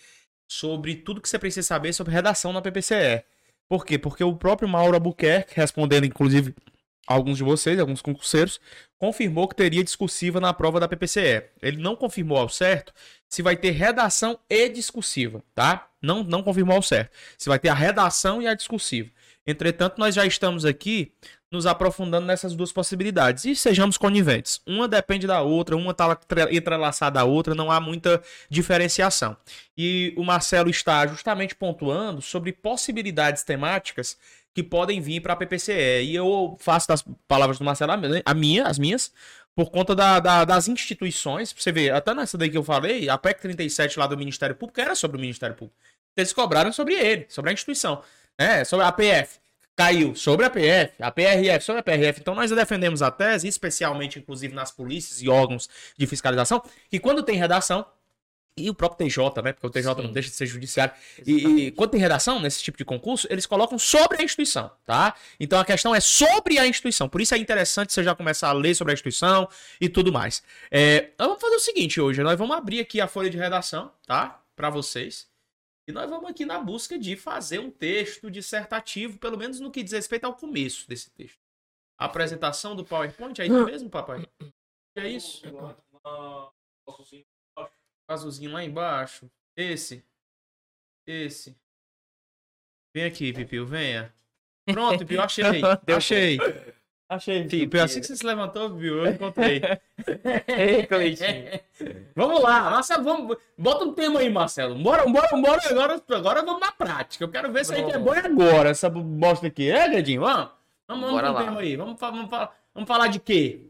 sobre 0.49 0.97
tudo 0.97 1.21
que 1.21 1.29
você 1.29 1.39
precisa 1.39 1.67
saber 1.67 1.93
sobre 1.93 2.13
redação 2.13 2.53
na 2.53 2.61
PPCE. 2.61 3.23
Por 3.69 3.85
quê? 3.85 3.97
Porque 3.97 4.25
o 4.25 4.35
próprio 4.35 4.69
Mauro 4.69 4.95
Albuquerque, 4.95 5.55
respondendo 5.55 6.05
inclusive 6.05 6.53
alguns 7.07 7.37
de 7.37 7.45
vocês, 7.45 7.79
alguns 7.79 8.03
concurseiros, 8.03 8.61
confirmou 8.99 9.47
que 9.47 9.55
teria 9.55 9.85
discursiva 9.85 10.41
na 10.41 10.53
prova 10.53 10.81
da 10.81 10.89
PPCE. 10.89 11.45
Ele 11.63 11.77
não 11.77 11.95
confirmou 11.95 12.39
ao 12.39 12.49
certo 12.49 12.93
se 13.29 13.41
vai 13.41 13.57
ter 13.57 13.71
redação 13.71 14.39
e 14.51 14.69
discursiva, 14.69 15.45
tá? 15.55 15.89
Não, 16.03 16.25
não 16.25 16.43
confirmou 16.43 16.75
ao 16.75 16.83
certo. 16.83 17.13
Se 17.39 17.49
vai 17.49 17.59
ter 17.61 17.69
a 17.69 17.75
redação 17.75 18.43
e 18.43 18.49
a 18.49 18.55
discursiva. 18.55 19.11
Entretanto, 19.47 19.99
nós 19.99 20.15
já 20.15 20.27
estamos 20.27 20.65
aqui 20.65 21.13
nos 21.51 21.67
aprofundando 21.67 22.27
nessas 22.27 22.55
duas 22.55 22.73
possibilidades. 22.73 23.45
E 23.45 23.55
sejamos 23.55 23.97
coniventes. 23.97 24.61
Uma 24.67 24.89
depende 24.89 25.27
da 25.27 25.41
outra, 25.43 25.77
uma 25.77 25.93
está 25.93 26.19
entrelaçada 26.51 27.21
à 27.21 27.25
outra, 27.25 27.55
não 27.55 27.71
há 27.71 27.81
muita 27.81 28.23
diferenciação. 28.51 29.37
E 29.77 30.13
o 30.17 30.25
Marcelo 30.25 30.71
está 30.71 31.07
justamente 31.07 31.55
pontuando 31.55 32.21
sobre 32.21 32.53
possibilidades 32.53 33.43
temáticas 33.43 34.19
que 34.53 34.63
podem 34.63 35.01
vir 35.01 35.21
para 35.21 35.35
a 35.35 35.37
PPCE. 35.37 36.03
E 36.03 36.15
eu 36.15 36.57
faço 36.59 36.89
das 36.89 37.05
palavras 37.29 37.59
do 37.59 37.65
Marcelo 37.65 37.93
a 38.25 38.35
minha, 38.35 38.65
as 38.65 38.79
minhas, 38.79 39.13
por 39.55 39.71
conta 39.71 39.95
da, 39.95 40.19
da, 40.19 40.45
das 40.45 40.67
instituições. 40.67 41.53
Você 41.53 41.71
vê, 41.71 41.91
até 41.91 42.15
nessa 42.15 42.37
daí 42.37 42.51
que 42.51 42.57
eu 42.57 42.65
falei, 42.65 43.09
a 43.09 43.17
PEC 43.17 43.41
37 43.41 43.99
lá 43.99 44.07
do 44.07 44.17
Ministério 44.17 44.57
Público 44.57 44.81
era 44.81 44.95
sobre 44.95 45.17
o 45.17 45.21
Ministério 45.21 45.55
Público. 45.55 45.79
Eles 46.17 46.33
cobraram 46.33 46.73
sobre 46.73 46.95
ele, 46.95 47.27
sobre 47.29 47.51
a 47.51 47.53
instituição. 47.53 48.03
É, 48.39 48.65
sobre 48.65 48.85
a 48.85 48.93
PF 48.93 49.39
caiu 49.77 50.15
sobre 50.17 50.47
a 50.47 50.51
PF, 50.51 51.03
a 51.03 51.11
PRF 51.11 51.65
sobre 51.65 51.81
a 51.81 51.83
PRF. 51.83 52.21
Então 52.21 52.35
nós 52.35 52.51
defendemos 52.51 53.03
a 53.03 53.11
tese, 53.11 53.47
especialmente 53.47 54.19
inclusive 54.19 54.55
nas 54.55 54.71
polícias 54.71 55.21
e 55.21 55.29
órgãos 55.29 55.69
de 55.97 56.07
fiscalização, 56.07 56.63
que 56.89 56.99
quando 56.99 57.23
tem 57.23 57.37
redação, 57.37 57.85
e 58.59 58.71
o 58.71 58.75
próprio 58.75 59.07
TJ, 59.07 59.43
né? 59.43 59.53
Porque 59.53 59.67
o 59.67 59.71
TJ 59.71 59.95
Sim. 59.95 60.03
não 60.03 60.13
deixa 60.13 60.31
de 60.31 60.35
ser 60.35 60.47
judiciário. 60.47 60.95
E, 61.27 61.67
e, 61.67 61.71
quando 61.73 61.91
tem 61.91 62.01
redação 62.01 62.41
nesse 62.41 62.63
tipo 62.63 62.79
de 62.79 62.87
concurso, 62.87 63.27
eles 63.29 63.45
colocam 63.45 63.79
sobre 63.79 64.19
a 64.19 64.25
instituição, 64.25 64.71
tá? 64.87 65.15
Então 65.39 65.61
a 65.61 65.65
questão 65.65 65.95
é 65.95 66.01
sobre 66.01 66.59
a 66.59 66.67
instituição. 66.67 67.07
Por 67.07 67.21
isso 67.21 67.35
é 67.35 67.39
interessante 67.39 67.93
você 67.93 68.03
já 68.03 68.15
começar 68.15 68.49
a 68.49 68.53
ler 68.53 68.75
sobre 68.75 68.93
a 68.93 68.95
instituição 68.95 69.47
e 69.79 69.91
tudo 69.91 70.11
mais. 70.11 70.43
É, 70.71 71.11
vamos 71.19 71.39
fazer 71.39 71.57
o 71.57 71.61
seguinte 71.61 72.01
hoje, 72.01 72.23
nós 72.23 72.39
vamos 72.39 72.57
abrir 72.57 72.81
aqui 72.81 72.99
a 72.99 73.07
folha 73.07 73.29
de 73.29 73.37
redação, 73.37 73.93
tá? 74.07 74.41
Para 74.57 74.71
vocês. 74.71 75.27
E 75.89 75.93
nós 75.93 76.11
vamos 76.11 76.29
aqui 76.29 76.45
na 76.45 76.59
busca 76.59 76.99
de 76.99 77.17
fazer 77.17 77.61
um 77.61 77.71
texto 77.71 78.31
dissertativo, 78.31 79.19
pelo 79.19 79.39
menos 79.39 79.61
no 79.61 79.71
que 79.71 79.83
diz 79.83 79.93
respeito 79.93 80.25
ao 80.25 80.35
começo 80.35 80.89
desse 80.89 81.11
texto. 81.11 81.39
A 81.99 82.07
apresentação 82.07 82.75
do 82.75 82.85
PowerPoint, 82.85 83.41
é 83.41 83.47
isso 83.47 83.65
mesmo, 83.65 83.89
papai? 83.89 84.27
É 84.97 85.09
isso? 85.09 85.43
Azulzinho 88.09 88.53
lá 88.53 88.65
embaixo. 88.65 89.31
Esse. 89.57 90.05
Esse. 91.07 91.57
Vem 92.95 93.05
aqui, 93.05 93.33
Pipio, 93.33 93.65
venha. 93.65 94.13
Pronto, 94.65 94.99
Pipio, 94.99 95.23
achei. 95.23 95.45
achei. 95.97 96.39
Achei. 97.09 97.47
Pipio, 97.47 97.83
assim 97.83 98.01
que 98.01 98.07
você 98.07 98.17
se 98.17 98.27
levantou, 98.27 98.75
viu? 98.75 99.05
Eu 99.05 99.13
encontrei. 99.13 99.63
Ei, 100.49 100.87
Cleitinho. 100.87 101.61
Vamos 102.17 102.43
lá, 102.43 102.71
Marcelo, 102.71 103.05
vamos. 103.05 103.37
Bota 103.57 103.85
um 103.85 103.93
tema 103.93 104.21
aí, 104.21 104.29
Marcelo. 104.29 104.75
Bora, 104.75 105.07
bora, 105.07 105.37
bora. 105.37 105.61
Agora, 105.71 106.03
agora 106.11 106.43
vamos 106.43 106.61
na 106.61 106.73
prática. 106.73 107.23
Eu 107.23 107.31
quero 107.31 107.53
ver 107.53 107.65
se 107.65 107.73
a 107.73 107.77
gente 107.77 107.93
é 107.93 107.99
bom 107.99 108.13
agora, 108.13 108.71
essa 108.71 108.91
bosta 108.91 109.47
aqui. 109.47 109.71
É, 109.71 109.89
Gadinho? 109.89 110.23
Vamos? 110.23 110.51
Vamos, 110.89 111.11
vamos 111.13 111.31
um 111.31 111.45
tema 111.45 111.61
aí. 111.61 111.77
Vamos, 111.77 112.01
vamos, 112.01 112.31
vamos 112.75 112.89
falar 112.89 113.07
de 113.07 113.21
quê? 113.21 113.61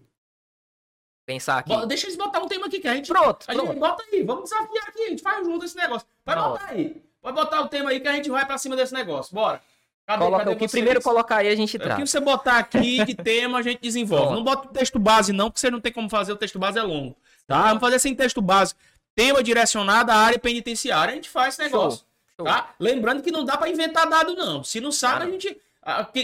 Pensar 1.27 1.59
aqui. 1.59 1.87
Deixa 1.87 2.07
eles 2.07 2.17
botar 2.17 2.41
um 2.41 2.49
tema 2.49 2.67
aqui 2.67 2.81
que 2.81 2.89
a 2.89 2.95
gente. 2.95 3.09
Pronto. 3.09 3.45
A 3.49 3.53
pronto. 3.53 3.67
gente 3.67 3.79
bota 3.79 4.03
aí. 4.13 4.23
Vamos 4.23 4.45
desafiar 4.45 4.89
aqui. 4.89 5.03
A 5.03 5.09
gente 5.09 5.23
faz 5.23 5.47
junto 5.47 5.65
esse 5.65 5.77
negócio. 5.77 6.09
Vai 6.25 6.37
botar 6.37 6.67
aí. 6.69 7.03
Pode 7.21 7.35
botar 7.35 7.61
o 7.61 7.69
tema 7.69 7.91
aí 7.91 8.01
que 8.01 8.07
a 8.09 8.13
gente 8.13 8.31
vai 8.31 8.47
pra 8.47 8.57
cima 8.57 8.77
desse 8.77 8.95
negócio. 8.95 9.35
Bora. 9.35 9.61
Cadê, 10.07 10.25
Coloca 10.25 10.45
cadê 10.45 10.55
o 10.55 10.59
que 10.59 10.69
primeiro 10.69 11.03
colocar 11.03 11.39
aí 11.39 11.49
a 11.49 11.57
gente 11.57 11.77
traz. 11.77 11.95
O 11.95 11.97
que 11.97 12.07
você 12.07 12.21
botar 12.21 12.59
aqui 12.59 13.05
de 13.05 13.15
tema 13.15 13.59
a 13.59 13.63
gente 13.63 13.81
desenvolve. 13.81 14.37
Não 14.37 14.45
bota 14.45 14.69
o 14.69 14.71
texto 14.71 15.01
base 15.01 15.33
não, 15.33 15.51
porque 15.51 15.59
você 15.59 15.69
não 15.69 15.81
tem 15.81 15.93
como 15.93 16.09
fazer. 16.09 16.33
O 16.33 16.37
texto 16.37 16.61
base 16.61 16.79
é 16.79 16.83
longo. 16.83 17.17
Tá? 17.45 17.63
Vamos 17.63 17.81
fazer 17.81 17.99
sem 17.99 18.15
texto 18.15 18.41
base. 18.41 18.75
Tema 19.17 19.43
direcionado 19.43 20.13
à 20.13 20.15
área 20.15 20.39
penitenciária. 20.39 21.11
A 21.11 21.15
gente 21.17 21.29
faz 21.29 21.55
esse 21.55 21.63
negócio. 21.63 22.05
Show. 22.37 22.47
Tá? 22.47 22.71
Lembrando 22.79 23.21
que 23.21 23.33
não 23.33 23.45
dá 23.45 23.57
para 23.57 23.69
inventar 23.69 24.09
dado 24.09 24.37
não. 24.37 24.63
Se 24.63 24.81
não 24.81 24.93
sabe, 24.93 25.25
a 25.25 25.31
gente... 25.31 25.61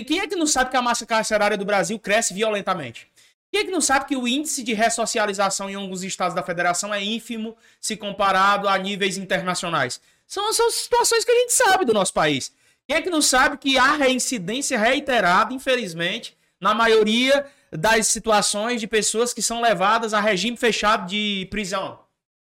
Quem 0.06 0.20
é 0.20 0.28
que 0.28 0.36
não 0.36 0.46
sabe 0.46 0.70
que 0.70 0.76
a 0.76 0.82
massa 0.82 1.04
carcerária 1.04 1.56
do 1.56 1.64
Brasil 1.64 1.98
cresce 1.98 2.32
violentamente? 2.32 3.08
Quem 3.50 3.62
é 3.62 3.64
que 3.64 3.70
não 3.70 3.80
sabe 3.80 4.06
que 4.06 4.16
o 4.16 4.28
índice 4.28 4.62
de 4.62 4.74
ressocialização 4.74 5.68
em 5.68 5.74
alguns 5.74 6.02
estados 6.04 6.34
da 6.34 6.42
federação 6.42 6.94
é 6.94 7.02
ínfimo 7.02 7.56
se 7.80 7.96
comparado 7.96 8.68
a 8.68 8.78
níveis 8.78 9.16
internacionais? 9.16 10.00
São, 10.26 10.52
são 10.52 10.70
situações 10.70 11.24
que 11.24 11.32
a 11.32 11.34
gente 11.34 11.52
sabe 11.52 11.84
do 11.84 11.92
nosso 11.92 12.12
país. 12.12 12.52
Quem 12.88 12.96
é 12.96 13.02
que 13.02 13.10
não 13.10 13.22
sabe 13.22 13.58
que 13.58 13.78
há 13.78 13.92
reincidência 13.92 14.78
reiterada, 14.78 15.54
infelizmente, 15.54 16.36
na 16.60 16.74
maioria 16.74 17.46
das 17.70 18.08
situações 18.08 18.80
de 18.80 18.86
pessoas 18.86 19.32
que 19.32 19.40
são 19.42 19.60
levadas 19.60 20.12
a 20.12 20.20
regime 20.20 20.56
fechado 20.56 21.06
de 21.08 21.46
prisão? 21.50 22.00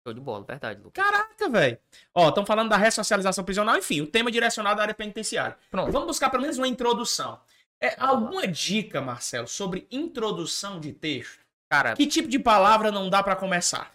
Show 0.06 0.14
de 0.14 0.22
bola, 0.22 0.46
verdade, 0.46 0.82
Lucas. 0.82 1.04
Caraca, 1.04 1.50
velho. 1.50 1.78
Ó, 2.14 2.30
estão 2.30 2.46
falando 2.46 2.70
da 2.70 2.78
ressocialização 2.78 3.44
prisional, 3.44 3.78
enfim, 3.78 4.02
o 4.02 4.08
tema 4.08 4.32
direcionado 4.32 4.80
à 4.80 4.84
área 4.84 4.94
penitenciária. 4.94 5.58
Pronto. 5.70 5.92
Vamos 5.92 6.08
buscar 6.08 6.30
pelo 6.30 6.42
menos 6.42 6.58
uma 6.58 6.68
introdução. 6.68 7.40
É, 7.82 7.96
alguma 7.98 8.48
dica, 8.48 9.02
Marcelo, 9.02 9.48
sobre 9.48 9.88
introdução 9.92 10.80
de 10.80 10.92
texto? 10.94 11.40
Cara, 11.70 11.94
que 11.94 12.08
tipo 12.08 12.28
de 12.28 12.40
palavra 12.40 12.92
não 12.92 13.10
dá 13.10 13.22
para 13.22 13.36
começar? 13.36 13.94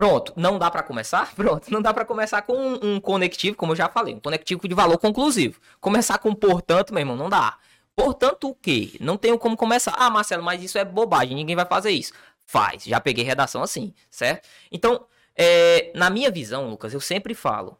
Pronto, 0.00 0.32
não 0.34 0.58
dá 0.58 0.70
para 0.70 0.82
começar? 0.82 1.30
Pronto, 1.36 1.70
não 1.70 1.82
dá 1.82 1.92
para 1.92 2.06
começar 2.06 2.40
com 2.40 2.54
um, 2.54 2.94
um, 2.94 3.00
conectivo, 3.00 3.54
como 3.54 3.72
eu 3.72 3.76
já 3.76 3.86
falei, 3.86 4.14
um 4.14 4.18
conectivo 4.18 4.66
de 4.66 4.74
valor 4.74 4.96
conclusivo. 4.96 5.60
Começar 5.78 6.16
com 6.16 6.34
portanto, 6.34 6.94
meu 6.94 7.00
irmão, 7.00 7.16
não 7.16 7.28
dá. 7.28 7.58
Portanto, 7.94 8.48
o 8.48 8.54
quê? 8.54 8.92
Não 8.98 9.18
tenho 9.18 9.38
como 9.38 9.58
começar. 9.58 9.92
Ah, 9.98 10.08
Marcelo, 10.08 10.42
mas 10.42 10.62
isso 10.62 10.78
é 10.78 10.86
bobagem, 10.86 11.36
ninguém 11.36 11.54
vai 11.54 11.66
fazer 11.66 11.90
isso. 11.90 12.14
Faz, 12.46 12.84
já 12.84 12.98
peguei 12.98 13.22
redação 13.22 13.62
assim, 13.62 13.92
certo? 14.10 14.48
Então, 14.72 15.04
é, 15.36 15.92
na 15.94 16.08
minha 16.08 16.30
visão, 16.30 16.70
Lucas, 16.70 16.94
eu 16.94 17.00
sempre 17.00 17.34
falo, 17.34 17.78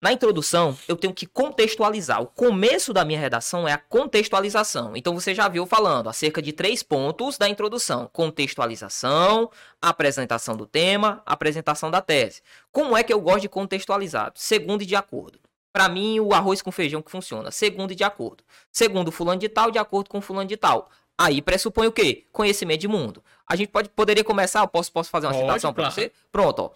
na 0.00 0.12
introdução, 0.12 0.78
eu 0.86 0.94
tenho 0.94 1.12
que 1.12 1.26
contextualizar. 1.26 2.22
O 2.22 2.26
começo 2.26 2.92
da 2.92 3.04
minha 3.04 3.18
redação 3.18 3.66
é 3.66 3.72
a 3.72 3.78
contextualização. 3.78 4.96
Então 4.96 5.12
você 5.12 5.34
já 5.34 5.48
viu 5.48 5.66
falando 5.66 6.08
acerca 6.08 6.40
de 6.40 6.52
três 6.52 6.84
pontos 6.84 7.36
da 7.36 7.48
introdução: 7.48 8.08
contextualização, 8.12 9.50
apresentação 9.82 10.56
do 10.56 10.66
tema, 10.66 11.20
apresentação 11.26 11.90
da 11.90 12.00
tese. 12.00 12.42
Como 12.70 12.96
é 12.96 13.02
que 13.02 13.12
eu 13.12 13.20
gosto 13.20 13.40
de 13.40 13.48
contextualizado? 13.48 14.38
Segundo 14.38 14.82
e 14.82 14.86
de 14.86 14.94
acordo. 14.94 15.40
Para 15.72 15.88
mim, 15.88 16.20
o 16.20 16.32
arroz 16.32 16.62
com 16.62 16.72
feijão 16.72 17.02
que 17.02 17.10
funciona, 17.10 17.50
segundo 17.50 17.92
e 17.92 17.94
de 17.94 18.04
acordo. 18.04 18.44
Segundo 18.70 19.12
fulano 19.12 19.40
de 19.40 19.48
tal, 19.48 19.70
de 19.70 19.78
acordo 19.78 20.08
com 20.08 20.20
fulano 20.20 20.48
de 20.48 20.56
tal. 20.56 20.88
Aí 21.16 21.42
pressupõe 21.42 21.88
o 21.88 21.92
quê? 21.92 22.24
Conhecimento 22.32 22.80
de 22.80 22.88
mundo. 22.88 23.22
A 23.46 23.56
gente 23.56 23.68
pode, 23.68 23.88
poderia 23.88 24.22
começar, 24.22 24.60
eu 24.60 24.68
posso, 24.68 24.92
posso 24.92 25.10
fazer 25.10 25.26
uma 25.26 25.32
pode, 25.32 25.44
citação 25.44 25.74
para 25.74 25.90
você? 25.90 26.12
Pronto, 26.30 26.62
ó. 26.62 26.70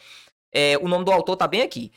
É, 0.53 0.77
o 0.79 0.87
nome 0.87 1.05
do 1.05 1.11
autor 1.11 1.37
tá 1.37 1.49
bem 1.49 1.63
aqui. 1.63 1.91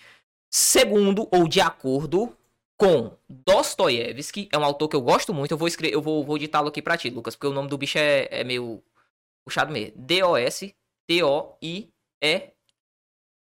Segundo 0.58 1.28
ou 1.34 1.50
de 1.50 1.60
acordo 1.60 2.34
com 2.78 3.18
Dostoiévski, 3.28 4.48
é 4.54 4.58
um 4.58 4.63
autor 4.63 4.88
que 4.88 4.96
eu 4.96 5.02
gosto 5.02 5.34
muito. 5.34 5.52
Eu 5.52 5.58
vou 5.58 5.68
escrever, 5.68 5.94
eu 5.94 6.02
vou, 6.02 6.24
vou 6.24 6.38
ditá-lo 6.38 6.70
aqui 6.70 6.82
pra 6.82 6.98
ti, 6.98 7.10
Lucas, 7.10 7.36
porque 7.36 7.48
o 7.48 7.54
nome 7.54 7.68
do 7.68 7.78
bicho 7.78 7.98
é, 7.98 8.30
é 8.32 8.41
meio 8.41 8.82
puxado 9.44 9.74
mesmo. 9.74 9.98
D-O-S 9.98 10.74
T-O-I-E 11.10 12.54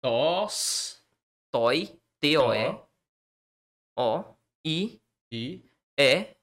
Dos 0.04 1.02
Toi 1.50 1.98
T-O-E 2.20 2.82
O-I 3.98 5.02
I 5.32 5.64
E 5.98 6.36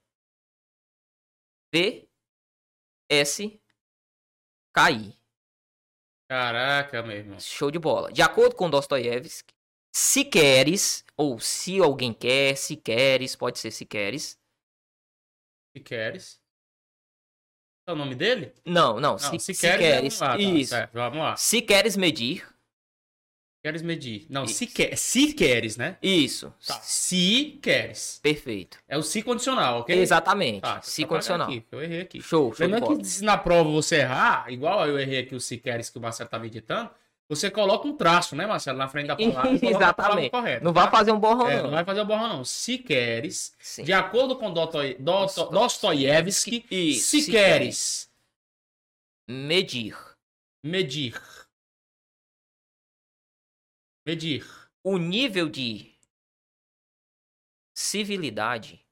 V 1.71 2.09
S 3.11 3.61
K 4.75 4.91
I 4.91 5.15
Caraca, 6.31 7.03
meu 7.03 7.17
irmão. 7.19 7.39
Show 7.39 7.71
de 7.71 7.79
bola. 7.79 8.11
De 8.11 8.23
acordo 8.23 8.57
com 8.57 8.71
Dostoiévski, 8.71 9.55
se 9.97 10.27
queres, 10.27 11.03
ou 11.17 11.41
se 11.41 11.81
alguém 11.81 12.13
quer, 12.13 12.55
se 12.55 12.77
queres, 12.77 13.35
pode 13.35 13.59
ser 13.59 13.71
se 13.71 13.87
queres. 13.87 14.39
Se 15.75 15.83
queres. 15.83 16.39
É 17.89 17.93
o 17.93 17.97
nome 17.97 18.15
dele? 18.15 18.53
Não, 18.63 19.01
não. 19.01 19.13
não 19.13 19.19
se, 19.19 19.39
se, 19.39 19.55
se 19.55 19.79
queres. 19.79 20.21
É... 20.21 20.25
Ah, 20.27 20.29
tá, 20.33 20.39
isso. 20.39 20.75
Vamos 20.93 21.19
lá. 21.19 21.37
Se 21.37 21.63
queres 21.63 21.97
medir. 21.97 22.47
Queres 23.65 23.81
medir. 23.81 24.27
Não, 24.29 24.47
se, 24.47 24.67
quer, 24.67 24.99
se 24.99 25.33
queres, 25.33 25.79
né? 25.79 25.97
Isso. 26.03 26.53
Tá. 26.67 26.79
Se 26.83 27.59
queres. 27.63 28.21
Perfeito. 28.23 28.79
É 28.87 28.99
o 28.99 29.03
se 29.03 29.23
condicional, 29.23 29.81
ok? 29.81 29.99
Exatamente. 29.99 30.61
Tá, 30.61 30.83
se 30.83 31.07
condicional. 31.07 31.49
Aqui, 31.49 31.65
eu 31.73 31.83
errei 31.83 32.03
aqui. 32.03 32.21
Show, 32.21 32.53
show. 32.53 32.67
Lembrando 32.67 32.99
que 32.99 33.05
se 33.07 33.25
na 33.25 33.39
prova 33.39 33.71
você 33.71 34.01
errar, 34.01 34.53
igual 34.53 34.87
eu 34.87 34.99
errei 34.99 35.21
aqui 35.21 35.35
o 35.35 35.41
se 35.41 35.57
queres 35.57 35.89
que 35.89 35.97
o 35.97 36.03
Marcelo 36.03 36.27
estava 36.27 36.47
editando, 36.47 36.91
você 37.29 37.51
coloca 37.51 37.89
um 37.89 37.97
traço, 37.97 38.37
né, 38.37 38.47
Marcelo, 38.47 38.79
na 38.79 38.89
frente 38.89 39.09
da 39.09 39.17
palavra. 39.17 39.59
Exatamente. 39.61 40.31
Correta, 40.31 40.65
não 40.65 40.73
tá? 40.73 40.83
vai 40.83 40.91
fazer 40.91 41.13
um 41.13 41.19
borrão, 41.19 41.49
é, 41.49 41.57
não. 41.57 41.65
Não 41.65 41.71
vai 41.73 41.85
fazer 41.85 42.03
um 42.03 42.07
borrão, 42.07 42.29
não. 42.29 42.45
Se 42.45 42.79
queres, 42.79 43.57
Sim. 43.59 43.83
de 43.83 43.93
acordo 43.93 44.37
com 44.37 44.53
Dostoiévski, 45.51 46.65
se, 46.69 47.21
se 47.23 47.31
queres 47.31 48.09
medir. 49.29 49.97
Medir. 50.65 51.21
Medir. 54.07 54.47
O 54.85 54.97
nível 54.97 55.49
de 55.49 55.93
civilidade. 57.75 58.86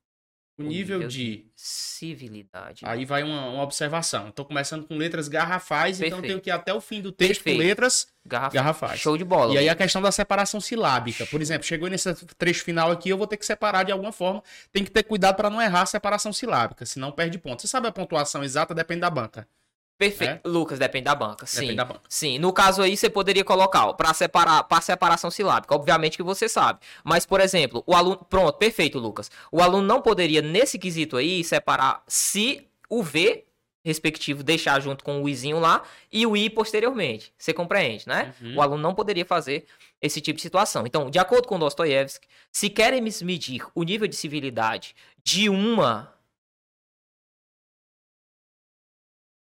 O 0.57 0.63
nível 0.63 1.09
de. 1.09 1.47
civilidade. 1.57 2.83
Aí 2.85 3.05
vai 3.05 3.25
uma, 3.25 3.47
uma 3.49 3.63
observação. 3.63 4.29
Estou 4.29 4.45
começando 4.45 4.87
com 4.87 4.97
letras 4.97 5.27
garrafais, 5.27 5.97
então 6.01 6.21
Perfeito. 6.21 6.27
tenho 6.29 6.41
que 6.41 6.49
ir 6.49 6.53
até 6.53 6.73
o 6.73 6.81
fim 6.81 7.01
do 7.01 7.11
texto 7.11 7.41
com 7.41 7.45
Perfeito. 7.45 7.59
letras 7.67 8.07
Garrafa. 8.25 8.55
garrafais. 8.55 9.01
Show 9.01 9.19
de 9.19 9.25
bola. 9.25 9.53
E 9.53 9.59
aí 9.59 9.69
a 9.69 9.75
questão 9.75 10.01
da 10.01 10.13
separação 10.13 10.61
silábica. 10.61 11.27
Por 11.27 11.41
exemplo, 11.43 11.67
chegou 11.67 11.89
nesse 11.89 12.15
trecho 12.39 12.63
final 12.65 12.91
aqui, 12.93 13.09
eu 13.09 13.19
vou 13.19 13.27
ter 13.27 13.37
que 13.37 13.45
separar 13.45 13.83
de 13.83 13.91
alguma 13.91 14.13
forma. 14.13 14.43
Tem 14.73 14.85
que 14.85 14.91
ter 14.91 15.03
cuidado 15.03 15.35
para 15.35 15.51
não 15.51 15.61
errar 15.61 15.83
a 15.83 15.87
separação 15.87 16.33
silábica, 16.33 16.87
senão 16.87 17.11
perde 17.11 17.37
ponto. 17.39 17.61
Você 17.61 17.69
sabe 17.69 17.89
a 17.89 17.93
pontuação 17.93 18.45
exata, 18.45 18.73
depende 18.75 19.01
da 19.01 19.11
banca. 19.11 19.49
Perfeito. 19.97 20.49
Lucas, 20.49 20.79
depende 20.79 21.05
da 21.05 21.15
banca. 21.15 21.47
Sim. 21.47 21.57
É? 21.57 21.61
Depende 21.61 21.77
da 21.77 21.85
banca. 21.85 22.01
Sim, 22.09 22.39
no 22.39 22.53
caso 22.53 22.83
aí 22.83 22.97
você 22.97 23.09
poderia 23.09 23.45
colocar 23.45 23.93
para 23.95 24.13
separar, 24.13 24.65
para 24.65 24.81
separação 24.81 25.31
silábica, 25.31 25.75
obviamente 25.75 26.17
que 26.17 26.23
você 26.23 26.49
sabe. 26.49 26.81
Mas 27.05 27.25
por 27.25 27.41
exemplo, 27.41 27.83
o 27.87 27.95
aluno, 27.95 28.25
pronto, 28.29 28.59
perfeito, 28.59 28.99
Lucas. 28.99 29.31
O 29.53 29.63
aluno 29.63 29.87
não 29.87 30.03
poderia 30.03 30.43
nesse 30.43 30.79
quesito 30.79 31.17
aí 31.17 31.45
separar 31.45 32.03
se 32.09 32.67
o 32.89 33.03
V 33.03 33.45
respectivo 33.85 34.43
deixar 34.43 34.81
junto 34.81 35.05
com 35.05 35.23
o 35.23 35.29
izinho 35.29 35.61
lá 35.61 35.83
e 36.11 36.27
o 36.27 36.35
i 36.35 36.49
posteriormente. 36.49 37.33
Você 37.37 37.53
compreende, 37.53 38.09
né? 38.09 38.35
Uhum. 38.41 38.57
O 38.57 38.63
aluno 38.63 38.83
não 38.83 38.95
poderia 38.95 39.27
fazer 39.27 39.67
esse 40.01 40.23
tipo 40.23 40.37
de 40.37 40.43
situação. 40.43 40.87
Então, 40.87 41.11
de 41.11 41.19
acordo 41.19 41.47
com 41.47 41.59
Dostoiévski, 41.59 42.27
se 42.51 42.71
queremos 42.71 43.21
medir 43.21 43.63
o 43.75 43.83
nível 43.83 44.09
de 44.09 44.17
civilidade 44.17 44.97
de 45.23 45.51
uma 45.51 46.14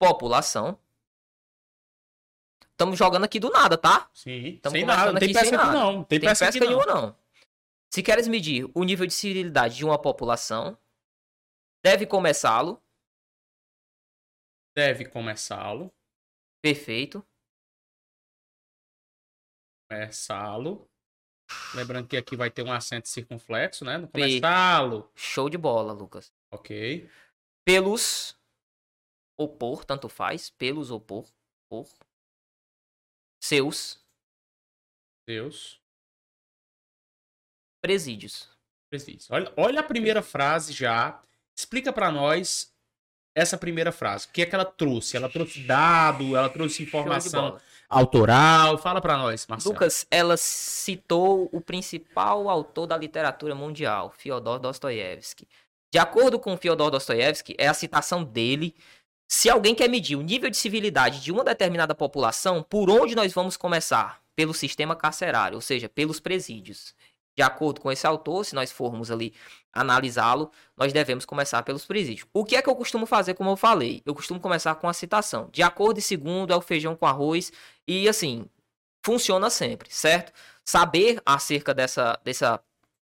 população, 0.04 0.78
estamos 2.72 2.98
jogando 2.98 3.24
aqui 3.26 3.40
do 3.40 3.50
nada, 3.50 3.78
tá? 3.78 4.10
Sim, 4.14 4.58
Tamo 4.62 4.76
sem 4.76 4.86
nada. 4.86 5.12
Não 5.14 5.20
tem 5.20 5.36
aqui 5.38 5.52
nada. 5.52 5.72
não. 5.72 5.94
Não 5.94 6.04
tem, 6.04 6.20
Tem 6.20 6.30
peça 6.30 6.46
pesca 6.46 6.60
aqui 6.60 6.70
não. 6.72 6.78
nenhuma, 6.80 7.02
não. 7.02 7.18
Se 7.94 8.02
queres 8.02 8.28
medir 8.28 8.70
o 8.74 8.84
nível 8.84 9.06
de 9.06 9.14
civilidade 9.14 9.76
de 9.76 9.86
uma 9.86 10.00
população, 10.02 10.78
deve 11.84 12.06
começá-lo, 12.06 12.82
Deve 14.76 15.06
começá-lo. 15.06 15.94
perfeito, 16.62 17.24
Começá-lo. 19.90 20.90
Lembrando 21.76 22.08
que 22.08 22.18
aqui 22.18 22.36
vai 22.36 22.50
ter 22.50 22.64
um 22.64 22.72
acento 22.72 23.08
circunflexo, 23.08 23.86
né? 23.86 23.98
No 24.00 24.08
começá-lo. 24.08 25.12
show 25.16 25.50
de 25.50 25.58
bola, 25.58 25.94
Lucas. 25.94 26.34
Ok. 26.52 27.08
Pelos, 27.64 28.36
opor, 29.38 29.86
tanto 29.86 30.08
faz, 30.10 30.50
pelos, 30.50 30.92
opor, 30.92 31.28
por, 31.70 31.88
seus 33.42 34.00
Deus. 35.28 35.80
presídios. 37.82 38.50
Preciso. 38.90 39.28
Olha, 39.34 39.52
olha 39.58 39.80
a 39.80 39.84
primeira 39.84 40.22
frase 40.22 40.72
já. 40.72 41.22
Explica 41.56 41.92
pra 41.92 42.12
nós 42.12 42.74
essa 43.36 43.58
primeira 43.58 43.92
frase. 43.92 44.28
O 44.28 44.30
que 44.30 44.44
é 44.44 44.46
que 44.46 44.54
ela 44.54 44.66
trouxe? 44.66 45.18
Ela 45.18 45.30
trouxe 45.30 45.64
dado, 45.64 46.36
ela 46.36 46.50
trouxe 46.50 46.84
informação 46.84 47.60
autoral. 47.90 48.78
Fala 48.78 49.02
pra 49.02 49.18
nós, 49.18 49.48
Marcelo. 49.48 49.74
Lucas, 49.74 50.06
ela 50.10 50.38
citou 50.38 51.50
o 51.52 51.60
principal 51.60 52.50
autor 52.50 52.88
da 52.88 52.98
literatura 52.98 53.56
mundial, 53.56 54.12
Fyodor 54.12 54.60
Dostoiévski. 54.60 55.48
De 55.92 56.00
acordo 56.00 56.40
com 56.40 56.58
Fyodor 56.58 56.90
Dostoiévski, 56.90 57.56
é 57.58 57.68
a 57.68 57.74
citação 57.74 58.24
dele. 58.24 58.76
Se 59.36 59.50
alguém 59.50 59.74
quer 59.74 59.90
medir 59.90 60.16
o 60.16 60.22
nível 60.22 60.48
de 60.48 60.56
civilidade 60.56 61.20
de 61.20 61.32
uma 61.32 61.44
determinada 61.44 61.96
população, 61.96 62.62
por 62.62 62.88
onde 62.88 63.16
nós 63.16 63.34
vamos 63.34 63.58
começar? 63.58 64.22
Pelo 64.36 64.54
sistema 64.54 64.96
carcerário, 64.96 65.56
ou 65.56 65.62
seja, 65.62 65.90
pelos 65.90 66.20
presídios. 66.20 66.94
De 67.36 67.42
acordo 67.42 67.82
com 67.82 67.92
esse 67.92 68.06
autor, 68.06 68.46
se 68.46 68.54
nós 68.54 68.72
formos 68.72 69.10
ali 69.10 69.34
analisá-lo, 69.74 70.52
nós 70.78 70.94
devemos 70.94 71.26
começar 71.26 71.64
pelos 71.64 71.84
presídios. 71.84 72.28
O 72.32 72.46
que 72.46 72.56
é 72.56 72.62
que 72.62 72.70
eu 72.70 72.76
costumo 72.76 73.08
fazer, 73.08 73.34
como 73.34 73.50
eu 73.50 73.58
falei? 73.58 74.04
Eu 74.06 74.14
costumo 74.14 74.40
começar 74.40 74.76
com 74.76 74.88
a 74.88 74.94
citação. 74.94 75.50
De 75.52 75.64
acordo 75.64 75.98
e 75.98 76.02
segundo 76.02 76.54
é 76.54 76.56
o 76.56 76.62
feijão 76.62 76.96
com 76.96 77.08
arroz. 77.08 77.52
E 77.88 78.08
assim, 78.08 78.46
funciona 79.04 79.50
sempre, 79.50 79.92
certo? 79.92 80.32
Saber 80.64 81.20
acerca 81.26 81.74
dessa, 81.74 82.20
dessa 82.24 82.62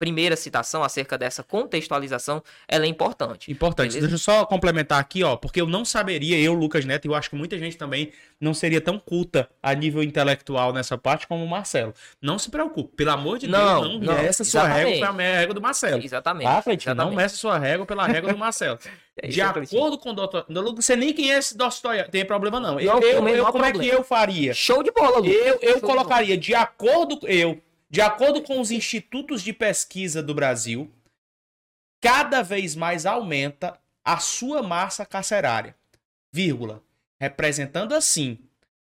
primeira 0.01 0.35
citação, 0.35 0.83
acerca 0.83 1.15
dessa 1.15 1.43
contextualização, 1.43 2.41
ela 2.67 2.85
é 2.85 2.87
importante. 2.87 3.51
Importante. 3.51 3.89
Beleza? 3.89 4.07
Deixa 4.07 4.15
eu 4.15 4.17
só 4.33 4.45
complementar 4.47 4.99
aqui, 4.99 5.23
ó, 5.23 5.35
porque 5.35 5.61
eu 5.61 5.67
não 5.67 5.85
saberia, 5.85 6.39
eu, 6.39 6.53
Lucas 6.55 6.83
Neto, 6.85 7.05
e 7.05 7.07
eu 7.07 7.13
acho 7.13 7.29
que 7.29 7.35
muita 7.35 7.55
gente 7.59 7.77
também 7.77 8.11
não 8.39 8.51
seria 8.51 8.81
tão 8.81 8.97
culta 8.97 9.47
a 9.61 9.75
nível 9.75 10.01
intelectual 10.01 10.73
nessa 10.73 10.97
parte 10.97 11.27
como 11.27 11.45
o 11.45 11.47
Marcelo. 11.47 11.93
Não 12.19 12.39
se 12.39 12.49
preocupe, 12.49 12.95
pelo 12.95 13.11
amor 13.11 13.37
de 13.37 13.47
Não, 13.47 13.81
Deus, 13.83 13.93
não, 13.93 13.99
não, 14.15 14.23
meça 14.23 14.43
sua 14.43 14.67
régua 14.67 14.91
pela 14.93 15.11
régua 15.11 15.53
do 15.53 15.61
Marcelo. 15.61 16.03
Exatamente. 16.03 16.47
Tá, 16.47 16.61
Cleitinho? 16.63 16.95
Não 16.95 17.03
exatamente. 17.03 17.21
meça 17.23 17.35
sua 17.35 17.59
régua 17.59 17.85
pela 17.85 18.07
régua 18.07 18.33
do 18.33 18.39
Marcelo. 18.39 18.79
É 19.23 19.27
De 19.27 19.41
acordo 19.41 19.97
com 19.97 20.11
o 20.11 20.13
doutor. 20.13 20.45
Não 20.47 20.81
sei 20.81 20.95
nem 20.95 21.13
quem 21.13 21.33
é 21.33 21.37
esse 21.37 21.55
Dostoiévski. 21.55 22.11
Tem 22.11 22.25
problema 22.25 22.61
não. 22.61 22.79
Eu, 22.79 22.93
Não, 22.93 23.01
eu, 23.01 23.27
eu- 23.27 23.37
não 23.37 23.45
há 23.47 23.51
como 23.51 23.65
é 23.65 23.67
que 23.67 23.73
problema. 23.73 23.99
eu 23.99 24.03
faria? 24.05 24.53
Show 24.53 24.81
de 24.81 24.89
bola, 24.89 25.17
Lucas. 25.17 25.33
Eu, 25.33 25.59
eu 25.61 25.69
Show 25.71 25.75
de 25.75 25.81
colocaria 25.81 26.37
de 26.37 26.55
acordo 26.55 27.19
eu, 27.27 27.61
de 27.91 27.99
acordo 27.99 28.41
com 28.41 28.61
os 28.61 28.71
institutos 28.71 29.43
de 29.43 29.51
pesquisa 29.51 30.23
do 30.23 30.33
Brasil, 30.33 30.89
cada 32.01 32.41
vez 32.41 32.73
mais 32.73 33.05
aumenta 33.05 33.77
a 34.03 34.17
sua 34.17 34.63
massa 34.63 35.05
carcerária, 35.05 35.75
vírgula, 36.33 36.81
representando 37.19 37.93
assim 37.93 38.39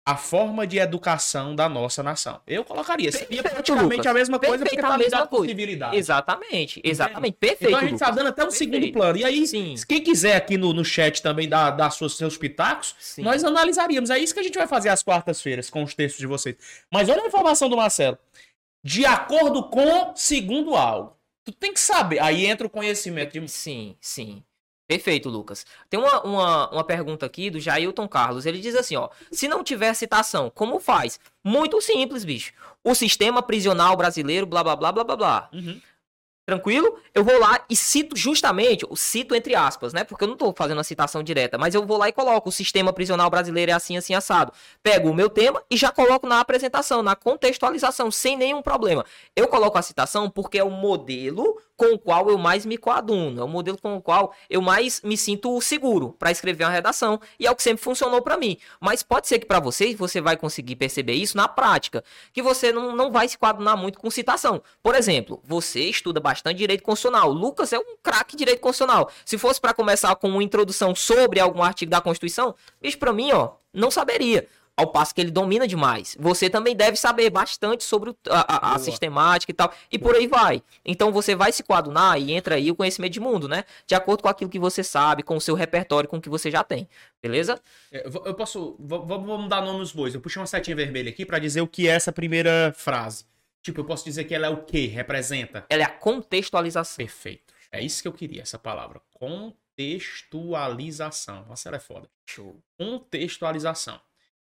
a 0.06 0.18
forma 0.18 0.66
de 0.66 0.80
educação 0.80 1.56
da 1.56 1.70
nossa 1.70 2.04
nação. 2.04 2.42
Eu 2.46 2.66
colocaria. 2.66 3.12
Seria 3.12 3.42
praticamente 3.44 3.98
Lucas. 3.98 4.08
a 4.08 4.14
mesma 4.14 4.40
coisa 4.40 4.66
porque 4.66 4.76
Perfeito, 4.82 5.12
tá 5.12 5.20
a 5.20 5.28
com 5.28 5.38
coisa. 5.38 5.48
civilidade. 5.48 5.96
Exatamente, 5.96 6.82
exatamente. 6.84 7.38
Perfeito. 7.40 7.68
Então 7.68 7.80
a 7.80 7.84
gente 7.84 8.00
tá 8.00 8.06
Lucas. 8.08 8.16
dando 8.18 8.28
até 8.30 8.44
um 8.44 8.48
Perfeito. 8.48 8.74
segundo 8.74 8.92
plano. 8.92 9.18
E 9.18 9.24
aí, 9.24 9.48
Sim. 9.48 9.76
quem 9.88 10.02
quiser 10.02 10.36
aqui 10.36 10.58
no, 10.58 10.74
no 10.74 10.84
chat 10.84 11.22
também 11.22 11.48
dar, 11.48 11.72
dar 11.72 11.92
suas, 11.92 12.18
seus 12.18 12.38
pitacos, 12.38 12.96
Sim. 13.00 13.22
nós 13.22 13.44
analisaríamos. 13.44 14.10
É 14.10 14.18
isso 14.18 14.34
que 14.34 14.40
a 14.40 14.44
gente 14.44 14.58
vai 14.58 14.68
fazer 14.68 14.90
às 14.90 15.04
quartas-feiras 15.04 15.70
com 15.70 15.84
os 15.84 15.94
textos 15.94 16.20
de 16.20 16.28
vocês. 16.28 16.56
Mas 16.92 17.08
olha 17.08 17.22
a 17.22 17.28
informação 17.28 17.70
do 17.70 17.78
Marcelo. 17.78 18.18
De 18.84 19.06
acordo 19.06 19.70
com, 19.70 20.14
segundo 20.16 20.76
algo. 20.76 21.16
Tu 21.44 21.52
tem 21.52 21.74
que 21.74 21.80
saber. 21.80 22.20
Aí 22.20 22.46
entra 22.46 22.68
o 22.68 22.70
conhecimento 22.70 23.34
de. 23.34 23.48
Sim, 23.48 23.96
sim. 24.00 24.44
Perfeito, 24.88 25.30
Lucas. 25.30 25.68
Tem 25.88 26.00
uma, 26.00 26.24
uma, 26.24 26.70
uma 26.72 26.84
pergunta 26.84 27.24
aqui 27.24 27.52
do 27.52 27.60
Jailton 27.60 28.08
Carlos. 28.08 28.48
Ele 28.48 28.60
diz 28.60 28.76
assim, 28.76 28.96
ó. 28.96 29.10
Se 29.32 29.48
não 29.48 29.64
tiver 29.64 29.94
citação, 29.94 30.50
como 30.50 30.80
faz? 30.80 31.20
Muito 31.44 31.80
simples, 31.80 32.26
bicho. 32.26 32.54
O 32.84 32.96
sistema 32.96 33.44
prisional 33.44 33.96
brasileiro, 33.96 34.48
blá, 34.48 34.64
blá, 34.64 34.76
blá, 34.76 34.92
blá, 34.92 35.04
blá, 35.04 35.16
blá. 35.16 35.50
Uhum. 35.54 35.80
Tranquilo? 36.50 36.98
Eu 37.14 37.24
vou 37.24 37.40
lá 37.40 37.64
e 37.70 37.76
cito 37.76 38.16
justamente, 38.16 38.84
cito 38.96 39.36
entre 39.36 39.54
aspas, 39.54 39.94
né? 39.94 40.04
Porque 40.04 40.24
eu 40.24 40.28
não 40.28 40.36
tô 40.36 40.52
fazendo 40.52 40.80
uma 40.80 40.84
citação 40.84 41.22
direta, 41.22 41.60
mas 41.60 41.76
eu 41.76 41.86
vou 41.86 41.96
lá 41.96 42.10
e 42.10 42.12
coloco 42.12 42.50
o 42.50 42.52
sistema 42.52 42.92
prisional 42.92 43.30
brasileiro 43.30 43.72
é 43.72 43.76
assim, 43.76 43.96
assim, 43.96 44.16
assado. 44.16 44.52
Pego 44.82 45.12
o 45.12 45.14
meu 45.14 45.30
tema 45.30 45.62
e 45.70 45.78
já 45.78 45.92
coloco 45.92 46.26
na 46.26 46.40
apresentação, 46.40 47.04
na 47.04 47.16
contextualização, 47.16 48.10
sem 48.10 48.36
nenhum 48.36 48.64
problema. 48.64 49.06
Eu 49.36 49.48
coloco 49.48 49.78
a 49.78 49.82
citação 49.84 50.28
porque 50.28 50.58
é 50.58 50.64
o 50.64 50.72
modelo 50.72 51.62
com 51.80 51.94
o 51.94 51.98
qual 51.98 52.30
eu 52.30 52.38
mais 52.38 52.66
me 52.66 52.78
coaduno, 52.78 53.40
é 53.40 53.44
o 53.44 53.48
modelo 53.48 53.78
com 53.82 53.96
o 53.96 54.02
qual 54.02 54.34
eu 54.50 54.62
mais 54.62 55.02
me 55.02 55.16
sinto 55.16 55.62
seguro 55.62 56.14
para 56.20 56.30
escrever 56.30 56.66
uma 56.66 56.70
redação 56.70 57.22
e 57.40 57.48
é 57.48 57.52
o 57.52 57.56
que 57.56 57.64
sempre 57.64 57.82
funcionou 57.82 58.22
para 58.22 58.36
mim. 58.36 58.58
Mas 58.82 59.02
pode 59.02 59.30
ser 59.30 59.40
que 59.40 59.46
para 59.46 59.62
você 59.62 59.96
você 59.96 60.20
vai 60.20 60.36
conseguir 60.36 60.76
perceber 60.76 61.14
isso 61.14 61.38
na 61.38 61.48
prática, 61.48 62.04
que 62.34 62.42
você 62.42 62.74
não, 62.74 62.94
não 62.94 63.14
vai 63.14 63.30
se 63.30 63.38
coadunar 63.38 63.78
muito 63.78 63.98
com 63.98 64.12
citação. 64.12 64.62
Por 64.84 64.94
exemplo, 64.94 65.42
você 65.42 65.80
estuda 65.86 66.20
bastante 66.20 66.58
direito 66.58 66.84
constitucional. 66.84 67.32
Lucas 67.32 67.72
é 67.72 67.80
um 67.80 67.96
craque 68.04 68.36
direito 68.36 68.60
constitucional. 68.60 69.10
Se 69.24 69.38
fosse 69.38 69.62
para 69.62 69.74
começar 69.74 70.14
com 70.18 70.28
uma 70.28 70.44
introdução 70.44 70.94
sobre 70.94 71.40
algum 71.40 71.64
artigo 71.64 71.90
da 71.90 72.02
Constituição, 72.02 72.54
bicho, 72.82 72.98
para 72.98 73.14
mim, 73.14 73.32
ó, 73.32 73.52
não 73.74 73.90
saberia. 73.90 74.50
Ao 74.80 74.88
passo 74.88 75.14
que 75.14 75.20
ele 75.22 75.30
domina 75.32 75.68
demais. 75.68 76.16
Você 76.20 76.50
também 76.50 76.76
deve 76.76 76.96
saber 76.98 77.30
bastante 77.30 77.84
sobre 77.84 78.16
a, 78.30 78.72
a- 78.72 78.76
a 78.76 78.80
sistemática 78.80 79.52
e 79.52 79.54
tal. 79.54 79.72
E 79.92 80.00
por 80.00 80.16
aí 80.16 80.26
vai. 80.28 80.64
Então 80.86 81.12
você 81.12 81.36
vai 81.36 81.52
se 81.52 81.62
coadunar 81.64 82.18
e 82.20 82.32
entra 82.32 82.56
aí 82.56 82.72
o 82.72 82.76
conhecimento 82.76 83.12
de 83.14 83.20
mundo, 83.20 83.48
né? 83.48 83.64
De 83.86 83.94
acordo 83.96 84.24
com 84.24 84.30
aquilo 84.30 84.50
que 84.50 84.60
você 84.60 84.84
sabe, 84.84 85.22
com 85.24 85.36
o 85.38 85.42
seu 85.42 85.54
repertório, 85.56 86.10
com 86.10 86.18
o 86.18 86.22
que 86.22 86.30
você 86.30 86.50
já 86.50 86.64
tem. 86.64 86.88
Beleza? 87.22 87.60
É, 87.92 88.06
Eu 88.08 88.34
posso. 88.34 88.76
Vamos 88.80 89.50
dar 89.50 89.62
nome 89.62 89.80
nos 89.80 89.92
bois. 89.92 90.14
Eu 90.16 90.22
puxei 90.22 90.40
uma 90.40 90.48
setinha 90.48 90.76
vermelha 90.76 91.10
aqui 91.10 91.26
pra 91.26 91.38
dizer 91.40 91.62
o 91.62 91.68
que 91.68 91.88
é 91.88 91.92
essa 91.92 92.12
primeira 92.12 92.74
frase. 92.76 93.26
Tipo, 93.62 93.82
eu 93.82 93.86
posso 93.86 94.06
dizer 94.06 94.24
que 94.24 94.34
ela 94.34 94.48
é 94.48 94.50
o 94.50 94.64
que? 94.64 94.88
Representa. 94.88 95.66
Ela 95.70 95.84
é 95.84 95.86
a 95.86 95.90
contextualização. 95.90 96.96
Perfeito. 96.98 97.54
É 97.72 97.80
isso 97.84 98.02
que 98.02 98.08
eu 98.08 98.14
queria, 98.14 98.42
essa 98.42 98.58
palavra. 98.58 99.00
Contextualização. 99.14 101.46
Nossa, 101.48 101.70
ela 101.70 101.78
é 101.78 101.80
foda. 101.80 102.10
Show. 102.26 102.60
Contextualização. 102.78 104.00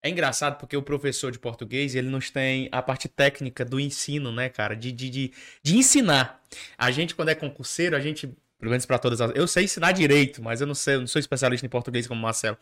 É 0.06 0.08
engraçado 0.08 0.56
porque 0.56 0.76
o 0.76 0.82
professor 0.82 1.32
de 1.32 1.38
português, 1.38 1.96
ele 1.96 2.08
nos 2.08 2.30
tem 2.30 2.68
a 2.70 2.80
parte 2.80 3.08
técnica 3.08 3.64
do 3.64 3.80
ensino, 3.80 4.30
né, 4.30 4.48
cara? 4.48 4.76
De, 4.76 4.92
de, 4.92 5.10
de, 5.10 5.32
de 5.64 5.76
ensinar. 5.76 6.40
A 6.78 6.92
gente, 6.92 7.12
quando 7.12 7.30
é 7.30 7.34
concurseiro, 7.34 7.96
a 7.96 8.00
gente 8.00 8.32
Pelo 8.58 8.70
menos 8.70 8.86
para 8.86 8.98
todas 8.98 9.20
as. 9.20 9.32
Eu 9.34 9.46
sei 9.46 9.64
ensinar 9.64 9.92
direito, 9.92 10.42
mas 10.42 10.60
eu 10.60 10.66
não 10.66 10.74
sei, 10.74 10.94
eu 10.94 11.00
não 11.00 11.06
sou 11.06 11.18
especialista 11.18 11.66
em 11.66 11.68
português 11.68 12.06
como 12.06 12.20
o 12.20 12.22
Marcelo. 12.22 12.56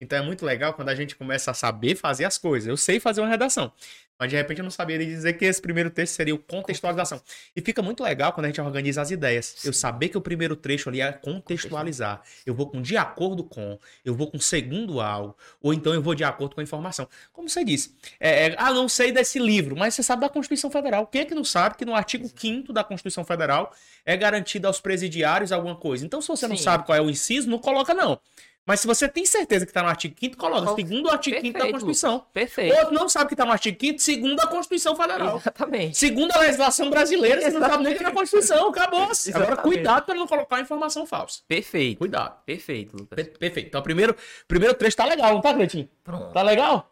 Então 0.00 0.18
é 0.18 0.22
muito 0.22 0.44
legal 0.44 0.74
quando 0.74 0.90
a 0.90 0.94
gente 0.94 1.16
começa 1.16 1.50
a 1.50 1.54
saber 1.54 1.96
fazer 1.96 2.24
as 2.24 2.38
coisas. 2.38 2.68
Eu 2.68 2.76
sei 2.76 3.00
fazer 3.00 3.20
uma 3.20 3.28
redação, 3.28 3.72
mas 4.20 4.28
de 4.28 4.36
repente 4.36 4.58
eu 4.58 4.64
não 4.64 4.70
saberia 4.70 5.06
dizer 5.06 5.32
que 5.32 5.46
esse 5.46 5.62
primeiro 5.62 5.88
texto 5.88 6.12
seria 6.12 6.34
o 6.34 6.38
contextualização. 6.38 7.22
E 7.56 7.62
fica 7.62 7.80
muito 7.80 8.02
legal 8.02 8.34
quando 8.34 8.44
a 8.44 8.48
gente 8.48 8.60
organiza 8.60 9.00
as 9.00 9.10
ideias. 9.10 9.64
Eu 9.64 9.72
saber 9.72 10.10
que 10.10 10.18
o 10.18 10.20
primeiro 10.20 10.54
trecho 10.54 10.90
ali 10.90 11.00
é 11.00 11.10
contextualizar. 11.10 12.20
Eu 12.44 12.54
vou 12.54 12.66
com 12.66 12.82
de 12.82 12.98
acordo 12.98 13.42
com, 13.42 13.78
eu 14.04 14.14
vou 14.14 14.30
com 14.30 14.38
segundo 14.38 15.00
algo, 15.00 15.34
ou 15.62 15.72
então 15.72 15.94
eu 15.94 16.02
vou 16.02 16.14
de 16.14 16.22
acordo 16.22 16.54
com 16.54 16.60
a 16.60 16.64
informação. 16.64 17.08
Como 17.32 17.48
você 17.48 17.64
disse, 17.64 17.96
é, 18.20 18.48
é, 18.48 18.54
ah, 18.58 18.70
não 18.74 18.90
sei 18.90 19.10
desse 19.10 19.38
livro, 19.38 19.74
mas 19.74 19.94
você 19.94 20.02
sabe 20.02 20.20
da 20.20 20.28
Constituição 20.28 20.70
Federal. 20.70 21.06
Quem 21.06 21.22
é 21.22 21.24
que 21.24 21.34
não 21.34 21.44
sabe 21.44 21.78
que 21.78 21.86
no 21.86 21.94
artigo 21.94 22.30
5 22.34 22.74
da 22.74 22.84
Constituição 22.84 23.24
Federal 23.24 23.72
é 24.04 24.14
garantido 24.18 24.66
aos 24.66 24.80
presidiários 24.80 25.50
alguma 25.50 25.76
coisa? 25.76 26.04
Então, 26.04 26.20
se 26.20 26.28
você 26.28 26.44
Sim. 26.44 26.50
não 26.50 26.56
sabe 26.58 26.84
qual 26.84 26.96
é 26.96 27.00
o 27.00 27.08
inciso, 27.08 27.48
não 27.48 27.58
coloca, 27.58 27.94
não. 27.94 28.20
Mas 28.66 28.80
se 28.80 28.86
você 28.86 29.08
tem 29.08 29.24
certeza 29.24 29.64
que 29.64 29.70
está 29.70 29.82
no 29.82 29.88
artigo 29.88 30.14
5 30.18 30.36
coloca 30.36 30.74
segundo 30.74 31.06
o 31.06 31.10
artigo 31.10 31.40
5 31.40 31.58
da 31.58 31.70
Constituição. 31.70 32.26
Perfeito. 32.32 32.76
Outro 32.76 32.94
não 32.94 33.08
sabe 33.08 33.28
que 33.28 33.34
está 33.34 33.44
no 33.44 33.52
artigo 33.52 33.76
5 33.80 33.98
segundo 33.98 34.40
a 34.40 34.46
Constituição 34.46 34.94
Federal. 34.94 35.36
Exatamente. 35.38 35.98
Segundo 35.98 36.32
a 36.32 36.38
legislação 36.38 36.90
brasileira, 36.90 37.40
você 37.40 37.50
não 37.50 37.68
sabe 37.68 37.84
nem 37.84 37.94
que 37.94 38.00
é 38.00 38.06
na 38.06 38.12
Constituição. 38.12 38.68
Acabou. 38.68 39.10
Exatamente. 39.10 39.36
Agora, 39.36 39.56
cuidado 39.56 40.04
para 40.04 40.14
não 40.14 40.26
colocar 40.26 40.60
informação 40.60 41.06
falsa. 41.06 41.40
Perfeito. 41.48 41.98
Cuidado. 41.98 42.42
Perfeito, 42.44 42.96
Lucas. 42.96 43.16
Per 43.16 43.38
perfeito. 43.38 43.68
Então, 43.68 43.80
o 43.80 43.84
primeiro, 43.84 44.14
primeiro 44.46 44.74
trecho 44.74 44.96
tá 44.96 45.04
legal, 45.04 45.34
não 45.34 45.40
tá, 45.40 45.54
Cleitinho? 45.54 45.88
Pronto. 46.04 46.32
Tá 46.32 46.42
legal? 46.42 46.90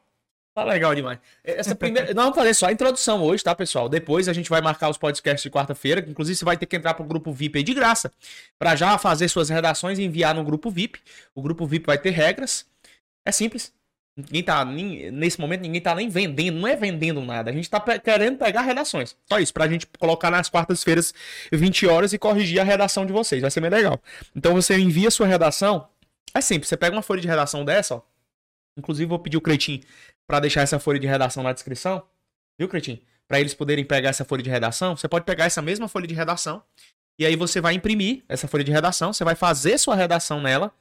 Tá 0.59 0.65
legal 0.65 0.93
demais. 0.93 1.21
Essa 1.45 1.73
primeira. 1.73 2.09
Nós 2.13 2.25
vamos 2.25 2.35
fazer 2.37 2.53
só 2.53 2.67
a 2.67 2.73
introdução 2.73 3.23
hoje, 3.23 3.45
tá, 3.45 3.55
pessoal? 3.55 3.89
Depois 3.89 4.29
a 4.29 4.33
gente 4.33 4.51
vai 4.51 4.61
marcar 4.61 4.89
os 4.89 4.99
podcasts 4.99 5.45
de 5.45 5.51
quarta-feira. 5.51 6.05
Inclusive, 6.09 6.37
você 6.37 6.45
vai 6.45 6.57
ter 6.57 6.67
que 6.67 6.75
entrar 6.75 6.95
pro 6.95 7.05
grupo 7.05 7.33
VIP 7.33 7.59
aí 7.59 7.63
de 7.63 7.73
graça. 7.73 8.11
para 8.59 8.75
já 8.75 8.99
fazer 8.99 9.29
suas 9.29 9.49
redações 9.49 10.01
e 10.01 10.03
enviar 10.03 10.35
no 10.35 10.43
grupo 10.43 10.69
VIP. 10.69 10.99
O 11.33 11.41
grupo 11.41 11.65
VIP 11.65 11.87
vai 11.87 11.97
ter 11.97 12.11
regras. 12.11 12.67
É 13.25 13.31
simples. 13.31 13.73
Ninguém 14.17 14.43
tá. 14.43 14.65
Nem, 14.65 15.13
nesse 15.13 15.41
momento, 15.41 15.61
ninguém 15.61 15.81
tá 15.81 15.95
nem 15.95 16.09
vendendo. 16.09 16.59
Não 16.59 16.67
é 16.67 16.75
vendendo 16.75 17.21
nada. 17.21 17.53
A 17.53 17.55
gente 17.55 17.71
tá 17.71 17.79
pe 17.79 17.97
querendo 18.01 18.37
pegar 18.37 18.63
redações. 18.63 19.15
Só 19.29 19.39
isso. 19.39 19.55
Pra 19.55 19.69
gente 19.69 19.87
colocar 19.97 20.29
nas 20.29 20.51
quartas-feiras, 20.51 21.15
20 21.53 21.87
horas, 21.87 22.13
e 22.13 22.19
corrigir 22.19 22.59
a 22.59 22.65
redação 22.65 23.07
de 23.07 23.13
vocês. 23.13 23.43
Vai 23.43 23.51
ser 23.53 23.61
bem 23.61 23.71
legal. 23.71 24.03
Então 24.35 24.55
você 24.55 24.77
envia 24.77 25.09
sua 25.09 25.29
redação. 25.29 25.87
É 26.35 26.41
simples. 26.41 26.69
Você 26.69 26.77
pega 26.77 26.97
uma 26.97 27.03
folha 27.03 27.21
de 27.21 27.29
redação 27.29 27.65
dessa, 27.65 27.95
ó. 27.95 28.03
Inclusive, 28.77 29.07
vou 29.07 29.19
pedir 29.19 29.37
o 29.37 29.41
Cretim 29.41 29.83
para 30.29 30.41
deixar 30.41 30.61
essa 30.61 30.79
folha 30.79 31.01
de 31.01 31.07
redação 31.07 31.43
na 31.43 31.55
descrição. 31.55 32.03
Viu, 32.59 32.69
Cretim? 32.69 33.01
Para 33.27 33.41
eles 33.41 33.55
poderem 33.55 33.85
pegar 33.85 34.11
essa 34.11 34.25
folha 34.25 34.43
de 34.43 34.51
redação, 34.51 34.97
você 34.97 35.09
pode 35.09 35.25
pegar 35.25 35.47
essa 35.47 35.63
mesma 35.63 35.89
folha 35.89 36.07
de 36.07 36.15
redação 36.15 36.63
e 37.19 37.27
aí 37.27 37.35
você 37.35 37.61
vai 37.61 37.75
imprimir 37.75 38.23
essa 38.29 38.47
folha 38.47 38.63
de 38.63 38.71
redação, 38.71 39.13
você 39.13 39.25
vai 39.25 39.35
fazer 39.35 39.77
sua 39.79 39.97
redação 39.97 40.41
nela, 40.41 40.73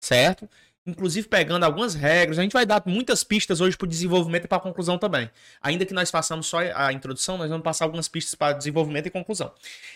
certo? 0.00 0.48
Inclusive 0.86 1.26
pegando 1.26 1.64
algumas 1.64 1.94
regras. 1.94 2.38
A 2.38 2.42
gente 2.42 2.52
vai 2.52 2.66
dar 2.66 2.82
muitas 2.86 3.24
pistas 3.24 3.60
hoje 3.60 3.76
para 3.76 3.86
o 3.86 3.88
desenvolvimento 3.88 4.44
e 4.44 4.48
para 4.48 4.58
a 4.58 4.60
conclusão 4.60 4.98
também. 4.98 5.30
Ainda 5.60 5.86
que 5.86 5.94
nós 5.94 6.10
façamos 6.10 6.46
só 6.46 6.58
a 6.74 6.92
introdução, 6.92 7.38
nós 7.38 7.48
vamos 7.48 7.64
passar 7.64 7.86
algumas 7.86 8.08
pistas 8.08 8.34
para 8.34 8.52
desenvolvimento 8.56 9.06
e 9.06 9.10
conclusão. 9.10 9.52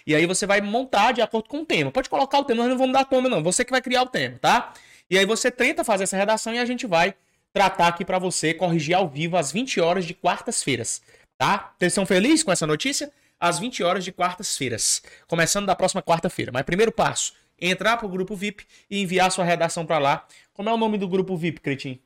E 0.07 0.15
aí 0.15 0.27
você 0.27 0.47
vai 0.47 0.61
montar 0.61 1.13
de 1.13 1.21
acordo 1.21 1.49
com 1.49 1.61
o 1.61 1.67
tema. 1.67 1.93
Pode 1.93 2.09
colocar 2.09 2.39
o 2.39 2.45
tema, 2.45 2.63
nós 2.63 2.71
não 2.71 2.79
vamos 2.79 2.93
dar 2.93 3.05
tema 3.05 3.29
não. 3.29 3.43
Você 3.43 3.65
que 3.65 3.71
vai 3.71 3.83
criar 3.83 4.03
o 4.03 4.07
tema, 4.07 4.39
tá? 4.41 4.73
E 5.09 5.19
aí 5.19 5.27
você 5.27 5.51
tenta 5.51 5.85
fazer 5.85 6.05
essa 6.05 6.17
redação 6.17 6.55
e 6.55 6.59
a 6.59 6.65
gente 6.65 6.87
vai 6.87 7.15
tratar 7.53 7.89
aqui 7.89 8.05
para 8.05 8.19
você, 8.19 8.55
corrigir 8.55 8.95
ao 8.95 9.09
vivo 9.09 9.37
às 9.37 9.51
20 9.53 9.81
horas 9.81 10.05
de 10.05 10.15
quartas-feiras, 10.15 11.03
tá? 11.39 11.75
Vocês 11.79 11.93
estão 11.93 12.07
felizes 12.07 12.43
com 12.43 12.53
essa 12.53 12.67
notícia? 12.67 13.13
Às 13.39 13.59
20 13.59 13.83
horas 13.83 14.05
de 14.05 14.13
quartas-feiras, 14.13 15.03
começando 15.27 15.67
da 15.67 15.75
próxima 15.75 16.03
quarta-feira. 16.03 16.53
Mas 16.53 16.63
primeiro 16.63 16.93
passo, 16.93 17.35
entrar 17.59 17.97
pro 17.97 18.09
grupo 18.09 18.37
VIP 18.37 18.67
e 18.91 19.01
enviar 19.01 19.31
sua 19.33 19.45
redação 19.45 19.87
para 19.87 19.99
lá. 19.99 20.27
Como 20.53 20.69
é 20.69 20.73
o 20.73 20.77
nome 20.77 20.99
do 20.99 21.09
grupo 21.09 21.37
VIP, 21.37 21.61
Cretim? 21.61 22.01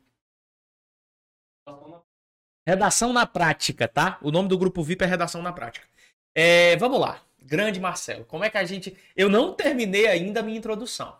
Redação 2.67 3.13
na 3.13 3.27
prática, 3.27 3.87
tá? 3.87 4.19
O 4.23 4.31
nome 4.31 4.49
do 4.49 4.57
grupo 4.57 4.83
VIP 4.83 5.05
é 5.05 5.07
Redação 5.07 5.43
na 5.43 5.53
Prática. 5.53 5.87
É, 6.35 6.77
vamos 6.77 6.99
lá. 6.99 7.23
Grande 7.43 7.79
Marcelo, 7.79 8.25
como 8.25 8.43
é 8.43 8.49
que 8.49 8.57
a 8.57 8.65
gente. 8.65 8.97
Eu 9.15 9.29
não 9.29 9.53
terminei 9.53 10.07
ainda 10.07 10.41
a 10.41 10.43
minha 10.43 10.57
introdução. 10.57 11.15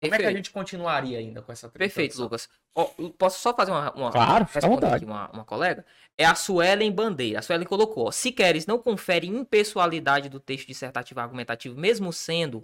Como 0.00 0.14
é 0.14 0.18
que 0.18 0.26
a 0.26 0.32
gente 0.32 0.50
continuaria 0.50 1.18
ainda 1.18 1.42
com 1.42 1.50
essa 1.50 1.68
Perfeito, 1.68 2.20
Lucas. 2.20 2.48
Oh, 2.72 2.86
posso 3.10 3.40
só 3.40 3.52
fazer 3.52 3.72
uma, 3.72 3.92
uma 3.92 4.12
claro, 4.12 4.46
fica 4.46 4.68
vontade. 4.68 5.04
Uma, 5.04 5.28
uma, 5.30 5.44
colega? 5.44 5.84
É 6.16 6.24
a 6.24 6.36
Suelen 6.36 6.92
Bandeira. 6.92 7.40
A 7.40 7.42
Suelen 7.42 7.66
colocou: 7.66 8.06
ó, 8.06 8.10
se 8.12 8.30
queres, 8.30 8.64
não 8.66 8.78
confere 8.78 9.26
impessoalidade 9.26 10.28
do 10.28 10.38
texto 10.38 10.68
dissertativo 10.68 11.18
argumentativo, 11.18 11.76
mesmo 11.76 12.12
sendo 12.12 12.58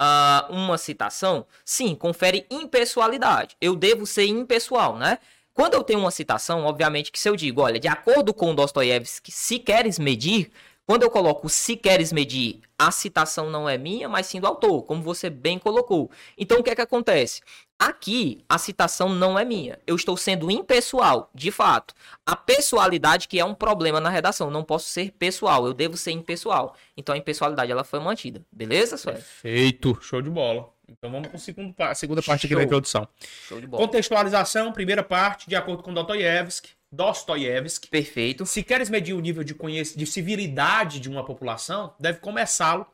uh, 0.00 0.52
uma 0.52 0.78
citação? 0.78 1.46
Sim, 1.64 1.96
confere 1.96 2.46
impessoalidade. 2.48 3.56
Eu 3.60 3.74
devo 3.74 4.06
ser 4.06 4.26
impessoal, 4.26 4.96
né? 4.96 5.18
Quando 5.52 5.74
eu 5.74 5.82
tenho 5.82 6.00
uma 6.00 6.10
citação, 6.10 6.64
obviamente 6.66 7.10
que 7.10 7.18
se 7.18 7.28
eu 7.28 7.34
digo, 7.34 7.62
olha, 7.62 7.80
de 7.80 7.88
acordo 7.88 8.34
com 8.34 8.54
Dostoiévski, 8.54 9.32
se 9.32 9.58
queres 9.58 9.98
medir, 9.98 10.52
quando 10.86 11.02
eu 11.02 11.10
coloco 11.10 11.48
se 11.48 11.76
queres 11.76 12.12
medir, 12.12 12.60
a 12.78 12.92
citação 12.92 13.50
não 13.50 13.68
é 13.68 13.76
minha, 13.76 14.08
mas 14.08 14.26
sim 14.26 14.40
do 14.40 14.46
autor, 14.46 14.84
como 14.84 15.02
você 15.02 15.28
bem 15.28 15.58
colocou. 15.58 16.10
Então 16.38 16.60
o 16.60 16.62
que 16.62 16.70
é 16.70 16.76
que 16.76 16.80
acontece? 16.80 17.40
Aqui 17.76 18.44
a 18.48 18.56
citação 18.56 19.08
não 19.08 19.36
é 19.38 19.44
minha. 19.44 19.78
Eu 19.84 19.96
estou 19.96 20.16
sendo 20.16 20.50
impessoal, 20.50 21.28
de 21.34 21.50
fato. 21.50 21.92
A 22.24 22.36
pessoalidade 22.36 23.26
que 23.26 23.38
é 23.38 23.44
um 23.44 23.52
problema 23.52 24.00
na 24.00 24.08
redação, 24.08 24.48
não 24.48 24.62
posso 24.62 24.88
ser 24.88 25.10
pessoal, 25.18 25.66
eu 25.66 25.74
devo 25.74 25.96
ser 25.96 26.12
impessoal. 26.12 26.76
Então 26.96 27.14
a 27.14 27.18
impessoalidade 27.18 27.72
ela 27.72 27.82
foi 27.82 27.98
mantida. 27.98 28.40
Beleza, 28.52 28.96
Sueli? 28.96 29.18
Perfeito, 29.18 29.98
show 30.00 30.22
de 30.22 30.30
bola. 30.30 30.70
Então 30.88 31.10
vamos 31.10 31.28
para 31.28 31.90
a 31.90 31.94
segunda 31.96 32.22
parte 32.22 32.46
aqui 32.46 32.54
da 32.54 32.62
introdução. 32.62 33.08
Show 33.48 33.60
de 33.60 33.66
bola. 33.66 33.82
Contextualização, 33.82 34.72
primeira 34.72 35.02
parte, 35.02 35.48
de 35.48 35.56
acordo 35.56 35.82
com 35.82 35.92
Dostoiévski. 35.92 36.70
Dostoiévski. 36.96 37.88
Perfeito. 37.88 38.46
Se 38.46 38.62
queres 38.62 38.88
medir 38.88 39.12
o 39.12 39.20
nível 39.20 39.44
de, 39.44 39.54
conhec... 39.54 39.96
de 39.96 40.06
civilidade 40.06 40.98
de 40.98 41.08
uma 41.08 41.24
população, 41.24 41.94
deve 42.00 42.18
começá-lo 42.18 42.86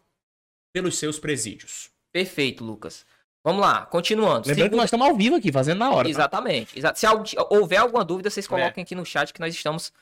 pelos 0.75 0.99
seus 0.99 1.19
presídios. 1.19 1.91
Perfeito, 2.13 2.65
Lucas. 2.65 3.07
Vamos 3.45 3.61
lá, 3.61 3.87
continuando. 3.87 4.49
Lembrando 4.49 4.55
Segundo... 4.55 4.71
que 4.71 4.77
nós 4.77 4.85
estamos 4.85 5.07
ao 5.07 5.17
vivo 5.17 5.37
aqui, 5.37 5.51
fazendo 5.51 5.79
na 5.79 5.91
hora. 5.91 6.05
Tá? 6.05 6.11
Exatamente. 6.11 6.81
Tá? 6.81 6.95
Se 6.95 7.07
houver 7.51 7.79
alguma 7.79 8.05
dúvida, 8.05 8.31
vocês 8.31 8.47
coloquem 8.47 8.83
é. 8.83 8.85
aqui 8.85 8.95
no 8.95 9.05
chat 9.05 9.33
que 9.33 9.41
nós 9.41 9.55
estamos 9.55 9.93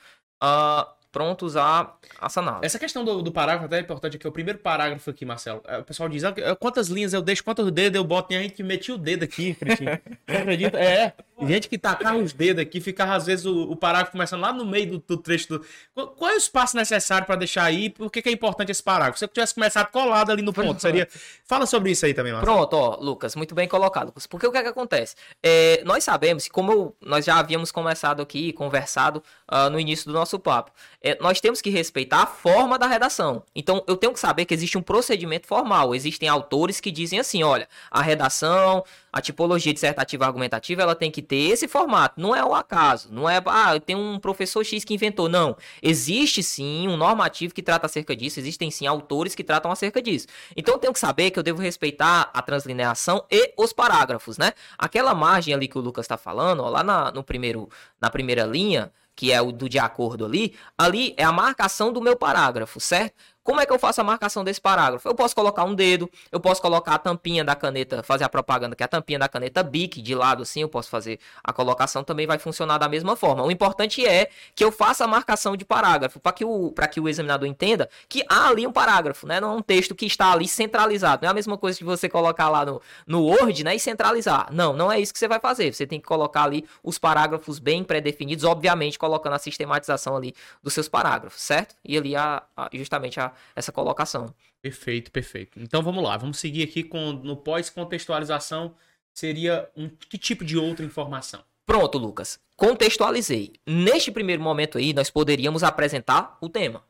uh, 0.43 0.85
prontos 1.11 1.57
a, 1.57 1.93
a 2.19 2.29
sanar. 2.29 2.59
Essa 2.61 2.79
questão 2.79 3.03
do, 3.03 3.21
do 3.21 3.31
parágrafo 3.31 3.65
até 3.65 3.77
é 3.77 3.81
importante 3.81 4.15
aqui. 4.15 4.27
O 4.27 4.31
primeiro 4.31 4.59
parágrafo 4.59 5.09
aqui, 5.09 5.25
Marcelo. 5.25 5.61
É, 5.67 5.79
o 5.79 5.83
pessoal 5.83 6.07
diz, 6.07 6.23
ah, 6.23 6.33
quantas 6.59 6.87
linhas 6.87 7.13
eu 7.13 7.21
deixo, 7.21 7.43
quantos 7.43 7.69
dedos 7.71 7.97
eu 7.97 8.03
boto. 8.03 8.29
Tem 8.29 8.37
a 8.37 8.41
gente 8.41 8.53
que 8.53 8.63
metia 8.63 8.95
o 8.95 8.97
dedo 8.97 9.23
aqui, 9.23 9.53
Cristina. 9.55 10.01
acredita? 10.27 10.79
É. 10.79 11.13
Gente 11.47 11.67
que 11.67 11.77
tacava 11.77 12.17
os 12.17 12.33
dedos 12.33 12.61
aqui, 12.61 12.79
ficava 12.79 13.15
às 13.15 13.25
vezes 13.25 13.45
o, 13.45 13.71
o 13.71 13.75
parágrafo 13.75 14.11
começando 14.11 14.41
lá 14.41 14.53
no 14.53 14.65
meio 14.65 14.91
do, 14.91 14.99
do 14.99 15.17
trecho. 15.17 15.47
Do... 15.47 15.65
Qual 15.93 16.31
é 16.31 16.35
o 16.35 16.37
espaço 16.37 16.75
necessário 16.75 17.25
para 17.25 17.35
deixar 17.35 17.63
aí? 17.63 17.89
Por 17.89 18.11
que, 18.11 18.21
que, 18.21 18.29
é 18.29 18.31
importante 18.31 18.71
esse 18.71 18.83
parágrafo? 18.83 19.19
Se 19.19 19.25
eu 19.25 19.29
tivesse 19.29 19.53
começado 19.53 19.91
colado 19.91 20.31
ali 20.31 20.41
no 20.41 20.53
ponto, 20.53 20.81
seria. 20.81 21.07
Fala 21.45 21.65
sobre 21.65 21.91
isso 21.91 22.05
aí 22.05 22.13
também, 22.13 22.33
Marcelo. 22.33 22.55
Pronto, 22.57 22.73
ó, 22.75 22.97
Lucas, 23.01 23.35
muito 23.35 23.55
bem 23.55 23.67
colocado, 23.67 24.07
Lucas. 24.07 24.27
Porque 24.27 24.45
o 24.45 24.51
que 24.51 24.57
é 24.57 24.63
que 24.63 24.69
acontece? 24.69 25.15
É, 25.41 25.81
nós 25.85 26.03
sabemos, 26.03 26.47
como 26.47 26.71
eu, 26.71 26.95
nós 27.01 27.25
já 27.25 27.37
havíamos 27.37 27.71
começado 27.71 28.21
aqui, 28.21 28.53
conversado 28.53 29.23
uh, 29.51 29.69
no 29.69 29.79
início 29.79 30.05
do 30.05 30.13
nosso 30.13 30.39
papo, 30.39 30.71
é, 31.01 31.17
nós 31.21 31.41
temos 31.41 31.61
que 31.61 31.69
respeitar 31.69 32.23
a 32.23 32.27
forma 32.27 32.77
da 32.77 32.87
redação. 32.87 33.43
Então, 33.55 33.83
eu 33.87 33.97
tenho 33.97 34.13
que 34.13 34.19
saber 34.19 34.45
que 34.45 34.53
existe 34.53 34.77
um 34.77 34.81
procedimento 34.81 35.47
formal. 35.47 35.95
Existem 35.95 36.29
autores 36.29 36.79
que 36.79 36.91
dizem 36.91 37.19
assim: 37.19 37.43
olha, 37.43 37.67
a 37.89 38.01
redação, 38.01 38.83
a 39.11 39.21
tipologia 39.21 39.73
dissertativa 39.73 40.25
argumentativa, 40.25 40.81
ela 40.81 40.95
tem 40.95 41.11
que 41.11 41.21
ter 41.21 41.51
esse 41.51 41.67
formato. 41.67 42.19
Não 42.19 42.35
é 42.35 42.43
o 42.43 42.55
acaso. 42.55 43.09
Não 43.11 43.29
é, 43.29 43.41
ah, 43.45 43.79
tem 43.79 43.95
um 43.95 44.17
professor 44.19 44.63
X 44.63 44.83
que 44.83 44.93
inventou. 44.93 45.27
Não. 45.27 45.55
Existe 45.81 46.41
sim 46.41 46.87
um 46.87 46.95
normativo 46.95 47.53
que 47.53 47.61
trata 47.61 47.85
acerca 47.85 48.15
disso. 48.15 48.39
Existem 48.39 48.71
sim 48.71 48.87
autores 48.87 49.35
que 49.35 49.43
tratam 49.43 49.71
acerca 49.71 50.01
disso. 50.01 50.27
Então, 50.55 50.75
eu 50.75 50.79
tenho 50.79 50.93
que 50.93 50.99
saber 50.99 51.31
que 51.31 51.39
eu 51.39 51.43
devo 51.43 51.61
respeitar 51.61 52.29
a 52.33 52.41
translineação 52.41 53.25
e 53.29 53.53
os 53.57 53.73
parágrafos, 53.73 54.37
né? 54.37 54.53
Aquela 54.77 55.13
margem 55.13 55.53
ali 55.53 55.67
que 55.67 55.77
o 55.77 55.81
Lucas 55.81 56.05
está 56.05 56.17
falando, 56.17 56.63
ó, 56.63 56.69
lá 56.69 56.83
na, 56.83 57.11
no 57.11 57.23
primeiro, 57.23 57.69
na 57.99 58.09
primeira 58.09 58.45
linha, 58.45 58.91
que 59.15 59.31
é 59.31 59.41
o 59.41 59.51
do 59.51 59.69
de 59.69 59.77
acordo 59.77 60.25
ali, 60.25 60.55
ali 60.77 61.13
é 61.17 61.23
a 61.23 61.31
marcação 61.31 61.91
do 61.91 62.01
meu 62.01 62.15
parágrafo, 62.15 62.79
certo? 62.79 63.13
Como 63.43 63.59
é 63.59 63.65
que 63.65 63.73
eu 63.73 63.79
faço 63.79 63.99
a 64.01 64.03
marcação 64.03 64.43
desse 64.43 64.61
parágrafo? 64.61 65.07
Eu 65.07 65.15
posso 65.15 65.35
colocar 65.35 65.63
um 65.63 65.73
dedo, 65.73 66.09
eu 66.31 66.39
posso 66.39 66.61
colocar 66.61 66.95
a 66.95 66.97
tampinha 66.99 67.43
da 67.43 67.55
caneta, 67.55 68.03
fazer 68.03 68.23
a 68.23 68.29
propaganda 68.29 68.75
que 68.75 68.83
é 68.83 68.85
a 68.85 68.87
tampinha 68.87 69.17
da 69.17 69.27
caneta 69.27 69.63
Bic 69.63 70.01
de 70.01 70.13
lado 70.13 70.43
assim, 70.43 70.61
eu 70.61 70.69
posso 70.69 70.89
fazer 70.89 71.19
a 71.43 71.51
colocação 71.51 72.03
também 72.03 72.27
vai 72.27 72.37
funcionar 72.37 72.77
da 72.77 72.87
mesma 72.87 73.15
forma. 73.15 73.43
O 73.43 73.51
importante 73.51 74.05
é 74.05 74.29
que 74.55 74.63
eu 74.63 74.71
faça 74.71 75.03
a 75.03 75.07
marcação 75.07 75.57
de 75.57 75.65
parágrafo 75.65 76.19
para 76.19 76.31
que 76.31 76.45
o 76.45 76.71
para 76.71 76.87
que 76.87 76.99
o 76.99 77.09
examinador 77.09 77.47
entenda 77.47 77.89
que 78.07 78.23
há 78.29 78.49
ali 78.49 78.65
um 78.67 78.71
parágrafo, 78.71 79.25
né? 79.25 79.39
Não 79.39 79.53
é 79.53 79.55
um 79.55 79.61
texto 79.61 79.95
que 79.95 80.05
está 80.05 80.31
ali 80.31 80.47
centralizado. 80.47 81.21
Não 81.23 81.29
é 81.29 81.31
a 81.31 81.33
mesma 81.33 81.57
coisa 81.57 81.77
que 81.77 81.83
você 81.83 82.07
colocar 82.07 82.49
lá 82.49 82.65
no, 82.65 82.81
no 83.07 83.23
Word, 83.23 83.63
né, 83.63 83.75
e 83.75 83.79
centralizar. 83.79 84.47
Não, 84.51 84.73
não 84.73 84.91
é 84.91 84.99
isso 84.99 85.13
que 85.13 85.19
você 85.19 85.27
vai 85.27 85.39
fazer. 85.39 85.73
Você 85.73 85.87
tem 85.87 85.99
que 85.99 86.05
colocar 86.05 86.43
ali 86.43 86.65
os 86.83 86.97
parágrafos 86.97 87.59
bem 87.59 87.83
pré-definidos, 87.83 88.43
obviamente 88.45 88.99
colocando 88.99 89.33
a 89.33 89.39
sistematização 89.39 90.15
ali 90.15 90.33
dos 90.61 90.73
seus 90.73 90.87
parágrafos, 90.87 91.41
certo? 91.41 91.75
E 91.83 91.97
ali 91.97 92.15
a, 92.15 92.43
a 92.55 92.69
justamente 92.73 93.19
a 93.19 93.30
essa, 93.31 93.51
essa 93.55 93.71
colocação. 93.71 94.33
Perfeito, 94.61 95.11
perfeito. 95.11 95.59
Então 95.59 95.81
vamos 95.81 96.03
lá, 96.03 96.17
vamos 96.17 96.37
seguir 96.37 96.63
aqui 96.63 96.83
com 96.83 97.11
no 97.11 97.35
pós-contextualização 97.35 98.75
seria 99.13 99.69
um 99.75 99.89
que 99.89 100.17
tipo 100.17 100.45
de 100.45 100.57
outra 100.57 100.85
informação? 100.85 101.43
Pronto, 101.65 101.97
Lucas. 101.97 102.39
Contextualizei. 102.55 103.53
Neste 103.65 104.11
primeiro 104.11 104.41
momento 104.41 104.77
aí, 104.77 104.93
nós 104.93 105.09
poderíamos 105.09 105.63
apresentar 105.63 106.37
o 106.41 106.49
tema. 106.49 106.83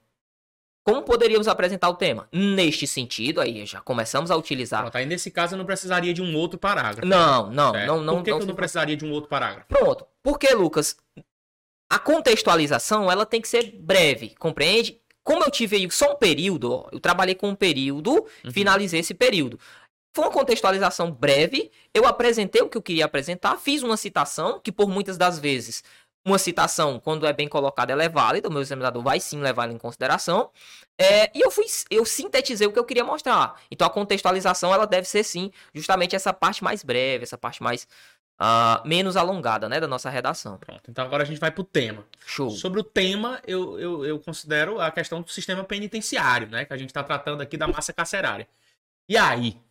Como 0.84 1.04
poderíamos 1.04 1.48
apresentar 1.48 1.90
o 1.90 1.94
tema? 1.94 2.28
Neste 2.32 2.88
sentido, 2.88 3.40
aí 3.40 3.66
já 3.68 3.80
começamos 3.82 4.32
a 4.32 4.36
utilizar. 4.36 4.82
Pronto, 4.82 4.96
aí 4.96 5.06
nesse 5.06 5.30
caso 5.30 5.54
eu 5.54 5.58
não 5.58 5.66
precisaria 5.66 6.14
de 6.14 6.22
um 6.22 6.36
outro 6.36 6.58
parágrafo. 6.58 7.08
Não, 7.08 7.52
não, 7.52 7.72
certo? 7.72 7.88
não, 7.88 8.02
não. 8.02 8.16
Por 8.16 8.24
que, 8.24 8.32
não 8.32 8.38
que 8.38 8.44
eu 8.44 8.48
não 8.48 8.56
precisaria 8.56 8.98
de 8.98 9.06
um 9.06 9.12
outro 9.12 9.30
parágrafo? 9.30 9.68
Pronto. 9.68 10.08
Porque, 10.24 10.52
Lucas, 10.56 10.98
a 11.88 12.00
contextualização 12.00 13.12
ela 13.12 13.26
tem 13.26 13.40
que 13.40 13.48
ser 13.48 13.78
breve, 13.80 14.34
compreende? 14.40 15.01
Como 15.24 15.44
eu 15.44 15.52
tive 15.52 15.76
aí 15.78 15.92
só 15.92 16.14
um 16.14 16.16
período, 16.16 16.74
ó, 16.74 16.90
eu 16.92 17.00
trabalhei 17.00 17.36
com 17.36 17.50
um 17.50 17.56
período, 17.56 18.12
Uhum. 18.44 18.52
finalizei 18.52 19.00
esse 19.00 19.14
período. 19.14 19.60
Foi 20.14 20.26
uma 20.26 20.32
contextualização 20.32 21.10
breve, 21.12 21.72
eu 21.94 22.06
apresentei 22.06 22.62
o 22.62 22.68
que 22.68 22.78
eu 22.78 22.82
queria 22.82 23.06
apresentar, 23.06 23.58
fiz 23.58 23.82
uma 23.82 23.96
citação, 23.96 24.60
que 24.60 24.72
por 24.72 24.90
muitas 24.90 25.18
das 25.18 25.40
vezes, 25.40 25.84
uma 26.26 26.38
citação, 26.38 27.00
quando 27.00 27.26
é 27.26 27.34
bem 27.34 27.48
colocada, 27.48 27.94
ela 27.94 28.04
é 28.04 28.10
válida, 28.10 28.48
o 28.50 28.52
meu 28.52 28.62
examinador 28.62 29.02
vai 29.02 29.20
sim 29.20 29.40
levar 29.40 29.64
ela 29.64 29.74
em 29.74 29.78
consideração. 29.78 30.52
É, 31.00 31.32
e 31.36 31.40
eu 31.44 31.50
fui, 31.50 31.66
eu 31.90 32.06
sintetizei 32.06 32.68
o 32.68 32.72
que 32.72 32.78
eu 32.78 32.84
queria 32.84 33.04
mostrar. 33.04 33.56
Então 33.72 33.88
a 33.88 33.90
contextualização, 33.90 34.72
ela 34.74 34.86
deve 34.86 35.08
ser 35.08 35.24
sim, 35.24 35.50
justamente 35.74 36.16
essa 36.16 36.32
parte 36.34 36.64
mais 36.64 36.84
breve, 36.84 37.24
essa 37.24 37.38
parte 37.38 37.64
mais 37.64 37.88
ah, 38.44 38.82
menos 38.84 39.16
alongada, 39.16 39.70
né, 39.70 39.80
da 39.80 39.88
nossa 39.88 40.10
redação. 40.10 40.58
Pronto, 40.58 40.90
então 40.90 41.06
agora 41.06 41.22
a 41.22 41.26
gente 41.28 41.40
vai 41.40 41.52
pro 41.52 41.64
tema. 41.64 42.04
Show. 42.26 42.50
Sobre 42.50 42.80
o 42.80 42.84
tema, 42.84 43.40
eu, 43.46 43.80
eu, 43.80 44.04
eu 44.04 44.20
considero 44.20 44.82
a 44.82 44.90
questão 44.90 45.22
do 45.22 45.30
sistema 45.30 45.64
penitenciário, 45.64 46.48
né? 46.48 46.66
Que 46.66 46.74
a 46.74 46.78
gente 46.78 46.90
está 46.90 47.04
tratando 47.04 47.42
aqui 47.42 47.56
da 47.56 47.68
massa 47.68 47.94
carcerária. 47.94 48.48
E 49.08 49.16
aí? 49.16 49.62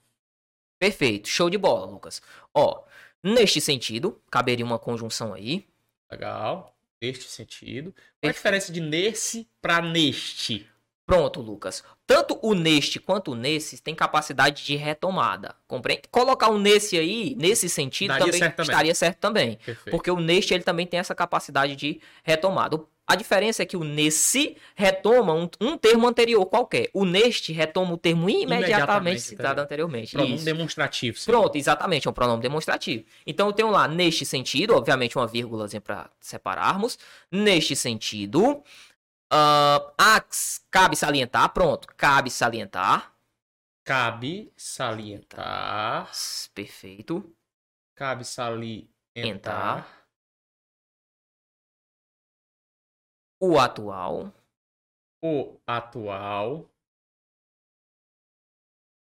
Perfeito, 0.78 1.28
show 1.28 1.50
de 1.50 1.58
bola, 1.58 1.84
Lucas. 1.84 2.22
Ó, 2.54 2.84
neste 3.20 3.60
sentido, 3.60 4.22
caberia 4.30 4.64
uma 4.64 4.78
conjunção 4.78 5.34
aí. 5.34 5.66
Legal. 6.08 6.72
Neste 7.02 7.24
sentido. 7.24 7.92
Qual 8.20 8.30
a 8.30 8.32
diferença 8.32 8.70
de 8.70 8.80
nesse 8.80 9.48
para 9.60 9.82
neste? 9.82 10.69
Pronto, 11.10 11.40
Lucas. 11.40 11.82
Tanto 12.06 12.38
o 12.40 12.54
neste 12.54 13.00
quanto 13.00 13.32
o 13.32 13.34
nesse 13.34 13.82
tem 13.82 13.96
capacidade 13.96 14.64
de 14.64 14.76
retomada. 14.76 15.56
Compreende? 15.66 16.02
Colocar 16.08 16.50
o 16.50 16.58
nesse 16.58 16.96
aí, 16.96 17.34
nesse 17.36 17.68
sentido, 17.68 18.10
Daria 18.10 18.26
também 18.26 18.38
certo 18.38 18.56
também. 18.56 18.70
estaria 18.70 18.94
certo 18.94 19.18
também. 19.18 19.56
Perfeito. 19.56 19.90
Porque 19.90 20.08
o 20.08 20.20
neste 20.20 20.54
ele 20.54 20.62
também 20.62 20.86
tem 20.86 21.00
essa 21.00 21.12
capacidade 21.12 21.74
de 21.74 22.00
retomada. 22.22 22.80
A 23.10 23.16
diferença 23.16 23.64
é 23.64 23.66
que 23.66 23.76
o 23.76 23.82
nesse 23.82 24.56
retoma 24.76 25.34
um, 25.34 25.50
um 25.60 25.76
termo 25.76 26.06
anterior 26.06 26.46
qualquer. 26.46 26.90
O 26.94 27.04
neste 27.04 27.52
retoma 27.52 27.94
o 27.94 27.96
termo 27.96 28.30
imediatamente, 28.30 28.68
Imediatamente 28.68 29.20
citado 29.20 29.60
anteriormente. 29.60 30.12
Pronome 30.12 30.36
Isso. 30.36 30.44
demonstrativo. 30.44 31.18
sim. 31.18 31.28
Pronto, 31.28 31.56
exatamente, 31.58 32.06
é 32.06 32.10
um 32.10 32.14
pronome 32.14 32.40
demonstrativo. 32.40 33.04
Então 33.26 33.48
eu 33.48 33.52
tenho 33.52 33.68
lá 33.68 33.88
neste 33.88 34.24
sentido, 34.24 34.76
obviamente 34.76 35.18
uma 35.18 35.26
vírgulazinha 35.26 35.80
para 35.80 36.08
separarmos. 36.20 36.96
Neste 37.32 37.74
sentido, 37.74 38.62
ah, 39.30 39.92
ax- 39.98 40.64
cabe 40.70 40.96
salientar, 40.96 41.52
pronto, 41.52 41.88
cabe 41.96 42.30
salientar. 42.30 43.14
Cabe 43.84 44.52
salientar. 44.56 46.10
Perfeito. 46.54 47.34
Cabe 47.94 48.24
salientar. 48.24 49.86
O 53.42 53.58
atual 53.58 54.32
O 55.22 55.58
atual 55.66 56.70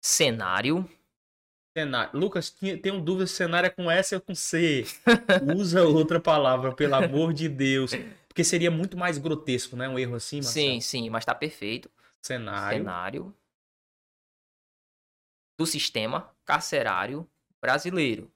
cenário. 0.01 0.89
cenário. 1.77 2.17
Lucas, 2.19 2.49
tenho 2.49 3.01
dúvida 3.01 3.27
se 3.27 3.35
cenário 3.35 3.67
é 3.67 3.69
com 3.69 3.89
S 3.91 4.15
ou 4.15 4.21
com 4.21 4.33
C. 4.35 4.85
Usa 5.57 5.83
outra 5.83 6.19
palavra, 6.19 6.73
pelo 6.73 6.95
amor 6.95 7.33
de 7.33 7.47
Deus. 7.49 7.91
Porque 8.39 8.45
seria 8.45 8.71
muito 8.71 8.95
mais 8.95 9.17
grotesco, 9.17 9.75
né? 9.75 9.89
Um 9.89 9.99
erro 9.99 10.15
assim, 10.15 10.37
Marcelo? 10.37 10.65
Sim, 10.75 10.79
sim, 10.79 11.09
mas 11.09 11.25
tá 11.25 11.35
perfeito. 11.35 11.91
Cenário. 12.21 12.77
Cenário 12.77 13.35
do 15.57 15.65
sistema 15.65 16.33
carcerário 16.45 17.29
brasileiro. 17.59 18.31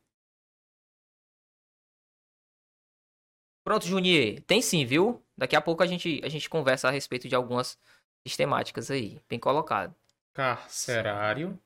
Pronto, 3.63 3.85
Junier. 3.85 4.41
Tem 4.41 4.61
sim, 4.61 4.85
viu? 4.85 5.25
Daqui 5.37 5.55
a 5.55 5.61
pouco 5.61 5.81
a 5.81 5.85
gente, 5.85 6.19
a 6.21 6.27
gente 6.27 6.49
conversa 6.49 6.89
a 6.89 6.91
respeito 6.91 7.29
de 7.29 7.35
algumas 7.35 7.79
sistemáticas 8.27 8.91
aí. 8.91 9.21
Bem 9.29 9.39
colocado. 9.39 9.95
Carcerário. 10.33 11.57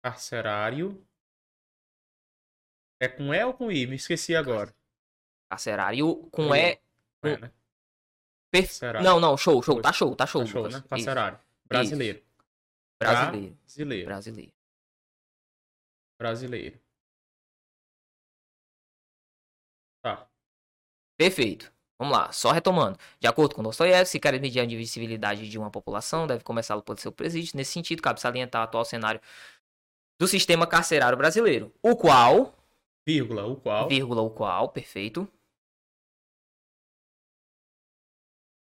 Carcerário. 0.00 1.04
É 3.00 3.08
com 3.08 3.34
E 3.34 3.44
ou 3.44 3.52
com 3.52 3.72
I? 3.72 3.88
Me 3.88 3.96
esqueci 3.96 4.36
agora. 4.36 4.72
Carcerário 5.52 6.16
com. 6.30 6.54
E. 6.54 6.58
É, 6.58 6.80
né? 7.38 7.52
per- 8.50 8.62
Carcerário. 8.62 9.02
Não, 9.06 9.20
não, 9.20 9.36
show, 9.36 9.62
show. 9.62 9.82
Tá 9.82 9.92
show, 9.92 10.16
tá 10.16 10.26
show. 10.26 10.44
Tá 10.44 10.50
show, 10.50 10.66
né? 10.66 10.82
Carcerário. 10.88 11.38
Brasileiro. 11.66 12.22
Brasileiro. 12.98 13.56
Brasileiro. 13.66 14.06
Brasileiro. 14.06 14.52
Brasileiro. 16.18 16.80
Tá. 20.02 20.26
Perfeito. 21.18 21.70
Vamos 21.98 22.16
lá, 22.16 22.32
só 22.32 22.50
retomando. 22.50 22.98
De 23.20 23.26
acordo 23.28 23.54
com 23.54 23.62
Dostoiévski, 23.62 24.12
se 24.12 24.20
quer 24.20 24.40
medir 24.40 24.60
a 24.60 24.64
divisibilidade 24.66 25.46
de 25.50 25.58
uma 25.58 25.70
população, 25.70 26.26
deve 26.26 26.42
começá 26.42 26.80
por 26.80 26.98
seu 26.98 27.12
presídio. 27.12 27.58
Nesse 27.58 27.72
sentido, 27.72 28.00
cabe 28.00 28.22
salientar 28.22 28.62
o 28.62 28.64
atual 28.64 28.86
cenário 28.86 29.20
do 30.18 30.26
sistema 30.26 30.66
carcerário 30.66 31.18
brasileiro, 31.18 31.70
o 31.82 31.94
qual, 31.94 32.54
Vírgula, 33.06 33.44
o 33.46 33.56
qual. 33.56 33.88
vírgula, 33.88 34.22
o 34.22 34.30
qual, 34.30 34.70
perfeito, 34.70 35.28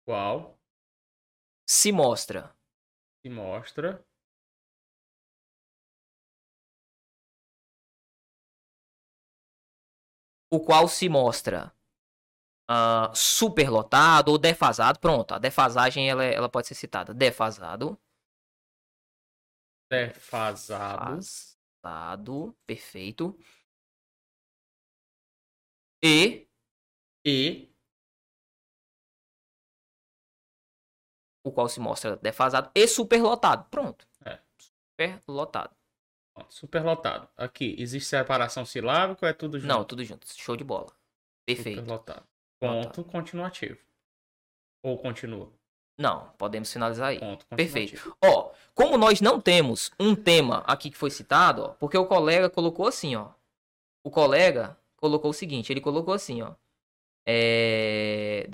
Qual 0.05 0.57
se 1.67 1.91
mostra 1.91 2.55
se 3.21 3.29
mostra. 3.29 4.05
o 10.49 10.59
qual 10.59 10.87
se 10.87 11.09
mostra 11.09 11.73
ah, 12.67 13.11
superlotado 13.15 14.31
ou 14.31 14.37
defasado. 14.37 14.99
Pronto, 14.99 15.33
a 15.33 15.39
defasagem 15.39 16.09
ela, 16.09 16.23
é- 16.23 16.33
ela 16.33 16.49
pode 16.49 16.67
ser 16.67 16.75
citada. 16.75 17.13
Defasado. 17.13 17.99
Defasado. 19.89 21.27
Defasado. 21.83 22.55
Perfeito. 22.65 23.37
E 26.01 26.47
E 27.25 27.74
o 31.45 31.51
qual 31.51 31.69
se 31.69 31.79
mostra 31.79 32.17
defasado 32.17 32.71
e 32.73 32.87
superlotado. 32.87 33.65
Pronto. 33.69 34.05
É. 34.25 34.39
Superlotado. 34.57 35.69
Pronto, 36.33 36.53
superlotado. 36.53 37.29
Aqui, 37.37 37.75
existe 37.77 38.09
separação 38.09 38.65
silábica 38.65 39.25
ou 39.25 39.29
é 39.29 39.33
tudo 39.33 39.59
junto? 39.59 39.69
Não, 39.69 39.83
tudo 39.85 40.03
junto. 40.03 40.27
Show 40.35 40.57
de 40.57 40.63
bola. 40.63 40.91
Perfeito. 41.45 41.79
Superlotado. 41.81 42.23
Ponto 42.59 43.03
continuativo. 43.03 43.77
Ou 44.83 44.97
continua? 44.97 45.51
Não, 45.97 46.31
podemos 46.37 46.73
finalizar 46.73 47.09
aí. 47.09 47.19
Ponto 47.19 47.45
Perfeito. 47.55 48.17
Ó, 48.21 48.51
como 48.73 48.97
nós 48.97 49.21
não 49.21 49.39
temos 49.39 49.91
um 49.99 50.15
tema 50.15 50.63
aqui 50.65 50.89
que 50.89 50.97
foi 50.97 51.11
citado, 51.11 51.61
ó, 51.63 51.67
porque 51.69 51.97
o 51.97 52.07
colega 52.07 52.49
colocou 52.49 52.87
assim, 52.87 53.15
ó. 53.15 53.29
O 54.03 54.09
colega 54.09 54.77
colocou 54.97 55.29
o 55.29 55.33
seguinte, 55.33 55.71
ele 55.71 55.79
colocou 55.79 56.13
assim, 56.13 56.41
ó. 56.41 56.55
É... 57.25 57.94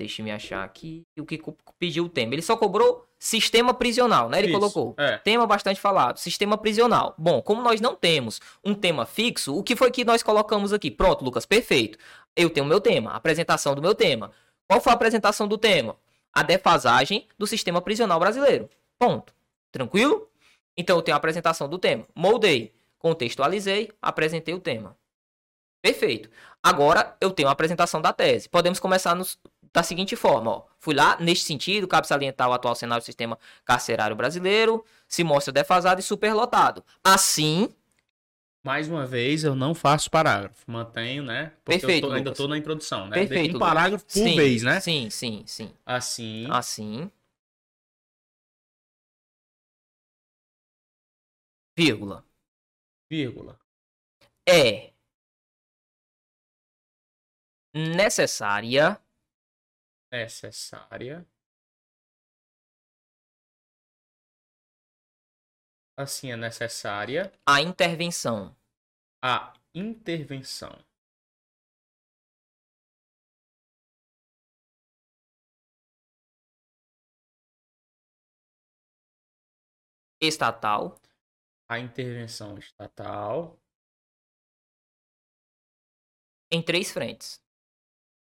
Deixa 0.02 0.20
eu 0.22 0.26
me 0.26 0.32
achar 0.32 0.64
aqui 0.64 1.04
o 1.16 1.24
que 1.24 1.39
pediu 1.78 2.06
o 2.06 2.10
tema. 2.10 2.34
Ele 2.34 2.41
só 2.41 2.58
cobrou 2.58 3.08
sistema 3.20 3.72
prisional, 3.72 4.30
né? 4.30 4.39
Ele 4.39 4.47
Isso, 4.47 4.60
colocou. 4.60 4.95
É. 4.97 5.20
Tema 5.20 5.45
bastante 5.45 5.80
falado, 5.80 6.18
sistema 6.18 6.58
prisional. 6.58 7.14
Bom, 7.20 7.39
como 7.39 7.62
nós 7.62 7.80
não 7.80 7.95
temos 7.95 8.41
um 8.64 8.74
tema 8.74 9.06
fixo, 9.06 9.56
o 9.56 9.62
que 9.62 9.76
foi 9.76 9.91
que 9.91 10.04
nós 10.04 10.24
colocamos 10.24 10.74
aqui? 10.74 10.89
Pronto, 10.89 11.24
Lucas, 11.24 11.45
perfeito. 11.45 11.99
Eu 12.36 12.49
tenho 12.49 12.66
meu 12.66 12.82
tema, 12.82 13.12
apresentação 13.12 13.76
do 13.76 13.82
meu 13.82 13.93
tema. 13.93 14.32
Qual 14.68 14.82
foi 14.82 14.91
a 14.91 14.95
apresentação 14.95 15.47
do 15.47 15.56
tema? 15.56 15.95
A 16.34 16.41
defasagem 16.41 17.28
do 17.38 17.45
sistema 17.45 17.80
prisional 17.80 18.20
brasileiro. 18.20 18.68
Ponto. 18.97 19.32
Tranquilo? 19.72 20.28
Então 20.76 20.95
eu 20.95 21.04
tenho 21.04 21.16
a 21.16 21.20
apresentação 21.20 21.70
do 21.70 21.78
tema. 21.78 22.08
Moldei, 22.16 22.74
contextualizei, 22.97 23.91
apresentei 24.02 24.56
o 24.56 24.60
tema. 24.60 24.97
Perfeito. 25.80 26.28
Agora 26.64 27.16
eu 27.22 27.30
tenho 27.32 27.49
a 27.49 27.52
apresentação 27.52 28.02
da 28.02 28.12
tese. 28.14 28.49
Podemos 28.49 28.80
começar 28.80 29.16
nos- 29.16 29.38
da 29.74 29.84
seguinte 29.84 30.15
forma, 30.15 30.51
ó. 30.51 30.63
Fui 30.80 30.93
lá, 30.93 31.17
neste 31.19 31.45
sentido, 31.45 31.88
cabe 31.88 32.07
salientar 32.07 32.49
o 32.49 32.53
atual 32.53 32.76
cenário 32.76 33.01
do 33.01 33.05
sistema 33.05 33.38
carcerário 33.63 34.15
brasileiro, 34.15 34.84
se 35.07 35.24
mostra 35.24 35.53
defasado 35.53 35.99
e 35.99 36.03
superlotado. 36.03 36.84
Assim, 37.03 37.69
mais 38.63 38.88
uma 38.88 39.07
vez, 39.07 39.43
eu 39.43 39.55
não 39.55 39.74
faço 39.74 40.09
parágrafo. 40.11 40.69
Mantenho, 40.69 41.24
né? 41.24 41.51
Porque 41.65 41.80
Perfeito, 41.80 42.05
eu 42.05 42.09
tô, 42.09 42.15
ainda 42.15 42.30
estou 42.32 42.47
na 42.47 42.57
introdução, 42.57 43.07
né? 43.07 43.17
Perfeito, 43.17 43.55
um 43.55 43.59
parágrafo 43.59 44.03
Lucas. 44.03 44.13
por 44.13 44.28
sim, 44.28 44.36
vez, 44.36 44.61
né? 44.61 44.80
Sim, 44.80 45.09
sim, 45.09 45.43
sim. 45.47 45.74
Assim. 45.86 46.47
Assim. 46.51 47.11
Vírgula. 51.76 52.24
Vírgula. 53.09 53.59
É 54.47 54.91
necessária 57.74 58.99
necessária. 60.12 61.26
Assim 65.97 66.32
é 66.32 66.36
necessária 66.36 67.32
a 67.45 67.62
intervenção 67.62 68.55
a 69.22 69.53
intervenção 69.74 70.84
estatal 80.20 80.99
a 81.70 81.80
intervenção 81.80 82.57
estatal 82.57 83.59
em 86.51 86.62
três 86.62 86.91
frentes. 86.91 87.41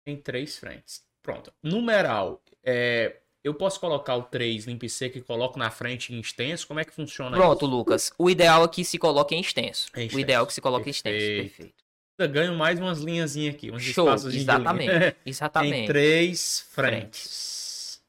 em 0.07 0.20
três 0.20 0.59
frentes. 0.59 1.12
Pronto. 1.23 1.53
Numeral. 1.62 2.43
É, 2.64 3.16
eu 3.45 3.55
posso 3.55 3.79
colocar 3.81 4.16
o 4.16 4.23
3 4.23 4.64
limpo 4.66 4.85
e 4.85 4.89
seco 4.89 5.18
e 5.18 5.23
coloco 5.23 5.59
na 5.59 5.70
frente 5.70 6.12
em 6.14 6.20
extenso? 6.20 6.66
Como 6.66 6.81
é 6.81 6.85
que 6.85 6.93
funciona 6.93 7.37
Pronto, 7.37 7.64
isso? 7.64 7.75
Lucas. 7.75 8.12
O 8.18 8.29
ideal 8.31 8.64
é 8.64 8.68
que 8.68 8.85
se 8.85 8.99
coloque 8.99 9.35
em 9.35 9.41
extenso. 9.41 9.89
Em 9.95 10.01
O 10.01 10.03
extenso. 10.03 10.20
ideal 10.20 10.45
é 10.45 10.47
que 10.47 10.55
se 10.55 10.61
coloque 10.61 10.91
em 10.91 10.93
Perfeito. 10.93 11.16
extenso. 11.18 11.57
Perfeito. 11.57 11.83
Eu 12.18 12.29
ganho 12.29 12.55
mais 12.55 12.79
umas 12.79 13.01
linhazinhas 13.01 13.55
aqui, 13.55 13.70
uns 13.73 13.83
Show. 13.83 14.07
espaços 14.07 14.33
linha. 14.33 14.43
Exatamente. 14.43 14.93
em 15.27 15.31
Exatamente. 15.31 15.87
três 15.87 16.61
frentes. 16.70 18.01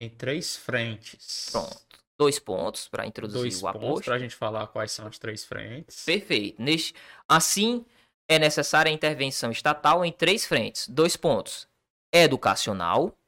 Em 0.00 0.08
três 0.10 0.56
frentes. 0.56 1.48
Pronto. 1.52 1.76
Dois 2.18 2.38
pontos 2.38 2.88
para 2.88 3.06
introduzir 3.06 3.40
Dois 3.40 3.58
o 3.58 3.62
pontos 3.72 3.82
aposto. 3.82 4.04
para 4.06 4.14
a 4.14 4.18
gente 4.18 4.34
falar 4.34 4.66
quais 4.68 4.92
são 4.92 5.06
as 5.06 5.18
três 5.18 5.44
frentes. 5.44 6.04
Perfeito. 6.04 6.60
Neste... 6.62 6.94
Assim, 7.28 7.84
é 8.28 8.38
necessária 8.38 8.90
a 8.90 8.94
intervenção 8.94 9.50
estatal 9.50 10.04
em 10.04 10.12
três 10.12 10.46
frentes. 10.46 10.88
Dois 10.88 11.16
pontos. 11.16 11.68
Educacional. 12.12 13.18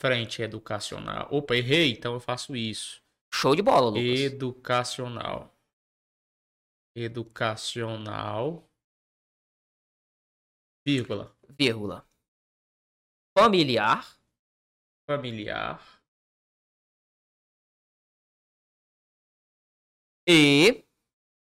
Frente 0.00 0.42
educacional. 0.42 1.28
Opa, 1.30 1.56
errei, 1.56 1.92
então 1.92 2.14
eu 2.14 2.20
faço 2.20 2.54
isso. 2.54 3.02
Show 3.32 3.54
de 3.54 3.62
bola, 3.62 3.90
Lucas. 3.90 4.20
Educacional. 4.20 5.54
Educacional. 6.94 8.68
Vírgula. 10.86 11.36
Vírgula. 11.48 12.08
Familiar. 13.36 14.18
Familiar. 15.06 16.02
E. 20.26 20.84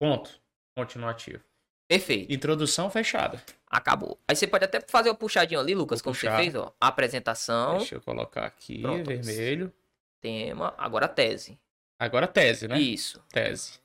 Ponto. 0.00 0.40
Continuativo. 0.76 1.42
Perfeito. 1.88 2.32
Introdução 2.32 2.90
fechada. 2.90 3.40
Acabou. 3.68 4.18
Aí 4.26 4.34
você 4.34 4.46
pode 4.46 4.64
até 4.64 4.80
fazer 4.80 5.10
uma 5.10 5.14
puxadinha 5.14 5.60
ali, 5.60 5.74
Lucas, 5.74 6.00
Vou 6.00 6.04
como 6.04 6.14
puxar. 6.16 6.36
você 6.36 6.42
fez, 6.42 6.54
ó. 6.56 6.74
Apresentação, 6.80 7.78
Deixa 7.78 7.94
eu 7.96 8.00
colocar 8.00 8.44
aqui, 8.44 8.82
Pronto. 8.82 9.06
vermelho. 9.06 9.72
tema, 10.20 10.74
agora 10.78 11.06
tese. 11.06 11.56
Agora 11.98 12.26
tese, 12.26 12.68
né? 12.68 12.78
Isso. 12.80 13.22
Tese. 13.30 13.78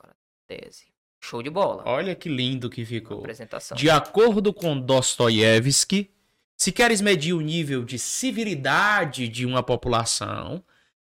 Tese. 0.47 0.85
Show 1.21 1.43
de 1.43 1.49
bola. 1.49 1.83
Olha 1.85 2.15
que 2.15 2.29
lindo 2.29 2.69
que 2.69 2.85
ficou. 2.85 3.19
Apresentação. 3.19 3.77
De 3.77 3.89
acordo 3.89 4.53
com 4.53 4.79
Dostoiévski, 4.79 6.09
se 6.57 6.71
queres 6.71 7.01
medir 7.01 7.33
o 7.33 7.41
nível 7.41 7.83
de 7.83 7.99
civilidade 7.99 9.27
de 9.27 9.45
uma 9.45 9.61
população, 9.61 10.63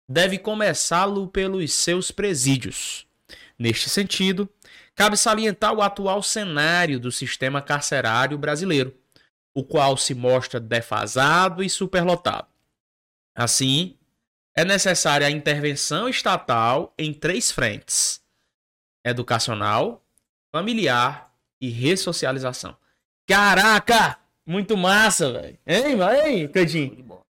deve 0.07 0.37
começá-lo 0.37 1.27
pelos 1.27 1.73
seus 1.73 2.11
presídios. 2.11 3.07
Neste 3.57 3.89
sentido, 3.89 4.49
cabe 4.95 5.17
salientar 5.17 5.73
o 5.73 5.81
atual 5.81 6.21
cenário 6.21 6.99
do 6.99 7.11
sistema 7.11 7.61
carcerário 7.61 8.37
brasileiro, 8.37 8.95
o 9.53 9.63
qual 9.63 9.97
se 9.97 10.13
mostra 10.13 10.59
defasado 10.59 11.63
e 11.63 11.69
superlotado. 11.69 12.47
Assim, 13.35 13.97
é 14.55 14.65
necessária 14.65 15.27
a 15.27 15.31
intervenção 15.31 16.09
estatal 16.09 16.93
em 16.97 17.13
três 17.13 17.51
frentes: 17.51 18.21
educacional, 19.05 20.05
familiar 20.51 21.33
e 21.59 21.69
ressocialização. 21.69 22.75
Caraca! 23.27 24.17
Muito 24.45 24.75
massa, 24.75 25.31
velho. 25.31 25.57
Hein, 25.65 26.47
de 26.65 27.03
bola. 27.03 27.21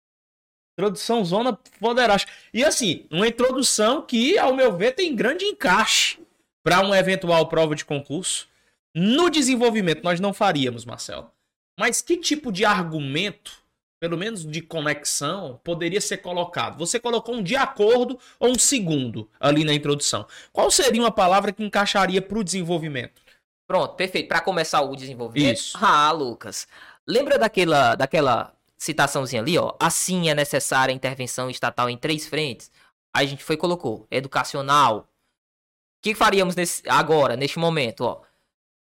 Introdução 0.78 1.24
zona 1.24 1.52
poderosa. 1.78 2.24
E 2.54 2.64
assim, 2.64 3.06
uma 3.10 3.26
introdução 3.26 4.00
que, 4.00 4.38
ao 4.38 4.54
meu 4.54 4.76
ver, 4.76 4.92
tem 4.92 5.14
grande 5.14 5.44
encaixe 5.44 6.18
para 6.62 6.80
uma 6.80 6.98
eventual 6.98 7.48
prova 7.48 7.74
de 7.74 7.84
concurso. 7.84 8.48
No 8.94 9.28
desenvolvimento, 9.28 10.02
nós 10.02 10.20
não 10.20 10.32
faríamos, 10.32 10.84
Marcelo. 10.84 11.30
Mas 11.78 12.00
que 12.00 12.16
tipo 12.16 12.50
de 12.50 12.64
argumento, 12.64 13.62
pelo 14.00 14.16
menos 14.16 14.46
de 14.46 14.62
conexão, 14.62 15.60
poderia 15.62 16.00
ser 16.00 16.16
colocado? 16.16 16.78
Você 16.78 16.98
colocou 16.98 17.34
um 17.34 17.42
de 17.42 17.54
acordo 17.54 18.18
ou 18.38 18.50
um 18.50 18.58
segundo 18.58 19.28
ali 19.38 19.62
na 19.62 19.74
introdução. 19.74 20.26
Qual 20.50 20.70
seria 20.70 21.02
uma 21.02 21.10
palavra 21.10 21.52
que 21.52 21.62
encaixaria 21.62 22.22
para 22.22 22.38
o 22.38 22.42
desenvolvimento? 22.42 23.20
Pronto, 23.66 23.94
perfeito. 23.94 24.26
Para 24.26 24.40
começar 24.40 24.80
o 24.80 24.96
desenvolvimento. 24.96 25.58
Isso. 25.58 25.78
Ah, 25.80 26.10
Lucas. 26.12 26.66
Lembra 27.06 27.38
daquela, 27.38 27.94
daquela 27.94 28.54
citaçãozinha 28.78 29.42
ali, 29.42 29.58
ó? 29.58 29.74
Assim 29.78 30.30
é 30.30 30.34
necessária 30.34 30.92
a 30.92 30.96
intervenção 30.96 31.50
estatal 31.50 31.90
em 31.90 31.96
três 31.96 32.26
frentes. 32.26 32.70
Aí 33.14 33.26
a 33.26 33.28
gente 33.28 33.44
foi 33.44 33.54
e 33.54 33.58
colocou 33.58 34.06
educacional. 34.10 35.00
O 35.00 36.02
que 36.02 36.14
faríamos 36.14 36.56
nesse, 36.56 36.82
agora, 36.88 37.36
neste 37.36 37.58
momento, 37.58 38.00
ó? 38.00 38.22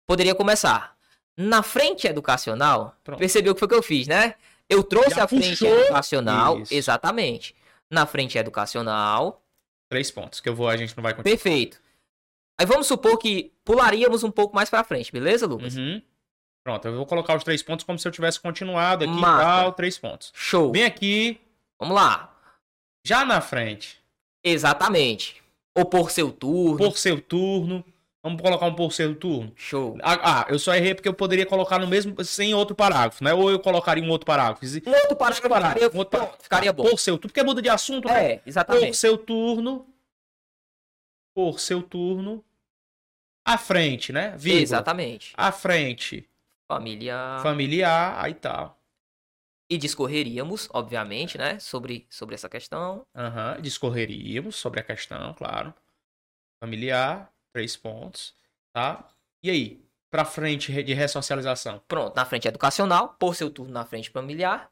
Poderia 0.07 0.33
começar. 0.33 0.97
Na 1.37 1.61
frente 1.61 2.07
educacional, 2.07 2.95
Pronto. 3.03 3.19
percebeu 3.19 3.51
o 3.51 3.55
que 3.55 3.59
foi 3.59 3.67
que 3.67 3.75
eu 3.75 3.83
fiz, 3.83 4.07
né? 4.07 4.35
Eu 4.69 4.83
trouxe 4.83 5.15
Já 5.15 5.23
a 5.23 5.27
frente 5.27 5.49
puxou. 5.49 5.67
educacional, 5.79 6.59
Isso. 6.61 6.73
exatamente. 6.73 7.55
Na 7.89 8.05
frente 8.05 8.37
educacional, 8.37 9.43
Três 9.89 10.11
pontos, 10.11 10.39
que 10.39 10.47
eu 10.47 10.53
vou, 10.55 10.69
a 10.69 10.77
gente 10.77 10.95
não 10.95 11.01
vai 11.01 11.13
continuar. 11.15 11.35
perfeito. 11.35 11.81
Aí 12.59 12.65
vamos 12.67 12.85
supor 12.85 13.17
que 13.17 13.51
pularíamos 13.65 14.23
um 14.23 14.29
pouco 14.29 14.55
mais 14.55 14.69
pra 14.69 14.83
frente, 14.83 15.11
beleza, 15.11 15.47
Lucas? 15.47 15.75
Uhum. 15.75 15.99
Pronto, 16.63 16.87
eu 16.87 16.95
vou 16.95 17.05
colocar 17.07 17.35
os 17.35 17.43
três 17.43 17.63
pontos 17.63 17.83
como 17.85 17.97
se 17.97 18.07
eu 18.07 18.11
tivesse 18.11 18.39
continuado 18.39 19.03
aqui 19.05 19.13
e 19.13 19.15
Massa. 19.19 19.43
tal, 19.43 19.71
três 19.73 19.97
pontos. 19.97 20.31
Show. 20.35 20.69
Bem 20.71 20.83
aqui, 20.83 21.41
Vamos 21.79 21.95
lá. 21.95 22.31
já 23.03 23.25
na 23.25 23.41
frente, 23.41 23.99
Exatamente. 24.43 25.41
Ou 25.75 25.85
por 25.85 26.11
seu 26.11 26.31
turno. 26.31 26.77
por 26.77 26.97
seu 26.97 27.19
turno. 27.21 27.83
Vamos 28.21 28.41
colocar 28.41 28.65
um 28.65 28.75
por 28.75 28.91
seu 28.91 29.15
turno. 29.15 29.53
Show. 29.55 29.97
Ah, 30.03 30.41
ah, 30.41 30.45
eu 30.49 30.59
só 30.59 30.75
errei 30.75 30.93
porque 30.93 31.07
eu 31.07 31.13
poderia 31.13 31.45
colocar 31.45 31.79
no 31.79 31.87
mesmo, 31.87 32.21
sem 32.25 32.53
outro 32.53 32.75
parágrafo, 32.75 33.23
né? 33.23 33.33
Ou 33.33 33.49
eu 33.49 33.59
colocaria 33.59 34.03
um 34.03 34.09
outro 34.09 34.25
parágrafo. 34.25 34.65
Um 34.65 34.91
outro 34.91 35.15
parágrafo 35.15 35.41
ficaria, 35.41 35.89
Um 35.93 35.97
outro 35.97 36.05
parágrafo. 36.19 36.43
ficaria 36.43 36.73
bom. 36.73 36.83
Por 36.83 36.99
seu 36.99 37.17
turno, 37.17 37.29
porque 37.31 37.43
muda 37.43 37.61
de 37.61 37.69
assunto, 37.69 38.07
né? 38.09 38.33
É, 38.33 38.37
Por 38.39 38.49
exatamente. 38.49 38.97
seu 38.97 39.17
turno. 39.17 39.87
Por 41.33 41.59
seu 41.61 41.81
turno. 41.81 42.43
À 43.45 43.57
frente, 43.57 44.11
né? 44.11 44.35
Vírgula. 44.37 44.61
Exatamente. 44.63 45.33
À 45.37 45.51
frente. 45.53 46.29
Família. 46.67 47.39
Familiar, 47.41 48.21
aí 48.23 48.33
tá. 48.33 48.75
E 49.71 49.77
discorreríamos, 49.77 50.67
obviamente, 50.73 51.37
né? 51.37 51.57
Sobre, 51.57 52.05
sobre 52.09 52.35
essa 52.35 52.49
questão. 52.49 53.05
Aham, 53.15 53.61
discorreríamos 53.61 54.55
sobre 54.57 54.81
a 54.81 54.83
questão, 54.83 55.33
claro. 55.35 55.73
Familiar, 56.61 57.31
três 57.59 57.75
pontos, 57.75 58.33
tá? 58.73 59.09
E 59.43 59.49
aí, 59.49 59.85
pra 60.09 60.23
frente 60.23 60.71
de 60.81 60.93
ressocialização? 60.93 61.81
Pronto, 61.87 62.15
na 62.15 62.25
frente 62.25 62.47
educacional, 62.47 63.15
por 63.19 63.35
seu 63.35 63.51
turno 63.51 63.73
na 63.73 63.85
frente 63.85 64.09
familiar. 64.09 64.71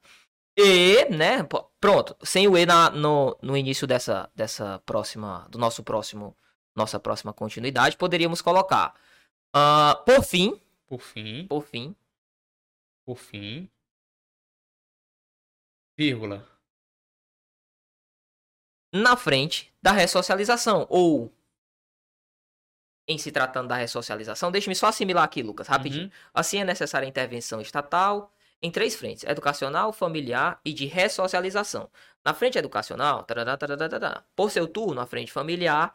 E, 0.58 1.06
né? 1.10 1.44
Pronto, 1.82 2.16
sem 2.26 2.48
o 2.48 2.58
E 2.58 2.66
na- 2.66 2.90
no, 2.90 3.38
no 3.42 3.56
início 3.58 3.86
dessa, 3.86 4.32
dessa 4.34 4.80
próxima. 4.86 5.48
Do 5.50 5.58
nosso 5.60 5.84
próximo. 5.84 6.36
Nossa 6.76 7.00
próxima 7.00 7.34
continuidade, 7.34 7.98
poderíamos 7.98 8.42
colocar. 8.42 8.94
ah, 9.54 9.96
por 10.06 10.24
fim, 10.24 10.62
Por 10.88 11.02
fim, 11.02 11.46
por 11.48 11.64
fim, 11.66 11.96
por 13.06 13.18
fim. 13.18 13.70
Vírgula. 15.98 16.48
na 18.94 19.18
frente 19.18 19.72
da 19.82 19.92
ressocialização. 19.92 20.86
Ou, 20.90 21.32
em 23.08 23.18
se 23.18 23.32
tratando 23.32 23.70
da 23.70 23.76
ressocialização, 23.76 24.52
deixe-me 24.52 24.76
só 24.76 24.88
assimilar 24.88 25.24
aqui, 25.24 25.42
Lucas, 25.42 25.68
rapidinho. 25.68 26.06
Uhum. 26.06 26.12
Assim 26.34 26.60
é 26.60 26.66
necessária 26.66 27.06
a 27.06 27.10
intervenção 27.10 27.62
estatal 27.62 28.34
em 28.62 28.70
três 28.72 28.96
frentes: 28.96 29.24
educacional, 29.24 29.94
familiar 29.94 30.60
e 30.66 30.74
de 30.74 30.86
ressocialização. 30.86 31.90
Na 32.26 32.34
frente 32.34 32.58
educacional, 32.58 33.24
tarará, 33.24 33.56
tarará, 33.58 33.88
tarará. 33.90 34.24
por 34.36 34.52
seu 34.52 34.68
turno, 34.68 35.00
a 35.00 35.06
frente 35.06 35.32
familiar, 35.32 35.94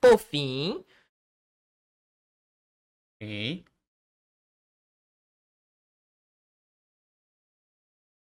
por 0.00 0.18
fim, 0.18 0.84
Sim. 3.20 3.64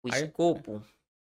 o 0.03 0.13
Aí- 0.13 0.23
escopo. 0.23 0.81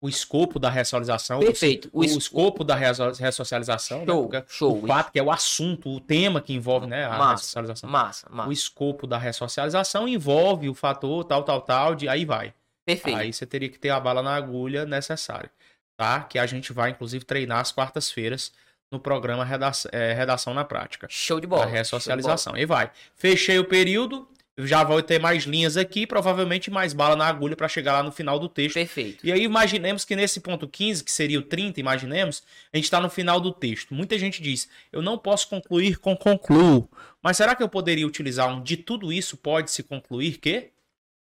O 0.04 0.08
escopo 0.08 0.58
da 0.58 0.68
ressocialização. 0.68 1.40
Perfeito. 1.40 1.88
O, 1.92 2.00
O 2.00 2.04
es- 2.04 2.12
escopo 2.14 2.62
da 2.62 2.74
resso- 2.74 3.10
ressocialização. 3.12 4.00
né? 4.00 4.04
Show, 4.06 4.28
Porque 4.28 4.44
show. 4.48 4.84
O 4.84 4.86
fato 4.86 5.10
que 5.10 5.18
é 5.18 5.22
o 5.22 5.30
assunto, 5.30 5.88
o 5.88 5.98
tema 6.00 6.40
que 6.42 6.52
envolve 6.52 6.86
né, 6.86 7.06
a 7.06 7.10
Massa, 7.16 7.32
ressocialização. 7.42 7.88
Massa, 7.90 8.28
O 8.30 8.36
massa. 8.36 8.52
escopo 8.52 9.06
da 9.06 9.16
ressocialização 9.16 10.06
envolve 10.06 10.68
o 10.68 10.74
fator 10.74 11.24
tal, 11.24 11.42
tal, 11.42 11.60
tal, 11.62 11.94
de 11.94 12.06
aí 12.08 12.24
vai. 12.24 12.52
Perfeito. 12.84 13.16
Aí 13.18 13.32
você 13.32 13.46
teria 13.46 13.68
que 13.70 13.78
ter 13.78 13.88
a 13.88 13.98
bala 13.98 14.22
na 14.22 14.34
agulha 14.36 14.84
necessária, 14.84 15.50
tá? 15.96 16.20
Que 16.20 16.38
a 16.38 16.44
gente 16.46 16.70
vai, 16.72 16.90
inclusive, 16.90 17.24
treinar 17.24 17.60
às 17.60 17.72
quartas-feiras 17.72 18.52
no 18.92 19.00
programa 19.00 19.42
Redação, 19.42 19.90
é, 19.94 20.12
Redação 20.12 20.52
na 20.52 20.64
Prática. 20.64 21.06
Show 21.08 21.40
de 21.40 21.46
bola. 21.46 21.64
ressocialização. 21.64 22.54
Aí 22.54 22.66
vai. 22.66 22.90
Fechei 23.16 23.58
o 23.58 23.64
período, 23.64 24.28
já 24.58 24.84
vou 24.84 25.02
ter 25.02 25.18
mais 25.20 25.44
linhas 25.44 25.76
aqui, 25.76 26.06
provavelmente 26.06 26.70
mais 26.70 26.92
bala 26.92 27.16
na 27.16 27.26
agulha 27.26 27.56
para 27.56 27.66
chegar 27.68 27.92
lá 27.94 28.02
no 28.02 28.12
final 28.12 28.38
do 28.38 28.48
texto. 28.48 28.74
Perfeito. 28.74 29.26
E 29.26 29.32
aí 29.32 29.42
imaginemos 29.42 30.04
que 30.04 30.14
nesse 30.14 30.40
ponto 30.40 30.68
15, 30.68 31.02
que 31.02 31.10
seria 31.10 31.38
o 31.40 31.42
30, 31.42 31.80
imaginemos, 31.80 32.42
a 32.72 32.76
gente 32.76 32.84
está 32.84 33.00
no 33.00 33.10
final 33.10 33.40
do 33.40 33.52
texto. 33.52 33.92
Muita 33.94 34.16
gente 34.18 34.40
diz, 34.40 34.68
eu 34.92 35.02
não 35.02 35.18
posso 35.18 35.48
concluir 35.48 35.98
com 35.98 36.16
concluo. 36.16 36.88
Mas 37.22 37.36
será 37.36 37.56
que 37.56 37.62
eu 37.62 37.68
poderia 37.68 38.06
utilizar 38.06 38.48
um 38.48 38.62
de 38.62 38.76
tudo 38.76 39.12
isso 39.12 39.36
pode 39.36 39.70
se 39.70 39.82
concluir 39.82 40.38
que? 40.38 40.70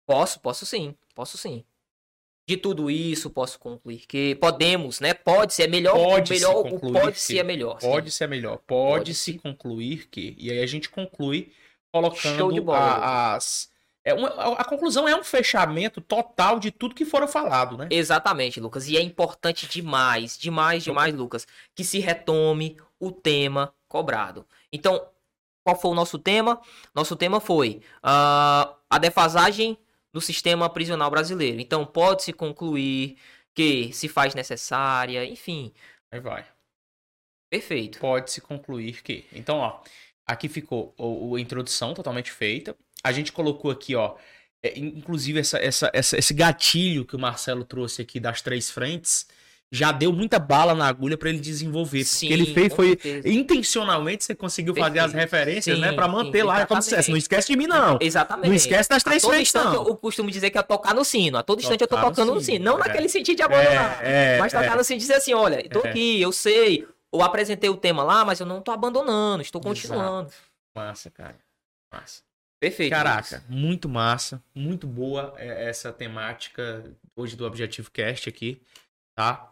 Posso, 0.07 0.41
posso 0.41 0.67
sim. 0.67 0.95
Posso 1.15 1.39
sim. 1.39 1.63
De 2.49 2.57
tudo 2.57 2.91
isso, 2.91 3.31
posso 3.31 3.61
concluir 3.61 4.07
que 4.09 4.35
podemos, 4.35 4.99
né? 4.99 5.15
Pode 5.15 5.55
ser 5.55 5.69
melhor. 5.69 5.95
Pode 5.95 6.33
melhor, 6.33 6.57
o 6.57 6.63
concluir 6.65 6.93
pode 7.01 7.13
que- 7.13 7.21
ser 7.21 7.39
é 7.39 7.43
melhor. 7.45 7.81
sim. 7.81 7.87
Pode 7.87 8.11
ser 8.11 8.27
melhor. 8.27 8.57
Pode, 8.67 9.13
Pode 9.15 9.39
concluir 9.39 10.09
que. 10.11 10.35
E 10.37 10.51
aí 10.51 10.61
a 10.61 10.67
gente 10.67 10.89
conclui 10.91 11.53
colocando 11.93 12.53
de 12.53 12.61
bola, 12.61 12.79
a- 12.79 13.35
as. 13.37 13.71
É 14.03 14.15
uma, 14.15 14.29
a 14.55 14.65
conclusão 14.65 15.07
é 15.07 15.15
um 15.15 15.23
fechamento 15.23 16.01
total 16.01 16.59
de 16.59 16.71
tudo 16.71 16.95
que 16.95 17.05
fora 17.05 17.29
falado, 17.29 17.77
né? 17.77 17.87
Exatamente, 17.91 18.59
Lucas. 18.59 18.89
E 18.89 18.97
é 18.97 19.01
importante 19.03 19.69
demais, 19.69 20.39
demais, 20.39 20.83
demais, 20.83 21.15
Lucas, 21.15 21.47
que 21.75 21.85
se 21.85 21.99
retome 21.99 22.79
o 22.99 23.13
tema 23.13 23.75
cobrado. 23.87 24.47
Então, 24.73 25.07
qual 25.63 25.79
foi 25.79 25.91
o 25.91 25.95
nosso 25.95 26.19
tema? 26.19 26.61
Nosso 26.95 27.15
tema 27.15 27.41
foi 27.41 27.83
ah, 28.03 28.75
a 28.89 28.99
defasagem 28.99 29.77
do 30.15 30.21
sistema 30.21 30.69
prisional 30.71 31.11
brasileiro. 31.11 31.61
Então, 31.61 31.85
pode-se 31.85 32.33
concluir 32.33 33.19
que 33.55 33.93
se 33.93 34.09
faz 34.09 34.35
necessária, 34.35 35.27
enfim. 35.27 35.75
Aí 36.11 36.21
vai. 36.21 36.47
Perfeito. 37.51 37.99
pode 37.99 38.31
se 38.31 38.41
concluir 38.41 39.03
que. 39.03 39.27
Então, 39.33 39.59
ó, 39.59 39.81
aqui 40.31 40.49
ficou 40.49 40.95
a 41.37 41.41
introdução 41.41 41.95
totalmente 41.95 42.31
feita. 42.33 42.75
A 43.03 43.13
gente 43.13 43.33
colocou 43.33 43.71
aqui, 43.71 43.95
ó, 43.95 44.15
é, 44.63 44.79
in- 44.79 44.95
inclusive 44.99 45.39
essa, 45.41 45.59
essa, 45.59 45.91
essa- 45.93 46.19
esse 46.19 46.35
gatilho 46.35 47.05
que 47.05 47.17
o 47.17 47.19
Marcelo 47.19 47.65
trouxe 47.65 48.03
aqui 48.03 48.21
das 48.21 48.41
três 48.43 48.71
frentes, 48.71 49.27
já 49.73 49.93
deu 49.93 50.13
muita 50.13 50.37
bala 50.37 50.75
na 50.75 50.85
agulha 50.89 51.17
para 51.17 51.29
ele 51.29 51.39
desenvolver. 51.39 52.03
Sim, 52.03 52.27
porque 52.27 52.33
ele 52.43 52.53
fez 52.53 52.75
foi 52.75 52.89
certeza. 52.89 53.29
intencionalmente 53.29 54.25
você 54.25 54.35
conseguiu 54.35 54.75
fazer 54.75 54.99
as 54.99 55.13
Perfeito. 55.13 55.21
referências, 55.33 55.77
Sim, 55.77 55.81
né, 55.81 55.93
para 55.93 56.07
sim, 56.07 56.11
manter 56.13 56.43
lá 56.43 56.67
como 56.67 56.83
se 56.83 56.87
dissesse, 56.89 57.03
exatamente. 57.03 57.11
não 57.13 57.17
esquece 57.19 57.47
de 57.47 57.57
mim 57.57 57.67
não. 57.69 57.99
Exatamente. 58.01 58.49
Não 58.49 58.55
esquece 58.57 58.89
das 58.89 59.03
três 59.05 59.25
frentes 59.25 59.55
não. 59.55 59.73
eu, 59.75 59.87
eu 59.87 59.97
costumo 59.97 60.29
dizer 60.29 60.51
que 60.51 60.59
é 60.59 60.63
tocar 60.63 60.93
no 60.93 61.05
sino. 61.05 61.39
A 61.39 61.43
todo 61.45 61.61
instante 61.61 61.83
eu 61.83 61.87
tô 61.87 61.97
tocando 62.01 62.35
no 62.35 62.41
sino. 62.41 62.65
Não 62.65 62.77
é. 62.79 62.89
naquele 62.89 63.09
sentido 63.09 63.37
de 63.37 63.43
abandonar. 63.45 64.01
É, 64.03 64.35
é, 64.35 64.39
mas 64.41 64.53
tocar 64.53 64.73
é. 64.73 64.77
no 64.77 64.83
sino 64.83 64.97
e 64.97 65.01
dizer 65.01 65.15
assim, 65.15 65.35
olha, 65.35 65.63
tô 65.71 65.87
É. 65.87 65.91
aqui, 65.91 66.21
eu 66.21 66.33
sei. 66.33 66.85
Eu 67.13 67.23
apresentei 67.23 67.69
o 67.69 67.77
tema 67.77 68.03
lá, 68.03 68.25
mas 68.25 68.39
eu 68.41 68.47
não 68.47 68.61
tô 68.61 68.71
abandonando, 68.71 69.43
estou 69.43 69.61
continuando. 69.61 70.31
Massa, 70.75 71.11
cara. 71.11 71.37
Massa. 71.93 72.23
Perfeito. 72.61 72.91
Caraca, 72.91 73.43
muito 73.49 73.89
massa, 73.89 74.43
muito 74.55 74.87
boa 74.87 75.33
é, 75.39 75.69
essa 75.69 75.91
temática 75.93 76.85
hoje 77.17 77.35
do 77.35 77.47
Objetivo 77.47 77.91
Cast 77.91 78.29
aqui, 78.29 78.61
tá? 79.17 79.51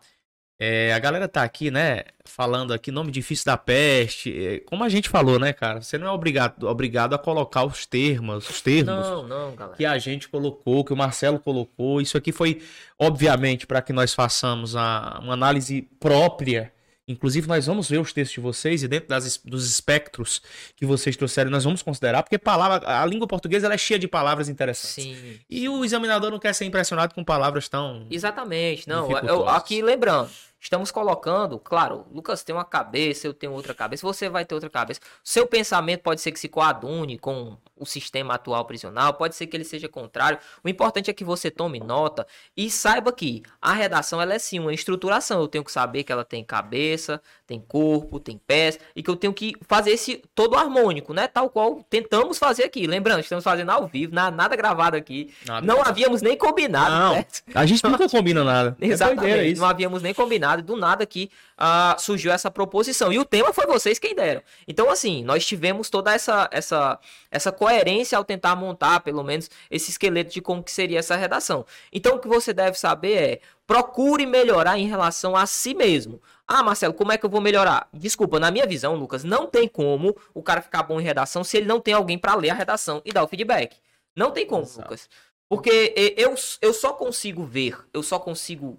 É, 0.61 0.93
a 0.93 0.99
galera 0.99 1.27
tá 1.29 1.43
aqui, 1.43 1.71
né, 1.71 2.03
falando 2.25 2.75
aqui 2.75 2.91
nome 2.91 3.11
difícil 3.13 3.45
da 3.47 3.57
peste, 3.57 4.47
é, 4.47 4.59
como 4.61 4.83
a 4.85 4.89
gente 4.89 5.09
falou, 5.09 5.39
né, 5.39 5.53
cara? 5.53 5.81
Você 5.81 5.97
não 5.97 6.09
é 6.09 6.11
obrigado, 6.11 6.65
obrigado 6.69 7.15
a 7.15 7.19
colocar 7.19 7.65
os 7.65 7.87
termos, 7.87 8.51
os 8.51 8.61
termos 8.61 8.93
Não, 9.07 9.27
não, 9.27 9.57
que 9.77 9.87
a 9.87 9.97
gente 9.99 10.29
colocou, 10.29 10.85
que 10.85 10.93
o 10.93 10.97
Marcelo 10.97 11.39
colocou. 11.39 12.01
Isso 12.01 12.19
aqui 12.19 12.33
foi, 12.33 12.61
obviamente, 12.99 13.67
para 13.67 13.81
que 13.81 13.93
nós 13.93 14.13
façamos 14.13 14.75
a- 14.77 15.19
uma 15.23 15.33
análise 15.33 15.83
própria. 16.01 16.73
Inclusive, 17.09 17.49
nós 17.49 17.67
vamos 17.67 17.89
ver 17.89 17.99
os 17.99 18.13
textos 18.13 18.35
de 18.35 18.41
vocês 18.41 18.83
e 18.83 18.89
dentro 18.89 19.09
das 19.09 19.39
dos 19.45 19.69
espectros 19.69 20.43
que 20.77 20.85
vocês 20.85 21.17
trouxeram, 21.17 21.51
nós 21.51 21.65
vamos 21.65 21.83
considerar, 21.83 22.23
porque 22.23 22.39
palavra, 22.39 23.01
a 23.01 23.05
língua 23.07 23.27
portuguesa 23.27 23.67
ela 23.67 23.75
é 23.75 23.79
cheia 23.79 23.99
de 23.99 24.07
palavras 24.07 24.49
interessantes. 24.49 25.05
Sim. 25.05 25.41
E 25.49 25.69
o 25.69 25.85
examinador 25.85 26.31
não 26.31 26.39
quer 26.39 26.55
ser 26.55 26.67
impressionado 26.67 27.15
com 27.15 27.25
palavras 27.25 27.69
tão. 27.69 28.07
Exatamente. 28.11 28.89
Não, 28.89 29.11
eu, 29.11 29.21
Dificultosas. 29.21 29.57
aqui 29.57 29.83
lembrando, 29.83 30.31
estamos 30.61 30.91
colocando, 30.91 31.59
claro, 31.59 32.05
Lucas 32.13 32.43
tem 32.43 32.55
uma 32.55 32.65
cabeça, 32.65 33.27
eu 33.27 33.35
tenho 33.35 33.53
outra 33.53 33.75
cabeça, 33.75 34.07
você 34.07 34.29
vai 34.29 34.45
ter 34.45 34.55
outra 34.55 34.69
cabeça. 34.71 35.01
Seu 35.23 35.47
pensamento 35.47 36.03
pode 36.03 36.21
ser 36.21 36.33
que 36.33 36.41
se 36.41 36.49
coadune 36.49 37.19
com 37.19 37.57
o 37.77 37.87
sistema 37.87 38.35
atual 38.35 38.65
prisional, 38.65 39.15
pode 39.15 39.37
ser 39.37 39.47
que 39.47 39.57
ele 39.57 39.63
seja 39.65 39.89
contrário. 39.89 40.39
O 40.65 40.69
importante 40.69 41.11
é 41.11 41.15
que 41.15 41.23
você 41.23 41.49
tome 41.51 41.79
nota 41.79 42.27
e 42.57 42.69
saiba 42.71 43.13
que 43.13 43.43
a 43.63 43.73
redação 43.73 44.21
ela 44.21 44.35
é 44.35 44.39
sim 44.39 44.59
uma 44.59 44.75
estruturação. 44.75 45.41
Eu 45.41 45.47
tenho 45.47 45.63
que 45.63 45.71
saber 45.71 46.03
que 46.03 46.11
ela 46.11 46.25
tem 46.25 46.43
cabeça, 46.43 47.23
tem 47.47 47.61
corpo, 47.61 48.19
tem 48.19 48.37
pés 48.37 48.81
e 48.97 49.03
que 49.03 49.09
eu 49.09 49.15
tenho 49.15 49.33
que 49.33 49.55
fazer 49.69 49.93
esse 49.93 50.23
todo 50.35 50.57
harmônico, 50.57 51.15
né? 51.15 51.29
Tal 51.29 51.49
qual 51.49 51.85
tentamos 51.89 52.37
fazer 52.37 52.65
aqui. 52.65 52.85
Lembrando, 52.87 53.21
estamos 53.21 53.45
fazendo 53.45 53.71
ao 53.71 53.87
vivo, 53.87 54.13
na- 54.13 54.31
nada 54.31 54.57
gravado 54.57 54.97
aqui. 54.97 55.33
Nada 55.47 55.65
Não 55.65 55.81
havíamos 55.81 56.21
nem 56.21 56.37
combinado, 56.37 56.91
Não, 56.95 57.15
certo? 57.15 57.43
a 57.55 57.65
gente 57.65 57.85
nunca 57.85 58.09
combina 58.09 58.43
nada. 58.43 58.77
É 58.81 58.87
Exatamente. 58.87 59.53
isso. 59.53 59.61
não 59.63 59.69
havíamos 59.69 60.03
nem 60.03 60.13
combinado, 60.13 60.48
e 60.57 60.63
do 60.63 60.77
nada 60.77 61.05
que 61.05 61.31
ah, 61.57 61.97
surgiu 61.99 62.31
essa 62.31 62.51
proposição. 62.51 63.13
E 63.13 63.19
o 63.19 63.25
tema 63.25 63.53
foi 63.53 63.67
vocês 63.67 63.99
quem 63.99 64.15
deram. 64.15 64.41
Então, 64.69 64.89
assim, 64.89 65.25
nós 65.25 65.45
tivemos 65.45 65.91
toda 65.91 66.15
essa, 66.15 66.49
essa, 66.53 66.99
essa 67.31 67.51
coerência 67.51 68.17
ao 68.17 68.25
tentar 68.25 68.55
montar, 68.55 69.01
pelo 69.01 69.25
menos, 69.25 69.51
esse 69.69 69.91
esqueleto 69.91 70.33
de 70.33 70.41
como 70.41 70.63
que 70.63 70.71
seria 70.71 71.01
essa 71.01 71.17
redação. 71.17 71.67
Então, 71.93 72.17
o 72.17 72.21
que 72.21 72.29
você 72.29 72.53
deve 72.53 72.79
saber 72.79 73.17
é 73.17 73.41
procure 73.67 74.25
melhorar 74.25 74.79
em 74.79 74.87
relação 74.87 75.35
a 75.35 75.45
si 75.45 75.75
mesmo. 75.75 76.23
Ah, 76.47 76.63
Marcelo, 76.63 76.95
como 76.95 77.13
é 77.13 77.19
que 77.19 77.27
eu 77.27 77.31
vou 77.31 77.41
melhorar? 77.41 77.89
Desculpa, 77.93 78.41
na 78.41 78.51
minha 78.51 78.67
visão, 78.67 78.95
Lucas, 78.95 79.25
não 79.25 79.47
tem 79.47 79.69
como 79.69 80.17
o 80.33 80.43
cara 80.43 80.63
ficar 80.63 80.83
bom 80.85 80.99
em 80.99 81.05
redação 81.05 81.45
se 81.45 81.59
ele 81.59 81.67
não 81.67 81.79
tem 81.79 81.93
alguém 81.93 82.17
para 82.17 82.35
ler 82.35 82.51
a 82.51 82.55
redação 82.55 83.03
e 83.05 83.13
dar 83.13 83.23
o 83.23 83.29
feedback. 83.29 83.77
Não 84.17 84.31
tem 84.31 84.47
como, 84.47 84.63
Exato. 84.63 84.81
Lucas. 84.81 85.09
Porque 85.49 85.95
eu, 86.17 86.35
eu 86.61 86.75
só 86.75 86.93
consigo 86.93 87.45
ver, 87.45 87.79
eu 87.93 88.03
só 88.03 88.19
consigo 88.19 88.79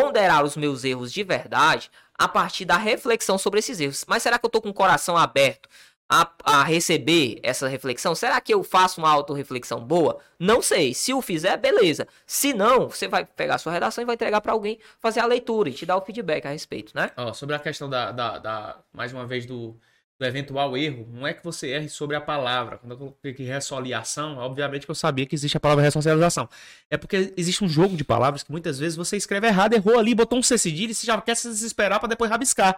ponderar 0.00 0.44
os 0.44 0.56
meus 0.56 0.84
erros 0.84 1.12
de 1.12 1.22
verdade 1.22 1.90
a 2.18 2.26
partir 2.28 2.64
da 2.64 2.76
reflexão 2.76 3.38
sobre 3.38 3.60
esses 3.60 3.78
erros. 3.80 4.04
Mas 4.08 4.22
será 4.22 4.38
que 4.38 4.46
eu 4.46 4.50
tô 4.50 4.60
com 4.60 4.70
o 4.70 4.74
coração 4.74 5.16
aberto 5.16 5.68
a, 6.08 6.30
a 6.42 6.64
receber 6.64 7.38
essa 7.42 7.68
reflexão? 7.68 8.14
Será 8.14 8.40
que 8.40 8.52
eu 8.52 8.62
faço 8.64 9.00
uma 9.00 9.10
autorreflexão 9.10 9.80
boa? 9.80 10.18
Não 10.38 10.60
sei. 10.62 10.94
Se 10.94 11.12
o 11.12 11.20
fizer, 11.22 11.56
beleza. 11.56 12.08
Se 12.26 12.52
não, 12.52 12.88
você 12.88 13.06
vai 13.06 13.24
pegar 13.24 13.58
sua 13.58 13.72
redação 13.72 14.02
e 14.02 14.04
vai 14.06 14.14
entregar 14.14 14.40
para 14.40 14.52
alguém 14.52 14.78
fazer 15.00 15.20
a 15.20 15.26
leitura 15.26 15.68
e 15.68 15.72
te 15.74 15.84
dar 15.86 15.96
o 15.96 16.00
feedback 16.00 16.46
a 16.46 16.50
respeito, 16.50 16.92
né? 16.94 17.10
Ó, 17.16 17.32
sobre 17.32 17.54
a 17.54 17.58
questão 17.58 17.88
da, 17.90 18.10
da, 18.10 18.38
da- 18.38 18.76
mais 18.92 19.12
uma 19.12 19.26
vez, 19.26 19.46
do, 19.46 19.76
do 20.18 20.26
eventual 20.26 20.76
erro, 20.76 21.08
não 21.12 21.26
é 21.26 21.32
que 21.32 21.44
você 21.44 21.68
erre 21.68 21.88
sobre 21.88 22.16
a 22.16 22.20
palavra. 22.20 22.78
Quando 22.78 22.92
eu 22.92 22.98
coloquei 22.98 23.30
aqui 23.30 23.44
ressoliação, 23.44 24.36
obviamente 24.38 24.84
que 24.84 24.90
eu 24.90 24.94
sabia 24.94 25.24
que 25.24 25.34
existe 25.34 25.56
a 25.56 25.60
palavra 25.60 25.84
ressocialização. 25.84 26.48
É 26.90 26.96
porque 26.96 27.32
existe 27.36 27.64
um 27.64 27.68
jogo 27.68 27.96
de 27.96 28.02
palavras 28.02 28.42
que 28.42 28.50
muitas 28.50 28.78
vezes 28.80 28.96
você 28.96 29.16
escreve 29.16 29.46
errado, 29.46 29.74
errou 29.74 29.96
ali, 29.96 30.14
botou 30.14 30.38
um 30.38 30.42
C 30.42 30.58
cedilha 30.58 30.90
e 30.90 30.94
você 30.94 31.06
já 31.06 31.20
quer 31.20 31.36
se 31.36 31.48
desesperar 31.48 32.00
para 32.00 32.08
depois 32.08 32.28
rabiscar. 32.30 32.76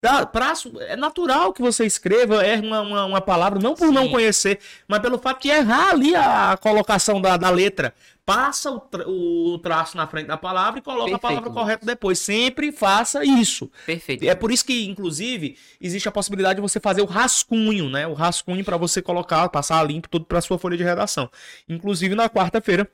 Dá, 0.00 0.24
prazo, 0.24 0.80
é 0.80 0.94
natural 0.94 1.52
que 1.52 1.60
você 1.60 1.84
escreva, 1.84 2.46
erre 2.46 2.64
uma, 2.64 2.80
uma, 2.82 3.04
uma 3.04 3.20
palavra, 3.20 3.58
não 3.58 3.74
por 3.74 3.88
Sim. 3.88 3.94
não 3.94 4.08
conhecer, 4.08 4.60
mas 4.86 5.00
pelo 5.00 5.18
fato 5.18 5.42
de 5.42 5.48
errar 5.48 5.90
ali 5.90 6.14
a 6.14 6.56
colocação 6.56 7.20
da, 7.20 7.36
da 7.36 7.50
letra. 7.50 7.92
Passa 8.28 8.70
o, 8.70 8.78
tra 8.78 9.08
o 9.08 9.58
traço 9.58 9.96
na 9.96 10.06
frente 10.06 10.26
da 10.26 10.36
palavra 10.36 10.78
e 10.78 10.82
coloca 10.82 11.04
Perfeito, 11.04 11.16
a 11.24 11.28
palavra 11.30 11.50
correta 11.50 11.86
depois. 11.86 12.18
Sempre 12.18 12.70
faça 12.70 13.24
isso. 13.24 13.70
Perfeito. 13.86 14.22
É 14.28 14.34
por 14.34 14.52
isso 14.52 14.66
que, 14.66 14.84
inclusive, 14.84 15.56
existe 15.80 16.10
a 16.10 16.12
possibilidade 16.12 16.56
de 16.56 16.60
você 16.60 16.78
fazer 16.78 17.00
o 17.00 17.06
rascunho, 17.06 17.88
né? 17.88 18.06
O 18.06 18.12
rascunho 18.12 18.62
para 18.62 18.76
você 18.76 19.00
colocar, 19.00 19.48
passar 19.48 19.82
limpo 19.82 20.10
tudo 20.10 20.26
para 20.26 20.42
sua 20.42 20.58
folha 20.58 20.76
de 20.76 20.84
redação. 20.84 21.30
Inclusive, 21.66 22.14
na 22.14 22.28
quarta-feira, 22.28 22.86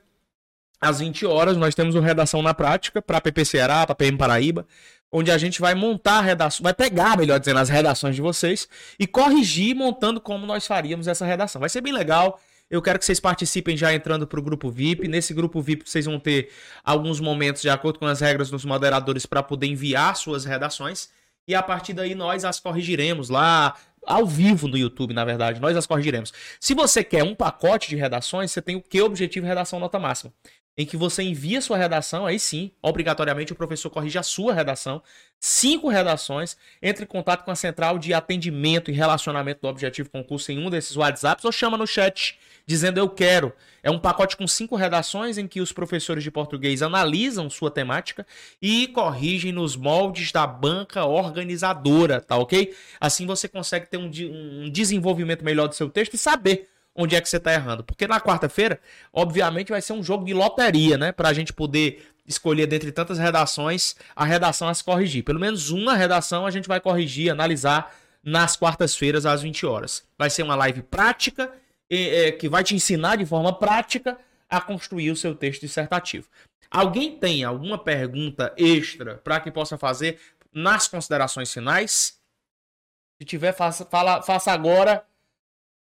às 0.81 1.01
20 1.01 1.27
horas, 1.27 1.57
nós 1.57 1.75
temos 1.75 1.97
uma 1.97 2.07
redação 2.07 2.41
na 2.41 2.55
prática 2.55 3.03
para 3.03 3.21
PP 3.21 3.45
Ceará, 3.45 3.85
para 3.85 3.97
PM 3.97 4.17
Paraíba, 4.17 4.65
onde 5.11 5.33
a 5.33 5.37
gente 5.37 5.61
vai 5.61 5.75
montar 5.75 6.19
a 6.19 6.23
redação, 6.23 6.63
vai 6.63 6.75
pegar, 6.75 7.19
melhor 7.19 7.41
dizendo, 7.41 7.59
as 7.59 7.69
redações 7.69 8.15
de 8.15 8.23
vocês 8.23 8.69
e 9.01 9.05
corrigir 9.05 9.75
montando 9.75 10.21
como 10.21 10.47
nós 10.47 10.65
faríamos 10.65 11.09
essa 11.09 11.27
redação. 11.27 11.59
Vai 11.59 11.71
ser 11.71 11.81
bem 11.81 11.93
legal. 11.93 12.41
Eu 12.71 12.81
quero 12.81 12.99
que 12.99 13.05
vocês 13.05 13.21
participem 13.21 13.77
já 13.77 13.93
entrando 13.93 14.27
para 14.27 14.41
o 14.41 14.43
grupo 14.43 14.71
VIP. 14.71 15.07
Nesse 15.07 15.35
grupo 15.35 15.61
VIP 15.61 15.89
vocês 15.89 16.07
vão 16.07 16.19
ter 16.19 16.51
alguns 16.83 17.21
momentos 17.21 17.63
de 17.63 17.69
acordo 17.69 17.99
com 17.99 18.07
as 18.07 18.21
regras 18.21 18.51
dos 18.51 18.65
moderadores 18.65 19.27
para 19.27 19.43
poder 19.43 19.67
enviar 19.67 20.17
suas 20.17 20.45
redações. 20.45 21.11
E 21.47 21.55
a 21.55 21.63
partir 21.63 21.93
daí 21.93 22.15
nós 22.15 22.45
as 22.45 22.59
corrigiremos 22.59 23.29
lá, 23.29 23.77
ao 24.07 24.27
vivo 24.27 24.67
no 24.67 24.79
YouTube, 24.79 25.13
na 25.13 25.25
verdade, 25.25 25.61
nós 25.61 25.77
as 25.77 25.87
corrigiremos. 25.87 26.33
Se 26.59 26.75
você 26.75 27.05
quer 27.05 27.23
um 27.23 27.35
pacote 27.35 27.89
de 27.89 27.97
redações, 27.97 28.51
você 28.51 28.63
tem 28.63 28.77
o 28.77 28.83
que 28.83 29.01
objetivo 29.03 29.47
redação 29.47 29.79
nota 29.79 29.99
máxima 29.99 30.33
em 30.77 30.85
que 30.85 30.97
você 30.97 31.23
envia 31.23 31.61
sua 31.61 31.77
redação, 31.77 32.27
aí 32.27 32.39
sim, 32.39 32.73
obrigatoriamente 32.83 33.53
o 33.53 33.57
professor 33.57 33.91
corrige 33.91 34.19
a 34.19 34.23
sua 34.23 34.53
redação, 34.53 35.03
cinco 35.39 35.89
redações, 35.89 36.57
entre 36.83 37.05
em 37.05 37.07
contato 37.07 37.45
com 37.45 37.51
a 37.51 37.55
central 37.55 37.99
de 37.99 38.13
atendimento 38.13 38.91
e 38.91 38.95
relacionamento 38.95 39.61
do 39.63 39.69
Objetivo 39.69 40.11
Concurso 40.11 40.51
em 40.51 40.59
um 40.59 40.69
desses 40.69 40.97
WhatsApps 40.97 41.45
ou 41.45 41.53
chama 41.53 41.77
no 41.77 41.87
chat 41.87 42.39
dizendo 42.67 42.99
eu 42.99 43.09
quero. 43.09 43.53
É 43.83 43.91
um 43.91 43.99
pacote 43.99 44.37
com 44.37 44.47
cinco 44.47 44.77
redações 44.77 45.37
em 45.37 45.47
que 45.47 45.61
os 45.61 45.73
professores 45.73 46.25
de 46.25 46.31
português 46.31 46.83
analisam 46.83 47.51
sua 47.51 47.71
temática 47.71 48.27
e 48.61 48.89
corrigem 48.89 49.53
nos 49.53 49.77
moldes 49.77 50.33
da 50.33 50.47
banca 50.47 51.05
organizadora, 51.05 52.21
tá 52.21 52.37
ok? 52.37 52.75
Assim 53.01 53.27
você 53.27 53.47
consegue 53.47 53.87
ter 53.87 53.99
um, 53.99 54.11
um 54.65 54.71
desenvolvimento 54.71 55.45
melhor 55.45 55.69
do 55.69 55.75
seu 55.75 55.91
texto 55.91 56.15
e 56.15 56.19
saber 56.19 56.69
onde 56.95 57.17
é 57.17 57.21
que 57.21 57.29
você 57.29 57.37
está 57.37 57.53
errando. 57.53 57.85
Porque 57.85 58.07
na 58.07 58.21
quarta-feira, 58.21 58.81
obviamente, 59.13 59.71
vai 59.71 59.83
ser 59.83 59.93
um 59.93 60.03
jogo 60.03 60.25
de 60.25 60.33
loteria, 60.33 60.97
né? 60.97 61.13
Para 61.13 61.29
a 61.29 61.33
gente 61.33 61.53
poder 61.53 62.15
escolher 62.27 62.67
dentre 62.67 62.91
tantas 62.91 63.19
redações 63.19 63.97
a 64.17 64.25
redação 64.25 64.69
a 64.69 64.75
se 64.75 64.83
corrigir. 64.83 65.25
Pelo 65.25 65.41
menos 65.41 65.71
uma 65.71 65.95
redação 65.95 66.47
a 66.47 66.51
gente 66.51 66.69
vai 66.69 66.81
corrigir, 66.81 67.31
analisar 67.31 67.95
nas 68.23 68.57
quartas-feiras 68.57 69.27
às 69.27 69.43
20 69.43 69.67
horas. 69.67 70.05
Vai 70.17 70.31
ser 70.31 70.43
uma 70.43 70.55
live 70.55 70.83
prática 70.83 71.53
é, 71.91 72.33
que 72.33 72.49
vai 72.49 72.65
te 72.65 72.75
ensinar 72.75 73.17
de 73.17 73.27
forma 73.27 73.53
prática 73.53 74.19
a 74.49 74.61
construir 74.61 75.11
o 75.11 75.17
seu 75.17 75.35
texto 75.35 75.63
dissertativo. 75.63 76.29
Alguém 76.71 77.17
tem 77.19 77.45
alguma 77.45 77.79
pergunta 77.79 78.53
extra 78.57 79.17
para 79.19 79.41
que 79.41 79.51
possa 79.51 79.79
fazer 79.79 80.19
nas 80.53 80.89
considerações 80.89 81.53
finais? 81.53 82.19
Se 83.21 83.25
tiver, 83.25 83.53
faça, 83.53 83.85
fala, 83.85 84.23
faça 84.23 84.53
agora 84.53 85.05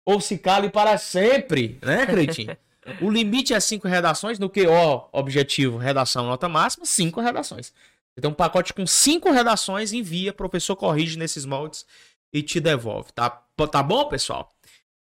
ou 0.05 0.21
se 0.21 0.37
cale 0.37 0.69
para 0.69 0.99
sempre, 0.99 1.79
né, 1.83 2.05
Cretinho? 2.07 2.57
o 3.01 3.11
limite 3.11 3.55
é 3.55 3.61
cinco 3.61 3.89
redações, 3.89 4.39
no 4.39 4.51
que, 4.51 4.67
objetivo, 5.13 5.79
redação 5.79 6.27
nota 6.27 6.49
máxima, 6.49 6.85
cinco 6.85 7.21
redações. 7.21 7.73
Então, 8.17 8.31
um 8.31 8.35
pacote 8.35 8.73
com 8.73 8.87
cinco 8.87 9.31
redações, 9.31 9.93
envia, 9.93 10.33
professor 10.33 10.77
corrige 10.77 11.19
nesses 11.19 11.45
moldes 11.45 11.87
e 12.33 12.43
te 12.43 12.61
devolve, 12.61 13.13
tá? 13.13 13.31
Tá 13.71 13.83
bom, 13.83 14.09
pessoal? 14.09 14.54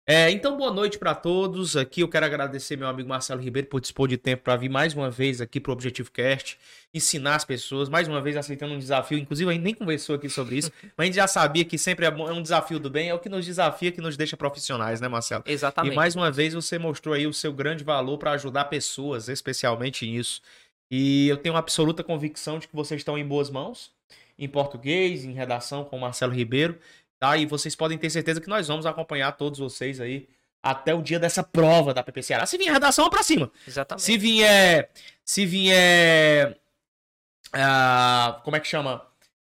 É, 0.07 0.31
então, 0.31 0.55
boa 0.55 0.71
noite 0.71 0.99
para 0.99 1.15
todos. 1.15 1.79
Aqui 1.79 2.03
eu 2.03 2.09
quero 2.09 2.27
agradecer 2.27 2.77
meu 2.77 2.87
amigo 2.87 3.09
Marcelo 3.09 3.41
Ribeiro 3.41 3.69
por 3.69 3.81
dispor 3.81 4.07
de 4.07 4.19
tempo 4.19 4.43
para 4.43 4.55
vir 4.55 4.69
mais 4.69 4.93
uma 4.93 5.11
vez 5.11 5.41
aqui 5.41 5.59
para 5.59 5.71
o 5.71 5.73
Objetivo 5.73 6.11
Cast, 6.11 6.59
ensinar 6.93 7.37
as 7.37 7.45
pessoas, 7.47 7.89
mais 7.89 8.07
uma 8.07 8.21
vez 8.21 8.37
aceitando 8.37 8.75
um 8.75 8.79
desafio. 8.79 9.17
Inclusive, 9.17 9.51
a 9.51 9.55
gente 9.55 9.63
nem 9.63 9.73
conversou 9.73 10.17
aqui 10.17 10.29
sobre 10.29 10.59
isso, 10.59 10.71
mas 10.95 11.05
a 11.05 11.07
gente 11.07 11.15
já 11.15 11.27
sabia 11.27 11.65
que 11.65 11.79
sempre 11.79 12.05
é, 12.05 12.09
é 12.11 12.33
um 12.33 12.43
desafio 12.43 12.79
do 12.79 12.91
bem, 12.91 13.09
é 13.09 13.15
o 13.15 13.19
que 13.19 13.31
nos 13.31 13.47
desafia, 13.47 13.91
que 13.91 14.03
nos 14.03 14.15
deixa 14.15 14.37
profissionais, 14.37 15.01
né, 15.01 15.09
Marcelo? 15.09 15.43
Exatamente. 15.47 15.95
E 15.95 15.97
mais 15.97 16.15
uma 16.15 16.31
vez 16.31 16.53
você 16.53 16.79
mostrou 16.79 17.15
aí 17.15 17.27
o 17.27 17.33
seu 17.33 17.55
grande 17.55 17.83
valor 17.83 18.19
para 18.19 18.33
ajudar 18.33 18.67
pessoas, 18.67 19.31
especialmente 19.31 20.07
nisso. 20.07 20.43
E 20.91 21.29
eu 21.29 21.39
tenho 21.39 21.55
uma 21.55 21.61
absoluta 21.61 22.05
convicção 22.05 22.59
de 22.59 22.69
que 22.69 22.77
vocês 22.77 23.01
estão 23.01 23.17
em 23.17 23.27
boas 23.27 23.49
mãos, 23.49 23.91
em 24.39 24.49
português, 24.49 25.25
em 25.25 25.33
redação 25.33 25.83
com 25.83 25.97
o 25.97 26.01
Marcelo 26.01 26.35
Ribeiro. 26.35 26.79
Tá? 27.25 27.39
E 27.39 27.47
vocês 27.47 27.75
podem 27.75 27.97
ter 27.97 28.11
certeza 28.11 28.39
que 28.39 28.49
nós 28.51 28.68
vamos 28.68 28.85
acompanhar 28.85 29.33
todos 29.33 29.59
vocês 29.59 29.99
aí 29.99 30.29
até 30.62 30.93
o 30.93 31.01
dia 31.01 31.18
dessa 31.18 31.43
prova 31.43 31.95
da 31.95 32.03
PPCA. 32.03 32.45
Se 32.45 32.59
vier 32.59 32.70
redação, 32.70 33.07
é 33.07 33.11
pra 33.11 33.22
cima. 33.22 33.51
Exatamente. 33.66 34.03
Se 34.05 34.18
vier. 34.18 34.91
Se 35.25 35.47
vier. 35.47 36.59
Uh, 37.47 38.43
como 38.43 38.57
é 38.57 38.61
que 38.61 38.68
chama? 38.68 39.07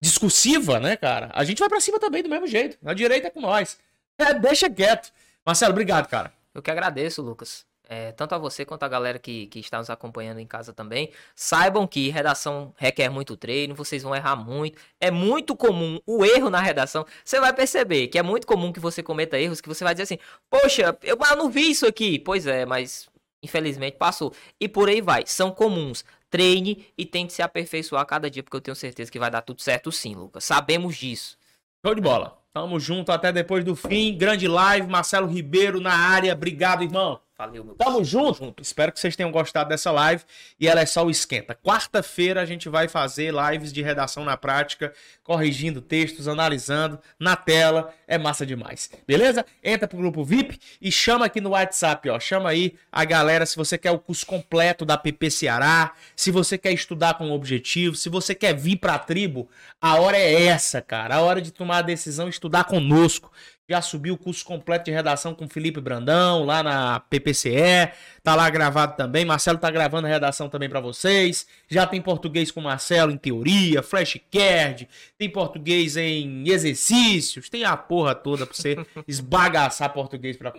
Discursiva, 0.01 0.81
né, 0.81 0.97
cara? 0.97 1.31
A 1.35 1.45
gente 1.45 1.59
vai 1.59 1.69
pra 1.69 1.79
cima 1.79 2.01
também 2.01 2.23
do 2.23 2.31
mesmo 2.31 2.47
jeito. 2.47 2.79
Na 2.81 2.95
direita 2.95 3.27
é 3.27 3.31
com 3.31 3.43
nós. 3.43 3.79
É, 4.17 4.33
deixa 4.33 4.71
quieto. 4.71 5.13
Marcelo, 5.45 5.73
obrigado, 5.73 6.09
cara. 6.09 6.33
Eu 6.55 6.63
que 6.63 6.71
agradeço, 6.71 7.21
Lucas 7.21 7.68
é, 7.89 8.13
tanto 8.13 8.35
a 8.35 8.39
você 8.39 8.67
quanto 8.67 8.83
a 8.83 8.89
galera 8.89 9.19
que, 9.19 9.47
que 9.47 9.61
está 9.61 9.79
nos 9.79 9.89
acompanhando 9.89 10.39
em 10.39 10.47
casa 10.47 10.75
também, 10.75 11.11
saibam 11.35 11.87
que 11.87 12.11
redação 12.11 12.75
requer 12.77 13.09
muito 13.09 13.35
treino, 13.35 13.75
vocês 13.75 14.03
vão 14.03 14.15
errar 14.15 14.37
muito. 14.37 14.79
É 15.01 15.11
muito 15.11 15.57
comum 15.57 15.99
o 16.07 16.23
erro 16.23 16.51
na 16.51 16.61
redação. 16.61 17.07
Você 17.25 17.41
vai 17.41 17.53
perceber 17.53 18.09
que 18.09 18.19
é 18.19 18.23
muito 18.23 18.47
comum 18.47 18.73
que 18.73 18.79
você 18.79 19.03
cometa 19.03 19.41
erros 19.41 19.63
que 19.63 19.69
você 19.69 19.83
vai 19.85 19.95
dizer 19.95 20.03
assim: 20.03 20.19
Poxa, 20.51 20.97
eu, 21.03 21.17
não 21.37 21.51
vi 21.51 21.71
isso 21.71 21.87
aqui. 21.87 22.19
Pois 22.19 22.47
é, 22.47 22.67
mas 22.67 23.09
infelizmente 23.43 23.97
passou. 23.97 24.35
E 24.61 24.69
por 24.69 24.89
aí 24.89 25.01
vai. 25.01 25.25
São 25.27 25.51
comuns. 25.51 26.05
Treine 26.31 26.87
e 26.97 27.07
tente 27.07 27.33
se 27.33 27.41
aperfeiçoar 27.41 28.05
cada 28.05 28.31
dia, 28.31 28.43
porque 28.43 28.57
eu 28.59 28.61
tenho 28.61 28.77
certeza 28.77 29.11
que 29.11 29.19
vai 29.19 29.31
dar 29.31 29.41
tudo 29.41 29.63
certo 29.63 29.91
sim, 29.91 30.15
Lucas. 30.15 30.45
Sabemos 30.45 30.95
disso. 30.95 31.39
Show 31.85 31.95
de 31.95 32.03
bola. 32.03 32.39
Tamo 32.53 32.79
junto 32.79 33.11
até 33.13 33.33
depois 33.33 33.65
do 33.65 33.75
fim. 33.75 34.15
Grande 34.15 34.47
live. 34.47 34.87
Marcelo 34.89 35.27
Ribeiro 35.27 35.81
na 35.81 35.95
área. 35.95 36.35
Obrigado, 36.35 36.83
irmão. 36.83 37.19
Valeu, 37.39 37.65
meu 37.65 37.77
Tamo 37.77 38.03
junto. 38.05 38.39
junto. 38.39 38.63
Espero 38.65 38.91
que 38.91 38.99
vocês 38.99 39.15
tenham 39.15 39.31
gostado 39.31 39.69
dessa 39.69 39.93
live. 39.93 40.25
E 40.59 40.67
ela 40.67 40.81
é 40.81 40.87
só 40.87 41.07
o 41.07 41.11
esquenta. 41.11 41.55
Quarta-feira 41.55 42.43
a 42.43 42.45
gente 42.45 42.69
vai 42.69 42.89
fazer 42.89 43.33
lives 43.33 43.73
de 43.73 43.81
redação 43.81 44.25
na 44.25 44.37
prática, 44.37 44.93
corrigindo 45.23 45.81
textos, 45.81 46.27
analisando 46.27 46.99
na 47.17 47.37
tela. 47.37 47.95
É 48.09 48.19
massa 48.19 48.45
demais. 48.45 48.91
Beleza? 49.07 49.47
Entra 49.63 49.87
pro 49.87 49.99
grupo 49.99 50.25
VIP 50.25 50.59
e 50.83 50.91
chama 50.91 51.27
aqui 51.27 51.41
no 51.41 51.51
WhatsApp, 51.51 52.11
ó. 52.11 52.19
Chama 52.19 52.51
aí 52.51 52.75
a 52.91 53.05
galera 53.05 53.47
se 53.47 53.55
você 53.55 53.79
quer 53.79 53.93
o 53.93 54.01
curso 54.01 54.27
completo 54.27 54.85
da 54.85 54.99
PP 54.99 55.31
Ceará, 55.31 55.93
se 56.17 56.33
você 56.33 56.59
quer 56.59 56.73
estudar 56.73 57.15
com 57.15 57.31
objetivo, 57.31 57.95
se 57.95 58.09
você 58.09 58.35
quer 58.35 58.53
vir 58.53 58.79
pra 58.79 58.99
tribo, 58.99 59.49
a 59.81 60.01
hora 60.01 60.19
é 60.19 60.47
essa, 60.47 60.83
cara. 60.83 61.15
A 61.15 61.21
hora 61.21 61.41
de 61.41 61.53
tomar 61.53 61.79
a 61.79 61.83
decisão 61.83 62.27
e 62.27 62.31
estudar 62.31 62.65
conosco. 62.65 63.31
Já 63.71 63.83
subiu 63.83 64.15
o 64.15 64.19
curso 64.19 64.45
completo 64.45 64.87
de 64.87 64.91
redação 64.91 65.35
com 65.35 65.47
Felipe 65.47 65.79
Brandão, 65.81 66.45
lá 66.45 66.63
na 66.63 67.01
PPCE. 67.01 67.93
Tá 68.23 68.35
lá 68.35 68.49
gravado 68.49 68.97
também. 68.97 69.27
Marcelo 69.27 69.59
tá 69.59 69.71
gravando 69.71 70.07
a 70.07 70.11
redação 70.11 70.49
também 70.49 70.71
para 70.71 70.81
vocês. 70.81 71.47
Já 71.69 71.87
tem 71.87 72.01
português 72.01 72.51
com 72.51 72.63
Marcelo 72.63 73.13
em 73.13 73.19
teoria, 73.19 73.83
flashcard, 73.83 74.89
tem 75.19 75.31
português 75.31 75.97
em 75.99 76.49
exercícios, 76.49 77.51
tem 77.51 77.65
a 77.65 77.77
porra 77.77 78.15
toda 78.15 78.47
pra 78.47 78.55
você 78.55 78.77
esbagaçar 79.07 79.93
português 79.93 80.37
pra 80.37 80.53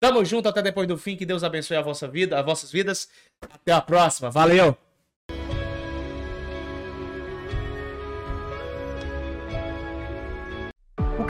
Tamo 0.00 0.24
junto 0.24 0.48
até 0.48 0.62
depois 0.62 0.88
do 0.88 0.96
fim. 0.96 1.16
Que 1.16 1.26
Deus 1.26 1.44
abençoe 1.44 1.76
a 1.76 1.82
vossa 1.82 2.08
vida, 2.08 2.38
as 2.38 2.44
vossas 2.44 2.72
vidas. 2.72 3.08
Até 3.40 3.72
a 3.72 3.80
próxima. 3.80 4.30
Valeu! 4.30 4.91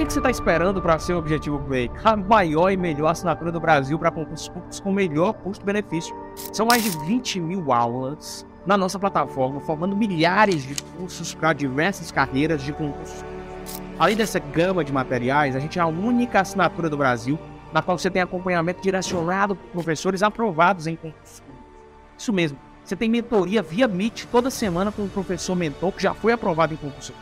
Que, 0.03 0.07
que 0.07 0.12
você 0.14 0.18
está 0.18 0.30
esperando 0.30 0.82
para 0.82 0.98
ser 0.98 1.14
o 1.14 1.18
Objetivo 1.18 1.61
Play? 1.61 1.88
A 2.03 2.16
maior 2.16 2.70
e 2.70 2.76
melhor 2.76 3.09
assinatura 3.09 3.53
do 3.53 3.61
Brasil 3.61 3.96
para 3.96 4.11
concursos 4.11 4.48
públicos 4.48 4.80
com 4.80 4.90
melhor 4.90 5.32
custo-benefício. 5.32 6.12
São 6.53 6.66
mais 6.66 6.82
de 6.82 6.90
20 7.07 7.38
mil 7.38 7.72
aulas 7.72 8.44
na 8.66 8.76
nossa 8.76 8.98
plataforma, 8.98 9.61
formando 9.61 9.96
milhares 9.96 10.62
de 10.62 10.74
cursos 10.94 11.34
para 11.34 11.53
diversas 11.53 12.11
carreiras 12.11 12.62
de 12.62 12.72
concursos. 12.72 13.24
Além 13.96 14.16
dessa 14.16 14.40
gama 14.40 14.82
de 14.82 14.92
materiais, 14.92 15.55
a 15.55 15.61
gente 15.61 15.78
é 15.78 15.82
a 15.82 15.86
única 15.86 16.40
assinatura 16.40 16.90
do 16.90 16.96
Brasil 16.96 17.38
na 17.72 17.80
qual 17.80 17.96
você 17.96 18.11
tem 18.11 18.22
acompanhamento 18.22 18.82
direcionado 18.82 19.55
por 19.55 19.70
professores 19.70 20.22
aprovados 20.22 20.88
em 20.88 20.96
concursos. 20.96 21.42
Isso 22.18 22.32
mesmo, 22.32 22.59
você 22.84 22.96
tem 22.96 23.09
mentoria 23.09 23.62
via 23.62 23.86
Meet 23.86 24.24
toda 24.32 24.50
semana 24.50 24.90
com 24.90 25.03
um 25.03 25.09
professor 25.09 25.55
mentor 25.55 25.92
que 25.92 26.03
já 26.03 26.12
foi 26.12 26.32
aprovado 26.32 26.74
em 26.74 26.76
concurso 26.76 27.14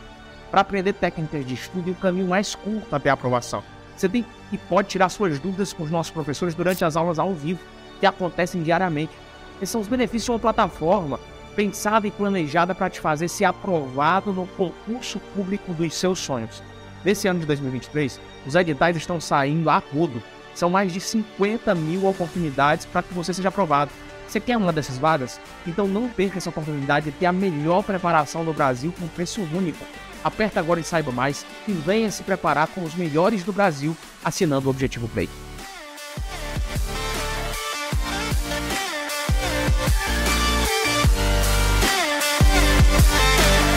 para 0.51 0.61
aprender 0.61 0.93
técnicas 0.93 1.45
de 1.45 1.53
estudo 1.53 1.87
e 1.87 1.91
o 1.93 1.95
caminho 1.95 2.27
mais 2.27 2.53
curto 2.53 2.93
até 2.93 3.09
a 3.09 3.13
aprovação. 3.13 3.63
Você 3.95 4.09
tem 4.09 4.25
e 4.51 4.57
pode 4.57 4.89
tirar 4.89 5.09
suas 5.09 5.39
dúvidas 5.39 5.71
com 5.71 5.83
os 5.83 5.89
nossos 5.89 6.11
professores 6.11 6.53
durante 6.53 6.83
as 6.83 6.97
aulas 6.97 7.17
ao 7.17 7.33
vivo, 7.33 7.61
que 7.99 8.05
acontecem 8.05 8.61
diariamente. 8.61 9.13
Esses 9.57 9.69
são 9.69 9.79
os 9.79 9.87
benefícios 9.87 10.25
de 10.25 10.31
uma 10.31 10.39
plataforma 10.39 11.19
pensada 11.55 12.07
e 12.07 12.11
planejada 12.11 12.73
para 12.73 12.89
te 12.89 12.99
fazer 12.99 13.27
ser 13.27 13.45
aprovado 13.45 14.33
no 14.33 14.47
concurso 14.47 15.19
público 15.35 15.73
dos 15.73 15.93
seus 15.93 16.19
sonhos. 16.19 16.61
Nesse 17.03 17.27
ano 17.27 17.39
de 17.39 17.45
2023, 17.45 18.19
os 18.45 18.55
editais 18.55 18.95
estão 18.95 19.19
saindo 19.19 19.69
a 19.69 19.77
rodo. 19.77 20.21
São 20.53 20.69
mais 20.69 20.91
de 20.91 20.99
50 20.99 21.73
mil 21.75 22.05
oportunidades 22.05 22.85
para 22.85 23.01
que 23.01 23.13
você 23.13 23.33
seja 23.33 23.49
aprovado. 23.49 23.91
Você 24.27 24.39
quer 24.39 24.57
uma 24.57 24.71
dessas 24.71 24.97
vagas? 24.97 25.39
Então 25.67 25.87
não 25.87 26.07
perca 26.07 26.37
essa 26.37 26.49
oportunidade 26.49 27.11
de 27.11 27.17
ter 27.17 27.25
a 27.25 27.33
melhor 27.33 27.83
preparação 27.83 28.45
do 28.45 28.53
Brasil 28.53 28.93
com 28.97 29.07
preço 29.07 29.41
único. 29.53 29.83
Aperta 30.23 30.59
agora 30.59 30.79
e 30.79 30.83
saiba 30.83 31.11
mais 31.11 31.45
e 31.67 31.71
venha 31.71 32.11
se 32.11 32.23
preparar 32.23 32.67
com 32.67 32.83
os 32.83 32.95
melhores 32.95 33.43
do 33.43 33.51
Brasil 33.51 33.95
assinando 34.23 34.67
o 34.67 34.69
Objetivo 34.69 35.07
Play. 35.07 35.29